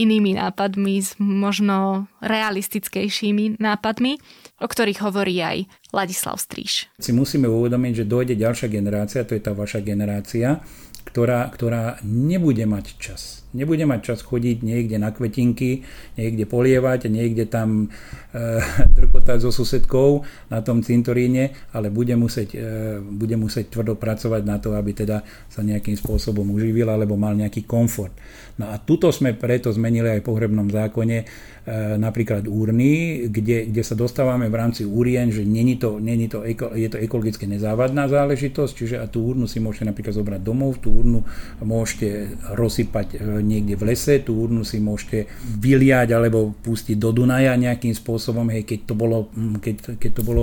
inými 0.00 0.32
nápadmi, 0.38 0.96
s 0.96 1.18
možno 1.20 2.08
realistickejšími 2.24 3.60
nápadmi, 3.60 4.16
o 4.64 4.66
ktorých 4.66 5.04
hovorí 5.04 5.36
aj 5.44 5.68
Ladislav 5.92 6.40
Stríš. 6.40 6.88
Si 6.96 7.12
musíme 7.12 7.50
uvedomiť, 7.50 8.02
že 8.02 8.08
dojde 8.08 8.34
ďalšia 8.40 8.72
generácia, 8.72 9.26
to 9.28 9.36
je 9.36 9.44
tá 9.44 9.52
vaša 9.52 9.84
generácia, 9.84 10.64
ktorá, 11.04 11.50
ktorá 11.52 12.00
nebude 12.06 12.64
mať 12.64 12.96
čas. 12.96 13.42
Nebude 13.50 13.82
mať 13.82 14.14
čas 14.14 14.18
chodiť 14.22 14.62
niekde 14.62 14.96
na 15.02 15.10
kvetinky, 15.10 15.82
niekde 16.14 16.46
polievať, 16.46 17.10
niekde 17.10 17.50
tam 17.50 17.86
e, 17.86 18.38
drkotať 18.96 19.42
so 19.42 19.50
susedkou 19.50 20.22
na 20.54 20.62
tom 20.62 20.86
cintoríne, 20.86 21.50
ale 21.74 21.90
bude 21.90 22.14
musieť, 22.14 22.54
e, 22.54 23.02
bude 23.02 23.34
musieť 23.34 23.74
tvrdo 23.74 23.98
pracovať 23.98 24.42
na 24.46 24.62
to, 24.62 24.78
aby 24.78 24.94
teda 24.94 25.26
sa 25.50 25.66
nejakým 25.66 25.98
spôsobom 25.98 26.46
uživil 26.54 26.86
alebo 26.86 27.18
mal 27.18 27.34
nejaký 27.34 27.66
komfort. 27.66 28.14
No 28.62 28.70
a 28.70 28.78
tuto 28.78 29.10
sme 29.10 29.34
preto 29.34 29.74
zmenili 29.74 30.14
aj 30.14 30.20
v 30.22 30.28
pohrebnom 30.30 30.68
zákone 30.70 31.18
E, 31.60 32.00
napríklad 32.00 32.48
úrny, 32.48 33.28
kde, 33.28 33.68
kde 33.68 33.82
sa 33.84 33.92
dostávame 33.92 34.48
v 34.48 34.56
rámci 34.56 34.88
úrien, 34.88 35.28
že 35.28 35.44
není 35.44 35.76
to, 35.76 36.00
není 36.00 36.24
to, 36.24 36.40
je 36.74 36.88
to 36.88 36.96
ekologicky 36.96 37.44
nezávadná 37.44 38.08
záležitosť, 38.08 38.72
čiže 38.72 38.96
a 38.96 39.04
tú 39.04 39.28
úrnu 39.28 39.44
si 39.44 39.60
môžete 39.60 39.92
napríklad 39.92 40.16
zobrať 40.16 40.40
domov, 40.40 40.80
tú 40.80 40.88
úrnu 40.88 41.20
môžete 41.60 42.32
rozsypať 42.56 43.06
e, 43.12 43.39
niekde 43.42 43.74
v 43.76 43.92
lese, 43.92 44.20
tú 44.20 44.46
úrnu 44.46 44.62
si 44.62 44.80
môžete 44.80 45.26
vyliať 45.60 46.12
alebo 46.12 46.52
pustiť 46.60 46.96
do 46.96 47.10
Dunaja 47.12 47.56
nejakým 47.56 47.92
spôsobom, 47.92 48.46
hej, 48.52 48.64
keď 48.64 48.80
to 48.88 48.94
bolo, 48.94 49.28
keď, 49.60 49.96
keď 49.96 50.10
to 50.16 50.22
bolo 50.22 50.42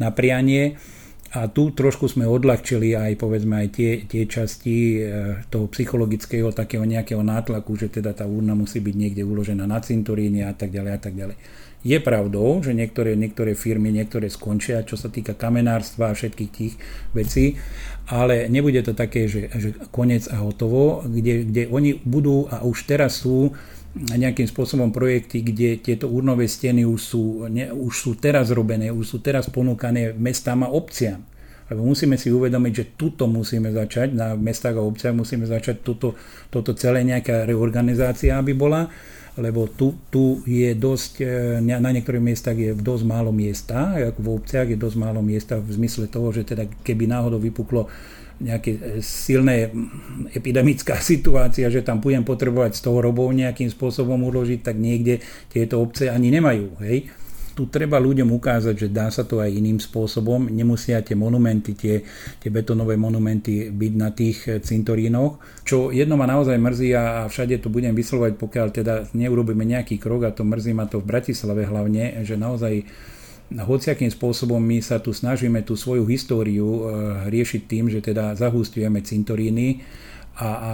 na 0.00 0.08
prianie 0.10 0.80
a 1.28 1.44
tu 1.52 1.76
trošku 1.76 2.08
sme 2.08 2.24
odľahčili 2.24 2.96
aj 2.96 3.20
povedzme 3.20 3.60
aj 3.60 3.68
tie, 3.76 3.90
tie 4.08 4.24
časti 4.24 4.76
e, 4.96 5.00
toho 5.52 5.68
psychologického 5.68 6.56
takého 6.56 6.88
nejakého 6.88 7.20
nátlaku, 7.20 7.76
že 7.76 7.92
teda 7.92 8.16
tá 8.16 8.24
urna 8.24 8.56
musí 8.56 8.80
byť 8.80 8.94
niekde 8.96 9.28
uložená 9.28 9.68
na 9.68 9.76
cintoríne 9.84 10.48
a 10.48 10.56
tak 10.56 10.72
ďalej 10.72 10.92
a 10.96 11.00
tak 11.00 11.12
ďalej. 11.12 11.36
Je 11.86 11.94
pravdou, 12.02 12.58
že 12.58 12.74
niektoré, 12.74 13.14
niektoré 13.14 13.54
firmy, 13.54 13.94
niektoré 13.94 14.26
skončia, 14.26 14.82
čo 14.82 14.98
sa 14.98 15.06
týka 15.14 15.38
kamenárstva 15.38 16.10
a 16.10 16.16
všetkých 16.18 16.50
tých 16.50 16.74
vecí, 17.14 17.54
ale 18.10 18.50
nebude 18.50 18.82
to 18.82 18.98
také, 18.98 19.30
že, 19.30 19.46
že 19.54 19.70
konec 19.94 20.26
a 20.26 20.42
hotovo, 20.42 21.06
kde, 21.06 21.46
kde 21.46 21.62
oni 21.70 22.02
budú 22.02 22.50
a 22.50 22.66
už 22.66 22.82
teraz 22.82 23.22
sú 23.22 23.54
nejakým 23.94 24.46
spôsobom 24.50 24.90
projekty, 24.90 25.40
kde 25.40 25.78
tieto 25.80 26.10
urnové 26.10 26.50
steny 26.50 26.82
už 26.82 27.00
sú, 27.00 27.22
ne, 27.46 27.70
už 27.70 27.94
sú 27.94 28.10
teraz 28.18 28.50
robené, 28.50 28.90
už 28.90 29.06
sú 29.06 29.18
teraz 29.22 29.46
ponúkané 29.46 30.12
mestám 30.18 30.66
a 30.66 30.72
obciam. 30.74 31.22
Lebo 31.68 31.84
musíme 31.84 32.16
si 32.16 32.32
uvedomiť, 32.32 32.72
že 32.72 32.84
tuto 32.96 33.28
musíme 33.28 33.68
začať, 33.68 34.16
na 34.16 34.32
mestách 34.34 34.80
a 34.80 34.82
obciach 34.82 35.12
musíme 35.12 35.44
začať 35.44 35.84
tuto, 35.84 36.16
toto 36.48 36.72
celé 36.72 37.04
nejaká 37.04 37.44
reorganizácia, 37.44 38.40
aby 38.40 38.56
bola, 38.56 38.88
lebo 39.38 39.70
tu, 39.70 39.94
tu 40.10 40.42
je 40.42 40.74
dosť, 40.74 41.12
e, 41.22 41.26
na 41.62 41.90
niektorých 41.94 42.22
miestach 42.22 42.58
je 42.58 42.74
dosť 42.74 43.04
málo 43.06 43.30
miesta, 43.30 43.94
ako 43.94 44.18
v 44.18 44.28
obciach 44.34 44.66
je 44.66 44.78
dosť 44.78 44.96
málo 44.98 45.22
miesta 45.22 45.62
v 45.62 45.70
zmysle 45.78 46.10
toho, 46.10 46.34
že 46.34 46.42
teda 46.42 46.66
keby 46.82 47.06
náhodou 47.06 47.38
vypuklo 47.38 47.86
nejaké 48.38 48.70
e, 48.78 48.80
silné 49.02 49.70
epidemická 50.34 50.98
situácia, 51.14 51.70
že 51.70 51.86
tam 51.86 52.02
budem 52.02 52.22
potrebovať 52.26 52.78
z 52.78 52.80
toho 52.82 52.98
robov 52.98 53.30
nejakým 53.34 53.70
spôsobom 53.70 54.18
uložiť, 54.26 54.60
tak 54.62 54.76
niekde 54.78 55.22
tieto 55.50 55.78
obce 55.82 56.10
ani 56.10 56.34
nemajú. 56.34 56.78
Hej? 56.82 57.10
Tu 57.58 57.66
treba 57.66 57.98
ľuďom 57.98 58.30
ukázať, 58.38 58.86
že 58.86 58.88
dá 58.94 59.10
sa 59.10 59.26
to 59.26 59.42
aj 59.42 59.50
iným 59.50 59.82
spôsobom. 59.82 60.46
Nemusia 60.46 61.02
tie 61.02 61.18
monumenty, 61.18 61.74
tie, 61.74 62.06
tie 62.38 62.50
betonové 62.54 62.94
monumenty 62.94 63.74
byť 63.74 63.92
na 63.98 64.14
tých 64.14 64.46
e, 64.46 64.62
cintorínoch. 64.62 65.42
Čo 65.66 65.90
jedno 65.90 66.14
ma 66.14 66.30
naozaj 66.30 66.54
mrzí 66.54 66.94
a 66.94 67.26
všade 67.26 67.58
to 67.58 67.66
budem 67.66 67.98
vyslovať, 67.98 68.38
pokiaľ 68.38 68.66
teda 68.70 68.94
neurobíme 69.10 69.66
nejaký 69.66 69.98
krok 69.98 70.30
a 70.30 70.30
to 70.30 70.46
mrzí 70.46 70.70
ma 70.70 70.86
to 70.86 71.02
v 71.02 71.10
Bratislave 71.10 71.66
hlavne, 71.66 72.22
že 72.22 72.38
naozaj 72.38 72.86
hociakým 73.50 74.12
spôsobom 74.12 74.60
my 74.60 74.78
sa 74.84 75.00
tu 75.00 75.16
snažíme 75.16 75.64
tú 75.66 75.74
svoju 75.74 76.04
históriu 76.06 76.68
eh, 76.68 76.82
riešiť 77.32 77.62
tým, 77.66 77.84
že 77.90 77.98
teda 77.98 78.38
zahústujeme 78.38 79.02
cintoríny 79.02 79.82
a, 80.38 80.48
a 80.48 80.72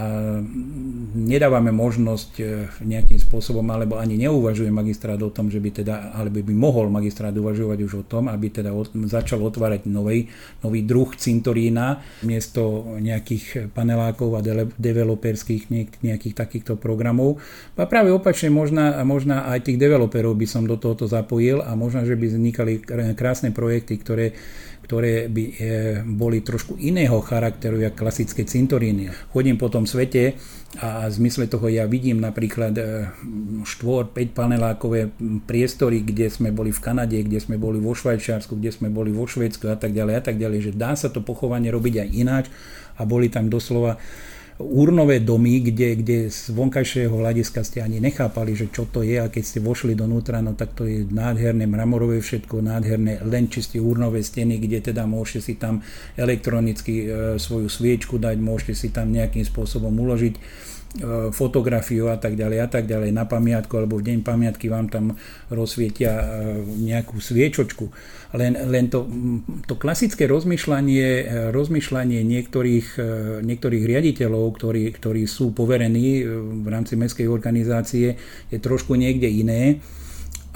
nedávame 1.17 1.73
možnosť 1.73 2.31
e, 2.37 2.43
nejakým 2.85 3.17
spôsobom, 3.17 3.65
alebo 3.73 3.97
ani 3.97 4.13
neuvažuje 4.21 4.69
magistrát 4.69 5.17
o 5.25 5.33
tom, 5.33 5.49
že 5.49 5.57
by 5.57 5.81
teda, 5.81 6.13
alebo 6.13 6.45
by 6.45 6.53
mohol 6.53 6.85
magistrát 6.93 7.33
uvažovať 7.33 7.79
už 7.81 7.93
o 7.97 8.03
tom, 8.05 8.29
aby 8.29 8.53
teda 8.53 8.69
začal 9.09 9.41
otvárať 9.41 9.89
nový, 9.89 10.29
nový 10.61 10.85
druh 10.85 11.09
cintorína 11.17 11.97
miesto 12.21 12.93
nejakých 13.01 13.73
panelákov 13.73 14.37
a 14.37 14.45
de- 14.45 14.69
developerských 14.77 15.73
nejakých 16.05 16.35
takýchto 16.37 16.77
programov. 16.77 17.41
A 17.73 17.89
práve 17.89 18.13
opačne 18.13 18.53
možná, 18.53 19.01
možná 19.01 19.49
aj 19.49 19.65
tých 19.65 19.81
developerov 19.81 20.37
by 20.37 20.45
som 20.45 20.69
do 20.69 20.77
tohoto 20.77 21.09
zapojil 21.09 21.65
a 21.65 21.73
možno, 21.73 22.05
že 22.05 22.13
by 22.13 22.25
vznikali 22.29 22.85
krásne 23.17 23.49
projekty, 23.49 23.97
ktoré 23.97 24.37
ktoré 24.85 25.25
by 25.25 25.43
e, 25.49 25.53
boli 26.05 26.45
trošku 26.45 26.77
iného 26.77 27.17
charakteru, 27.25 27.81
jak 27.81 27.97
klasické 27.97 28.45
cintoríny. 28.45 29.09
Chodím 29.33 29.57
po 29.57 29.73
tom 29.73 29.89
svete 29.89 30.37
a 30.77 31.09
v 31.09 31.13
zmysle 31.17 31.49
toho 31.49 31.65
ja 31.73 31.89
vidím 31.89 32.21
napríklad 32.21 32.77
4-5 32.77 33.65
e, 33.65 34.29
panelákové 34.29 35.09
priestory, 35.49 36.05
kde 36.05 36.29
sme 36.29 36.53
boli 36.53 36.69
v 36.69 36.83
Kanade, 36.85 37.17
kde 37.17 37.41
sme 37.41 37.57
boli 37.57 37.81
vo 37.81 37.97
Švajčiarsku, 37.97 38.61
kde 38.61 38.69
sme 38.69 38.93
boli 38.93 39.09
vo 39.09 39.25
Švedsku 39.25 39.65
a 39.73 39.77
tak 39.79 39.97
ďalej 39.97 40.21
a 40.21 40.21
tak 40.21 40.37
ďalej, 40.37 40.69
že 40.69 40.77
dá 40.77 40.93
sa 40.93 41.09
to 41.09 41.25
pochovanie 41.25 41.73
robiť 41.73 42.05
aj 42.05 42.09
ináč 42.13 42.45
a 43.01 43.09
boli 43.09 43.33
tam 43.33 43.49
doslova 43.49 43.97
urnové 44.55 45.19
domy, 45.19 45.59
kde, 45.59 45.99
kde 45.99 46.17
z 46.31 46.55
vonkajšieho 46.55 47.11
hľadiska 47.11 47.59
ste 47.67 47.83
ani 47.83 47.99
nechápali, 47.99 48.55
že 48.55 48.71
čo 48.71 48.87
to 48.87 49.03
je 49.03 49.19
a 49.19 49.27
keď 49.27 49.43
ste 49.43 49.59
vošli 49.59 49.99
donútra, 49.99 50.39
no 50.39 50.55
tak 50.55 50.71
to 50.79 50.87
je 50.87 51.03
nádherné 51.03 51.67
mramorové 51.67 52.23
všetko, 52.23 52.63
nádherné 52.63 53.19
len 53.27 53.51
čisté 53.51 53.83
urnové 53.83 54.23
steny, 54.23 54.55
kde 54.63 54.95
teda 54.95 55.03
môžete 55.03 55.39
si 55.43 55.53
tam 55.59 55.83
elektronicky 56.15 56.93
e, 57.03 57.05
svoju 57.35 57.67
sviečku 57.67 58.15
dať, 58.15 58.39
môžete 58.39 58.79
si 58.79 58.87
tam 58.95 59.11
nejakým 59.11 59.43
spôsobom 59.43 59.91
uložiť 59.91 60.39
fotografiu 61.35 62.07
a 62.07 62.17
tak 62.17 62.39
ďalej 62.39 62.59
a 62.63 62.67
tak 62.71 62.87
ďalej 62.87 63.11
na 63.11 63.27
pamiatku 63.27 63.73
alebo 63.75 63.99
v 63.99 64.07
deň 64.11 64.17
pamiatky 64.23 64.71
vám 64.71 64.87
tam 64.87 65.19
rozsvietia 65.51 66.11
e, 66.15 66.25
nejakú 66.63 67.19
sviečočku. 67.19 67.91
Len, 68.35 68.55
len 68.67 68.87
to, 68.87 69.07
to 69.67 69.75
klasické 69.75 70.27
rozmýšľanie, 70.27 71.07
e, 71.07 71.23
rozmýšľanie 71.51 72.23
niektorých, 72.23 72.87
niektorých 73.43 73.83
riaditeľov, 73.83 74.45
ktorí, 74.55 74.83
ktorí 74.95 75.23
sú 75.27 75.51
poverení 75.51 76.23
v 76.63 76.67
rámci 76.67 76.95
mestskej 76.95 77.27
organizácie, 77.27 78.15
je 78.47 78.57
trošku 78.59 78.95
niekde 78.95 79.27
iné 79.27 79.83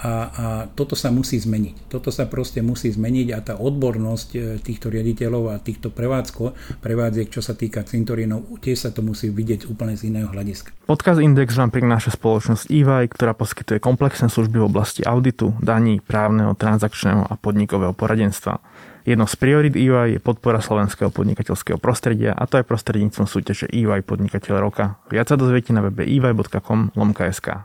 a, 0.00 0.12
a 0.32 0.46
toto 0.72 0.96
sa 0.96 1.12
musí 1.12 1.36
zmeniť. 1.36 1.92
Toto 1.92 2.08
sa 2.08 2.24
proste 2.24 2.64
musí 2.64 2.88
zmeniť 2.88 3.28
a 3.36 3.38
tá 3.44 3.54
odbornosť 3.60 4.28
e, 4.32 4.38
týchto 4.64 4.88
riaditeľov 4.88 5.52
a 5.52 5.60
týchto 5.60 5.92
prevádzko, 5.92 6.56
prevádziek, 6.80 7.28
čo 7.28 7.44
sa 7.44 7.52
týka 7.52 7.84
cintorínov, 7.84 8.48
tiež 8.64 8.88
sa 8.88 8.90
to 8.90 9.04
musí 9.04 9.28
vidieť 9.28 9.68
úplne 9.68 10.00
z 10.00 10.08
iného 10.08 10.32
hľadiska. 10.32 10.72
Podcast 10.88 11.20
Index 11.20 11.52
vám 11.52 11.68
prináša 11.68 12.16
spoločnosť 12.16 12.72
EY, 12.72 13.12
ktorá 13.12 13.36
poskytuje 13.36 13.78
komplexné 13.78 14.32
služby 14.32 14.56
v 14.56 14.68
oblasti 14.72 15.04
auditu, 15.04 15.52
daní, 15.60 16.00
právneho, 16.00 16.56
transakčného 16.56 17.28
a 17.28 17.36
podnikového 17.36 17.92
poradenstva. 17.92 18.58
Jednou 19.04 19.28
z 19.28 19.36
priorit 19.36 19.74
EY 19.76 20.16
je 20.16 20.20
podpora 20.20 20.60
slovenského 20.60 21.08
podnikateľského 21.12 21.80
prostredia 21.80 22.36
a 22.36 22.44
to 22.44 22.60
aj 22.60 22.68
prostredníctvom 22.68 23.26
súťaže 23.28 23.66
EY 23.72 24.04
Podnikateľ 24.04 24.54
roka. 24.60 25.00
Viac 25.08 25.32
sa 25.32 25.36
dozviete 25.40 25.72
na 25.72 25.80
webe 25.84 26.04
ey.com 26.04 26.92
lomka.sk. 26.92 27.64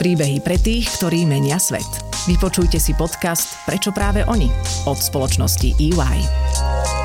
Príbehy 0.00 0.40
pre 0.40 0.56
tých, 0.56 0.88
ktorí 0.96 1.28
menia 1.28 1.60
svet. 1.60 1.84
Vypočujte 2.24 2.80
si 2.80 2.96
podcast 2.96 3.60
Prečo 3.68 3.92
práve 3.92 4.24
oni 4.24 4.48
od 4.88 4.96
spoločnosti 4.96 5.76
EY. 5.76 6.99